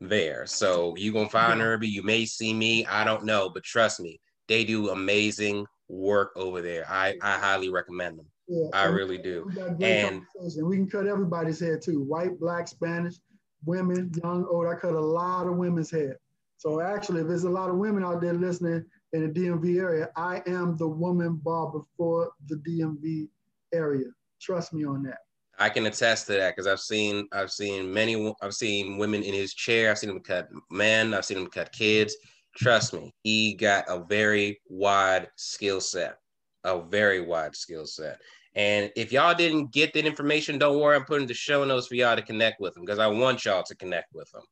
there. 0.00 0.46
So 0.46 0.96
you 0.96 1.12
gonna 1.12 1.28
find. 1.28 1.60
Erby. 1.60 1.90
You 1.90 2.02
may 2.02 2.24
see 2.24 2.54
me. 2.54 2.86
I 2.86 3.04
don't 3.04 3.26
know, 3.26 3.50
but 3.50 3.64
trust 3.64 4.00
me, 4.00 4.18
they 4.46 4.64
do 4.64 4.88
amazing 4.88 5.66
work 5.88 6.32
over 6.36 6.62
there. 6.62 6.86
I, 6.88 7.18
I 7.20 7.32
highly 7.32 7.68
recommend 7.68 8.18
them. 8.18 8.24
Yeah, 8.46 8.68
I 8.72 8.84
really 8.84 9.18
do. 9.18 9.50
And 9.82 10.22
we 10.62 10.76
can 10.76 10.88
cut 10.88 11.06
everybody's 11.06 11.60
hair 11.60 11.78
too. 11.78 12.00
White, 12.00 12.40
black, 12.40 12.66
Spanish, 12.66 13.16
women, 13.64 14.10
young, 14.22 14.46
old. 14.50 14.66
I 14.66 14.74
cut 14.74 14.94
a 14.94 15.00
lot 15.00 15.46
of 15.46 15.56
women's 15.56 15.90
hair. 15.90 16.18
So 16.56 16.80
actually, 16.80 17.20
if 17.20 17.28
there's 17.28 17.44
a 17.44 17.50
lot 17.50 17.70
of 17.70 17.76
women 17.76 18.04
out 18.04 18.20
there 18.20 18.32
listening 18.32 18.84
in 19.12 19.22
the 19.22 19.40
DMV 19.40 19.80
area, 19.80 20.10
I 20.16 20.42
am 20.46 20.76
the 20.76 20.88
woman 20.88 21.36
barber 21.36 21.80
for 21.96 22.32
the 22.48 22.56
DMV 22.56 23.28
area. 23.72 24.06
Trust 24.40 24.72
me 24.72 24.84
on 24.84 25.02
that. 25.04 25.18
I 25.60 25.68
can 25.68 25.86
attest 25.86 26.26
to 26.26 26.34
that 26.34 26.54
because 26.54 26.68
I've 26.68 26.80
seen 26.80 27.26
I've 27.32 27.50
seen 27.50 27.92
many 27.92 28.32
I've 28.42 28.54
seen 28.54 28.96
women 28.96 29.22
in 29.22 29.34
his 29.34 29.54
chair. 29.54 29.90
I've 29.90 29.98
seen 29.98 30.10
him 30.10 30.20
cut 30.20 30.48
men. 30.70 31.14
I've 31.14 31.24
seen 31.24 31.38
him 31.38 31.48
cut 31.48 31.72
kids. 31.72 32.16
Trust 32.56 32.92
me, 32.92 33.14
he 33.22 33.54
got 33.54 33.84
a 33.88 34.04
very 34.04 34.60
wide 34.68 35.28
skill 35.36 35.80
set, 35.80 36.18
a 36.64 36.80
very 36.80 37.20
wide 37.20 37.54
skill 37.54 37.86
set. 37.86 38.20
And 38.54 38.90
if 38.96 39.12
y'all 39.12 39.34
didn't 39.34 39.72
get 39.72 39.92
that 39.94 40.06
information, 40.06 40.58
don't 40.58 40.80
worry. 40.80 40.96
I'm 40.96 41.04
putting 41.04 41.26
the 41.26 41.34
show 41.34 41.64
notes 41.64 41.86
for 41.86 41.94
y'all 41.94 42.16
to 42.16 42.22
connect 42.22 42.60
with 42.60 42.74
them 42.74 42.84
because 42.84 42.98
I 42.98 43.06
want 43.06 43.44
y'all 43.44 43.62
to 43.62 43.74
connect 43.74 44.14
with 44.14 44.32
him. 44.34 44.42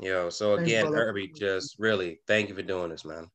Yo, 0.00 0.30
so 0.30 0.54
again, 0.54 0.86
Thanks, 0.86 0.98
Erby, 0.98 1.34
just 1.34 1.76
really 1.78 2.18
thank 2.26 2.48
you 2.48 2.54
for 2.54 2.62
doing 2.62 2.90
this, 2.90 3.04
man. 3.04 3.28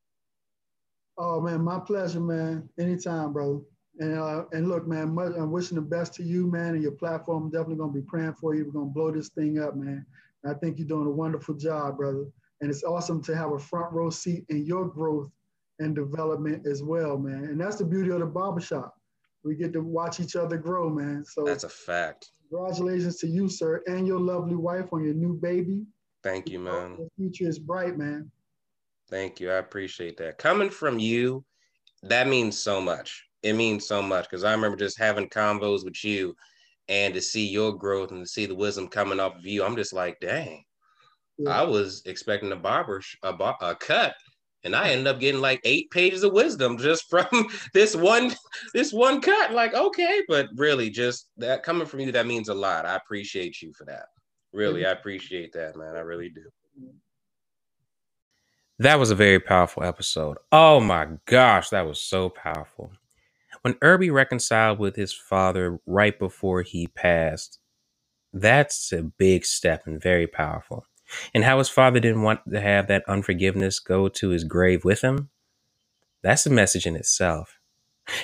Oh 1.17 1.39
man, 1.39 1.61
my 1.63 1.79
pleasure, 1.79 2.19
man. 2.19 2.69
Anytime, 2.77 3.33
bro. 3.33 3.65
And 3.99 4.19
uh, 4.19 4.45
and 4.51 4.67
look, 4.67 4.85
man, 4.87 5.15
much, 5.15 5.33
I'm 5.35 5.51
wishing 5.51 5.75
the 5.75 5.81
best 5.81 6.13
to 6.15 6.23
you, 6.23 6.51
man, 6.51 6.73
and 6.73 6.83
your 6.83 6.91
platform. 6.91 7.43
I'm 7.43 7.49
definitely 7.49 7.77
gonna 7.77 7.93
be 7.93 8.01
praying 8.01 8.33
for 8.33 8.53
you. 8.53 8.65
We're 8.65 8.71
gonna 8.71 8.85
blow 8.87 9.11
this 9.11 9.29
thing 9.29 9.59
up, 9.59 9.75
man. 9.75 10.05
And 10.43 10.55
I 10.55 10.59
think 10.59 10.77
you're 10.77 10.87
doing 10.87 11.07
a 11.07 11.11
wonderful 11.11 11.55
job, 11.55 11.97
brother. 11.97 12.25
And 12.61 12.69
it's 12.69 12.83
awesome 12.83 13.23
to 13.23 13.35
have 13.35 13.51
a 13.51 13.59
front 13.59 13.93
row 13.93 14.09
seat 14.09 14.45
in 14.49 14.65
your 14.65 14.87
growth 14.87 15.31
and 15.79 15.95
development 15.95 16.67
as 16.67 16.83
well, 16.83 17.17
man. 17.17 17.45
And 17.45 17.59
that's 17.59 17.77
the 17.77 17.85
beauty 17.85 18.11
of 18.11 18.19
the 18.19 18.25
barbershop. 18.25 18.96
We 19.43 19.55
get 19.55 19.73
to 19.73 19.81
watch 19.81 20.19
each 20.19 20.35
other 20.35 20.57
grow, 20.57 20.89
man. 20.89 21.23
So 21.25 21.43
that's 21.43 21.63
a 21.63 21.69
fact. 21.69 22.29
Congratulations 22.49 23.17
to 23.17 23.27
you, 23.27 23.49
sir, 23.49 23.83
and 23.87 24.07
your 24.07 24.19
lovely 24.19 24.55
wife 24.55 24.93
on 24.93 25.03
your 25.03 25.13
new 25.13 25.33
baby. 25.33 25.85
Thank 26.23 26.49
you, 26.49 26.59
man. 26.59 26.97
The 26.97 27.09
future 27.17 27.47
is 27.47 27.59
bright, 27.59 27.97
man. 27.97 28.31
Thank 29.09 29.39
you. 29.39 29.51
I 29.51 29.55
appreciate 29.55 30.17
that. 30.17 30.37
Coming 30.37 30.69
from 30.69 30.99
you, 30.99 31.45
that 32.03 32.27
means 32.27 32.57
so 32.57 32.81
much. 32.81 33.25
It 33.43 33.53
means 33.53 33.87
so 33.87 34.01
much 34.01 34.25
because 34.29 34.43
I 34.43 34.51
remember 34.51 34.77
just 34.77 34.99
having 34.99 35.29
convos 35.29 35.85
with 35.85 36.03
you 36.03 36.35
and 36.89 37.13
to 37.13 37.21
see 37.21 37.47
your 37.47 37.73
growth 37.73 38.11
and 38.11 38.25
to 38.25 38.29
see 38.29 38.45
the 38.45 38.55
wisdom 38.55 38.87
coming 38.87 39.19
off 39.19 39.35
of 39.35 39.45
you. 39.45 39.63
I'm 39.63 39.75
just 39.75 39.93
like, 39.93 40.19
dang, 40.19 40.63
yeah. 41.37 41.61
I 41.61 41.63
was 41.63 42.01
expecting 42.05 42.51
a 42.51 42.55
barber 42.55 43.01
a, 43.23 43.33
bar, 43.33 43.57
a 43.61 43.75
cut 43.75 44.15
and 44.67 44.75
I 44.75 44.89
ended 44.89 45.07
up 45.07 45.19
getting 45.19 45.41
like 45.41 45.61
eight 45.63 45.89
pages 45.91 46.23
of 46.23 46.33
wisdom 46.33 46.77
just 46.77 47.09
from 47.09 47.25
this 47.73 47.95
one 47.95 48.35
this 48.73 48.93
one 48.93 49.21
cut. 49.21 49.53
Like, 49.53 49.73
okay, 49.73 50.21
but 50.27 50.49
really, 50.55 50.89
just 50.89 51.29
that 51.37 51.63
coming 51.63 51.87
from 51.87 52.01
you, 52.01 52.11
that 52.11 52.27
means 52.27 52.49
a 52.49 52.53
lot. 52.53 52.85
I 52.85 52.95
appreciate 52.95 53.61
you 53.61 53.73
for 53.73 53.85
that. 53.85 54.05
Really, 54.53 54.85
I 54.85 54.91
appreciate 54.91 55.53
that, 55.53 55.75
man. 55.75 55.95
I 55.95 56.01
really 56.01 56.29
do. 56.29 56.43
That 58.79 58.99
was 58.99 59.09
a 59.09 59.15
very 59.15 59.39
powerful 59.39 59.83
episode. 59.83 60.37
Oh 60.51 60.79
my 60.79 61.07
gosh, 61.25 61.69
that 61.69 61.87
was 61.87 61.99
so 61.99 62.29
powerful. 62.29 62.91
When 63.61 63.73
Erby 63.75 64.13
reconciled 64.13 64.77
with 64.77 64.95
his 64.95 65.13
father 65.13 65.79
right 65.87 66.17
before 66.19 66.61
he 66.61 66.87
passed, 66.87 67.57
that's 68.33 68.91
a 68.91 69.01
big 69.01 69.45
step 69.45 69.87
and 69.87 69.99
very 70.01 70.27
powerful 70.27 70.85
and 71.33 71.43
how 71.43 71.57
his 71.57 71.69
father 71.69 71.99
didn't 71.99 72.21
want 72.21 72.39
to 72.49 72.61
have 72.61 72.87
that 72.87 73.03
unforgiveness 73.07 73.79
go 73.79 74.07
to 74.09 74.29
his 74.29 74.43
grave 74.43 74.83
with 74.85 75.01
him, 75.01 75.29
that's 76.21 76.45
a 76.45 76.49
message 76.49 76.85
in 76.85 76.95
itself. 76.95 77.59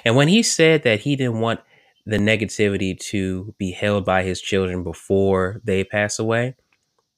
And 0.05 0.15
when 0.15 0.27
he 0.27 0.43
said 0.43 0.83
that 0.83 1.01
he 1.01 1.15
didn't 1.15 1.39
want 1.39 1.61
the 2.05 2.17
negativity 2.17 2.97
to 2.99 3.53
be 3.57 3.71
held 3.71 4.05
by 4.05 4.23
his 4.23 4.41
children 4.41 4.83
before 4.83 5.61
they 5.63 5.83
pass 5.83 6.19
away, 6.19 6.55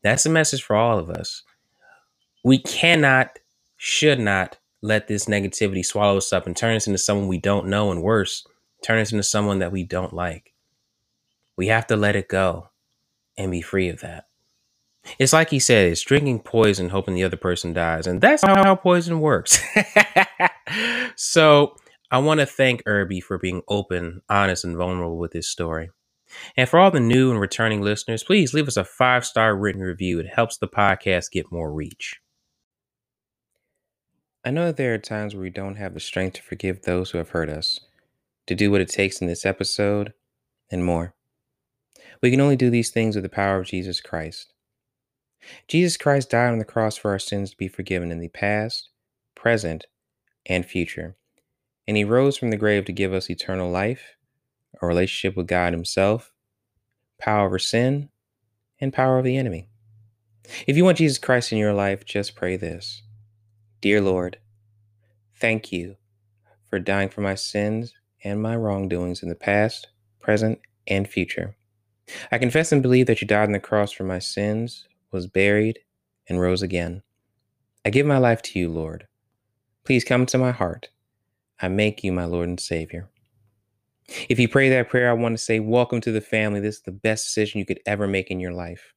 that's 0.03 0.25
a 0.25 0.29
message 0.29 0.61
for 0.61 0.75
all 0.75 0.99
of 0.99 1.09
us. 1.09 1.43
We 2.43 2.59
cannot, 2.59 3.39
should 3.77 4.19
not 4.19 4.57
let 4.81 5.07
this 5.07 5.25
negativity 5.25 5.83
swallow 5.83 6.17
us 6.17 6.31
up 6.31 6.45
and 6.45 6.55
turn 6.55 6.75
us 6.75 6.85
into 6.85 6.99
someone 6.99 7.27
we 7.27 7.39
don't 7.39 7.67
know, 7.67 7.91
and 7.91 8.03
worse, 8.03 8.45
turn 8.83 8.99
us 8.99 9.11
into 9.11 9.23
someone 9.23 9.59
that 9.59 9.71
we 9.71 9.83
don't 9.83 10.13
like. 10.13 10.53
We 11.57 11.67
have 11.67 11.87
to 11.87 11.95
let 11.95 12.15
it 12.15 12.27
go 12.27 12.69
and 13.37 13.49
be 13.49 13.61
free 13.61 13.89
of 13.89 14.01
that. 14.01 14.27
It's 15.19 15.33
like 15.33 15.49
he 15.49 15.59
said, 15.59 15.91
it's 15.91 16.01
drinking 16.01 16.41
poison, 16.41 16.89
hoping 16.89 17.15
the 17.15 17.23
other 17.23 17.37
person 17.37 17.73
dies. 17.73 18.07
And 18.07 18.21
that's 18.21 18.43
how 18.43 18.75
poison 18.75 19.19
works. 19.21 19.61
so 21.15 21.75
I 22.11 22.19
want 22.19 22.39
to 22.41 22.45
thank 22.45 22.83
Erby 22.85 23.21
for 23.21 23.37
being 23.37 23.61
open, 23.67 24.21
honest, 24.29 24.65
and 24.65 24.77
vulnerable 24.77 25.17
with 25.17 25.33
his 25.33 25.47
story. 25.49 25.91
And 26.57 26.67
for 26.69 26.79
all 26.79 26.91
the 26.91 26.99
new 26.99 27.31
and 27.31 27.39
returning 27.39 27.81
listeners, 27.81 28.23
please 28.23 28.53
leave 28.53 28.67
us 28.67 28.77
a 28.77 28.83
five 28.83 29.25
star 29.25 29.55
written 29.55 29.81
review. 29.81 30.19
It 30.19 30.27
helps 30.27 30.57
the 30.57 30.67
podcast 30.67 31.31
get 31.31 31.51
more 31.51 31.71
reach. 31.73 32.19
I 34.45 34.51
know 34.51 34.65
that 34.67 34.77
there 34.77 34.93
are 34.93 34.99
times 34.99 35.33
where 35.35 35.41
we 35.43 35.49
don't 35.51 35.75
have 35.75 35.93
the 35.93 35.99
strength 35.99 36.35
to 36.35 36.43
forgive 36.43 36.81
those 36.83 37.11
who 37.11 37.17
have 37.19 37.29
hurt 37.31 37.49
us. 37.49 37.79
to 38.47 38.55
do 38.55 38.71
what 38.71 38.81
it 38.81 38.89
takes 38.89 39.21
in 39.21 39.27
this 39.27 39.45
episode, 39.45 40.13
and 40.71 40.85
more. 40.85 41.15
We 42.21 42.31
can 42.31 42.41
only 42.41 42.55
do 42.55 42.69
these 42.69 42.91
things 42.91 43.15
with 43.15 43.23
the 43.23 43.29
power 43.29 43.57
of 43.59 43.67
Jesus 43.67 44.01
Christ. 44.01 44.53
Jesus 45.67 45.97
Christ 45.97 46.29
died 46.29 46.51
on 46.51 46.59
the 46.59 46.65
cross 46.65 46.97
for 46.97 47.11
our 47.11 47.19
sins 47.19 47.51
to 47.51 47.57
be 47.57 47.67
forgiven 47.67 48.11
in 48.11 48.19
the 48.19 48.29
past, 48.29 48.89
present, 49.35 49.85
and 50.45 50.65
future. 50.65 51.15
And 51.87 51.97
he 51.97 52.03
rose 52.03 52.37
from 52.37 52.49
the 52.49 52.57
grave 52.57 52.85
to 52.85 52.91
give 52.91 53.13
us 53.13 53.29
eternal 53.29 53.69
life, 53.69 54.15
a 54.81 54.87
relationship 54.87 55.37
with 55.37 55.47
God 55.47 55.73
Himself, 55.73 56.31
power 57.19 57.45
over 57.45 57.59
sin, 57.59 58.09
and 58.79 58.93
power 58.93 59.17
over 59.17 59.27
the 59.27 59.37
enemy. 59.37 59.67
If 60.67 60.77
you 60.77 60.85
want 60.85 60.97
Jesus 60.97 61.17
Christ 61.17 61.51
in 61.51 61.57
your 61.57 61.73
life, 61.73 62.05
just 62.05 62.35
pray 62.35 62.57
this 62.57 63.03
Dear 63.81 64.01
Lord, 64.01 64.39
thank 65.39 65.71
you 65.71 65.95
for 66.69 66.79
dying 66.79 67.09
for 67.09 67.21
my 67.21 67.35
sins 67.35 67.93
and 68.23 68.41
my 68.41 68.55
wrongdoings 68.55 69.21
in 69.21 69.29
the 69.29 69.35
past, 69.35 69.87
present, 70.19 70.59
and 70.87 71.07
future. 71.07 71.55
I 72.31 72.37
confess 72.37 72.71
and 72.71 72.81
believe 72.81 73.07
that 73.07 73.21
you 73.21 73.27
died 73.27 73.45
on 73.45 73.51
the 73.51 73.59
cross 73.59 73.91
for 73.91 74.03
my 74.03 74.19
sins, 74.19 74.87
was 75.15 75.27
buried, 75.27 75.79
and 76.27 76.39
rose 76.39 76.61
again. 76.61 77.01
I 77.83 77.89
give 77.89 78.05
my 78.05 78.17
life 78.17 78.41
to 78.43 78.59
you, 78.59 78.69
Lord. 78.69 79.07
Please 79.85 80.03
come 80.03 80.21
into 80.21 80.37
my 80.37 80.51
heart. 80.51 80.89
I 81.61 81.69
make 81.69 82.03
you 82.03 82.11
my 82.11 82.25
Lord 82.25 82.49
and 82.49 82.59
Savior. 82.59 83.09
If 84.29 84.39
you 84.39 84.47
pray 84.47 84.69
that 84.69 84.89
prayer, 84.89 85.09
I 85.09 85.13
want 85.13 85.37
to 85.37 85.43
say, 85.43 85.59
Welcome 85.59 86.01
to 86.01 86.11
the 86.11 86.21
family. 86.21 86.59
This 86.59 86.75
is 86.75 86.81
the 86.81 86.91
best 86.91 87.25
decision 87.25 87.59
you 87.59 87.65
could 87.65 87.79
ever 87.85 88.07
make 88.07 88.29
in 88.29 88.39
your 88.39 88.51
life. 88.51 88.93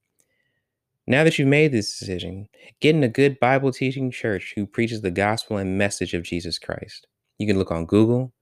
Now 1.06 1.24
that 1.24 1.38
you've 1.38 1.48
made 1.48 1.72
this 1.72 1.98
decision, 1.98 2.48
get 2.80 2.94
in 2.94 3.02
a 3.02 3.08
good 3.08 3.40
Bible 3.40 3.72
teaching 3.72 4.10
church 4.10 4.52
who 4.54 4.66
preaches 4.66 5.00
the 5.00 5.10
gospel 5.10 5.56
and 5.56 5.78
message 5.78 6.12
of 6.12 6.24
Jesus 6.24 6.58
Christ. 6.58 7.06
You 7.38 7.46
can 7.46 7.56
look 7.56 7.70
on 7.70 7.86
Google, 7.86 8.32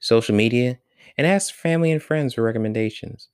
social 0.00 0.34
media, 0.34 0.78
and 1.16 1.26
ask 1.26 1.54
family 1.54 1.92
and 1.92 2.02
friends 2.02 2.34
for 2.34 2.42
recommendations. 2.42 3.28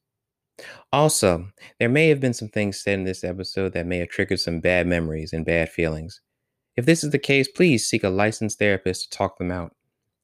Also, 0.93 1.49
there 1.79 1.89
may 1.89 2.09
have 2.09 2.21
been 2.21 2.35
some 2.35 2.49
things 2.49 2.83
said 2.83 2.99
in 2.99 3.05
this 3.05 3.25
episode 3.25 3.73
that 3.73 3.87
may 3.87 3.99
have 3.99 4.09
triggered 4.09 4.41
some 4.41 4.61
bad 4.61 4.87
memories 4.87 5.33
and 5.33 5.45
bad 5.45 5.69
feelings. 5.69 6.21
If 6.77 6.87
this 6.87 7.05
is 7.05 7.11
the 7.11 7.19
case, 7.19 7.49
please 7.49 7.87
seek 7.87 8.05
a 8.05 8.09
licensed 8.09 8.59
therapist 8.59 9.11
to 9.11 9.19
talk 9.19 9.39
them 9.39 9.51
out. 9.51 9.75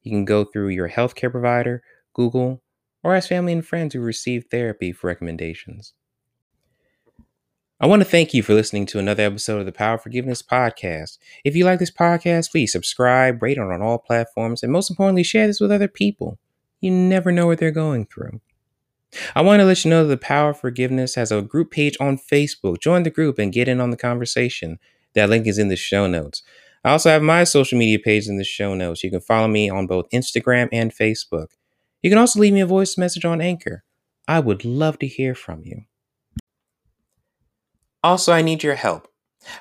You 0.01 0.11
can 0.11 0.25
go 0.25 0.45
through 0.45 0.69
your 0.69 0.89
healthcare 0.89 1.31
provider, 1.31 1.83
Google, 2.13 2.61
or 3.03 3.15
ask 3.15 3.29
family 3.29 3.53
and 3.53 3.65
friends 3.65 3.93
who 3.93 4.01
received 4.01 4.49
therapy 4.49 4.91
for 4.91 5.07
recommendations. 5.07 5.93
I 7.81 7.87
want 7.87 8.01
to 8.01 8.09
thank 8.09 8.33
you 8.33 8.43
for 8.43 8.53
listening 8.53 8.85
to 8.87 8.99
another 8.99 9.23
episode 9.23 9.59
of 9.59 9.65
the 9.65 9.71
Power 9.71 9.95
of 9.95 10.03
Forgiveness 10.03 10.41
podcast. 10.41 11.17
If 11.45 11.55
you 11.55 11.63
like 11.63 11.79
this 11.79 11.91
podcast, 11.91 12.51
please 12.51 12.73
subscribe, 12.73 13.41
rate 13.41 13.57
it 13.57 13.61
on 13.61 13.81
all 13.81 13.97
platforms, 13.97 14.63
and 14.63 14.71
most 14.71 14.89
importantly, 14.89 15.23
share 15.23 15.47
this 15.47 15.61
with 15.61 15.71
other 15.71 15.87
people. 15.87 16.39
You 16.81 16.91
never 16.91 17.31
know 17.31 17.47
what 17.47 17.57
they're 17.57 17.71
going 17.71 18.05
through. 18.05 18.41
I 19.35 19.41
want 19.41 19.59
to 19.59 19.65
let 19.65 19.83
you 19.83 19.89
know 19.89 20.03
that 20.03 20.09
the 20.09 20.25
Power 20.25 20.51
of 20.51 20.59
Forgiveness 20.59 21.15
has 21.15 21.31
a 21.31 21.41
group 21.41 21.71
page 21.71 21.97
on 21.99 22.17
Facebook. 22.17 22.79
Join 22.79 23.03
the 23.03 23.09
group 23.09 23.39
and 23.39 23.51
get 23.51 23.67
in 23.67 23.81
on 23.81 23.89
the 23.89 23.97
conversation. 23.97 24.77
That 25.15 25.29
link 25.29 25.47
is 25.47 25.57
in 25.57 25.69
the 25.69 25.75
show 25.75 26.07
notes. 26.07 26.43
I 26.83 26.91
also 26.91 27.09
have 27.09 27.21
my 27.21 27.43
social 27.43 27.77
media 27.77 27.99
page 27.99 28.27
in 28.27 28.37
the 28.37 28.43
show 28.43 28.73
notes. 28.73 29.03
You 29.03 29.11
can 29.11 29.21
follow 29.21 29.47
me 29.47 29.69
on 29.69 29.87
both 29.87 30.09
Instagram 30.13 30.69
and 30.71 30.93
Facebook. 30.93 31.47
You 32.01 32.09
can 32.09 32.19
also 32.19 32.39
leave 32.39 32.53
me 32.53 32.61
a 32.61 32.65
voice 32.65 32.97
message 32.97 33.25
on 33.25 33.41
Anchor. 33.41 33.83
I 34.27 34.39
would 34.39 34.63
love 34.63 34.99
to 34.99 35.07
hear 35.07 35.35
from 35.35 35.63
you. 35.65 35.85
Also, 38.03 38.31
I 38.31 38.41
need 38.41 38.63
your 38.63 38.75
help. 38.75 39.07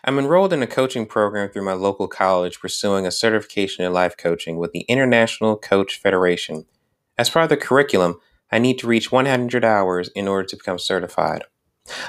I'm 0.05 0.19
enrolled 0.19 0.53
in 0.53 0.63
a 0.63 0.67
coaching 0.67 1.07
program 1.07 1.49
through 1.49 1.65
my 1.65 1.73
local 1.73 2.07
college 2.07 2.61
pursuing 2.61 3.07
a 3.07 3.11
certification 3.11 3.85
in 3.85 3.93
life 3.93 4.17
coaching 4.17 4.59
with 4.59 4.73
the 4.73 4.81
International 4.83 5.57
Coach 5.57 5.99
Federation. 6.01 6.67
As 7.17 7.31
part 7.31 7.45
of 7.45 7.49
the 7.49 7.57
curriculum, 7.57 8.21
I 8.51 8.59
need 8.59 8.79
to 8.79 8.87
reach 8.87 9.13
100 9.13 9.65
hours 9.65 10.09
in 10.15 10.29
order 10.29 10.47
to 10.49 10.57
become 10.57 10.79
certified. 10.79 11.45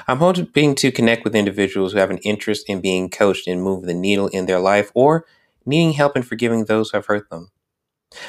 I'm 0.06 0.18
hoping 0.18 0.74
to 0.76 0.92
connect 0.92 1.24
with 1.24 1.34
individuals 1.34 1.92
who 1.92 1.98
have 1.98 2.10
an 2.10 2.18
interest 2.18 2.68
in 2.68 2.80
being 2.80 3.08
coached 3.08 3.46
and 3.46 3.62
move 3.62 3.84
the 3.84 3.94
needle 3.94 4.28
in 4.28 4.46
their 4.46 4.60
life 4.60 4.90
or 4.94 5.26
needing 5.64 5.92
help 5.92 6.16
in 6.16 6.22
forgiving 6.22 6.64
those 6.64 6.90
who 6.90 6.98
have 6.98 7.06
hurt 7.06 7.30
them. 7.30 7.50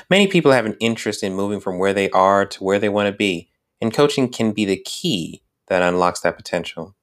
Many 0.09 0.27
people 0.27 0.51
have 0.51 0.65
an 0.65 0.77
interest 0.79 1.23
in 1.23 1.33
moving 1.33 1.59
from 1.59 1.79
where 1.79 1.93
they 1.93 2.09
are 2.11 2.45
to 2.45 2.63
where 2.63 2.79
they 2.79 2.89
want 2.89 3.07
to 3.07 3.17
be, 3.17 3.49
and 3.81 3.93
coaching 3.93 4.29
can 4.29 4.51
be 4.51 4.65
the 4.65 4.77
key 4.77 5.41
that 5.67 5.81
unlocks 5.81 6.19
that 6.21 6.37
potential. 6.37 6.95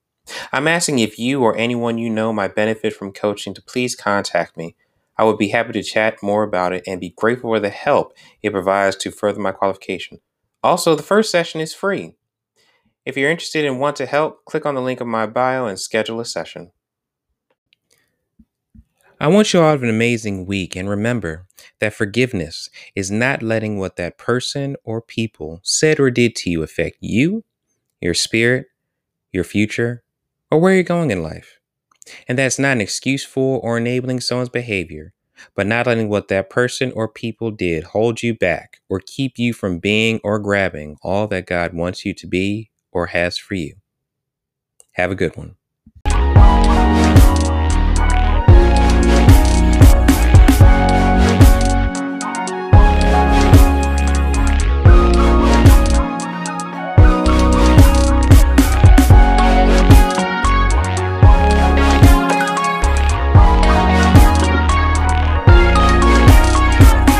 I'm 0.52 0.68
asking 0.68 0.98
if 0.98 1.18
you 1.18 1.42
or 1.42 1.56
anyone 1.56 1.98
you 1.98 2.11
know 2.11 2.32
might 2.32 2.54
benefit 2.54 2.94
from 2.94 3.12
coaching 3.12 3.54
to 3.54 3.62
please 3.62 3.96
contact 3.96 4.56
me. 4.56 4.76
I 5.16 5.24
would 5.24 5.38
be 5.38 5.48
happy 5.48 5.72
to 5.72 5.82
chat 5.82 6.22
more 6.22 6.44
about 6.44 6.72
it 6.72 6.84
and 6.86 7.00
be 7.00 7.14
grateful 7.16 7.50
for 7.50 7.61
the 7.61 7.70
help 7.70 8.12
it 8.42 8.52
provides 8.52 8.94
to 8.96 9.11
further 9.11 9.40
my 9.40 9.52
qualification. 9.52 10.20
Also, 10.62 10.94
the 10.94 11.02
first 11.02 11.30
session 11.30 11.61
is 11.61 11.74
free. 11.74 12.14
If 13.04 13.16
you're 13.16 13.30
interested 13.30 13.64
and 13.64 13.80
want 13.80 13.96
to 13.96 14.06
help, 14.06 14.44
click 14.44 14.66
on 14.66 14.74
the 14.74 14.82
link 14.82 15.00
in 15.00 15.09
my 15.09 15.26
bio 15.26 15.66
and 15.66 15.78
schedule 15.78 16.20
a 16.20 16.24
session. 16.24 16.72
I 19.20 19.26
want 19.26 19.52
you 19.52 19.61
all 19.61 19.66
to 19.66 19.70
have 19.70 19.82
an 19.82 19.88
amazing 19.88 20.46
week 20.46 20.76
and 20.76 20.88
remember 20.88 21.46
that 21.80 21.94
forgiveness 21.94 22.70
is 22.94 23.11
not 23.11 23.42
letting 23.42 23.78
what 23.78 23.96
that 23.96 24.16
person 24.16 24.76
or 24.84 25.00
people 25.00 25.61
said 25.64 25.98
or 25.98 26.11
did 26.11 26.36
to 26.36 26.50
you 26.50 26.62
affect 26.62 26.98
you, 27.00 27.44
your 28.00 28.14
spirit, 28.14 28.66
your 29.32 29.42
future, 29.42 30.04
or 30.50 30.61
where 30.61 30.74
you're 30.74 30.84
going 30.84 31.11
in 31.11 31.22
life. 31.22 31.59
And 32.28 32.38
that's 32.38 32.59
not 32.59 32.72
an 32.72 32.80
excuse 32.80 33.24
for 33.24 33.61
or 33.61 33.76
enabling 33.78 34.20
someone's 34.20 34.48
behavior, 34.48 35.12
but 35.55 35.66
not 35.66 35.86
letting 35.86 36.09
what 36.09 36.28
that 36.28 36.51
person 36.51 36.93
or 36.93 37.09
people 37.09 37.51
did 37.51 37.84
hold 37.84 38.22
you 38.22 38.34
back 38.34 38.80
or 38.89 39.01
keep 39.05 39.39
you 39.39 39.53
from 39.53 39.78
being 39.78 40.20
or 40.24 40.39
grabbing 40.39 40.99
all 41.03 41.26
that 41.28 41.47
God 41.47 41.74
wants 41.74 42.05
you 42.05 42.14
to 42.14 42.26
be 42.26 42.70
or 42.93 43.09
has 43.09 43.39
for 43.39 43.55
you. 43.55 43.76
Have 44.93 45.12
a 45.12 45.16
good 45.16 45.36
one. 45.36 45.57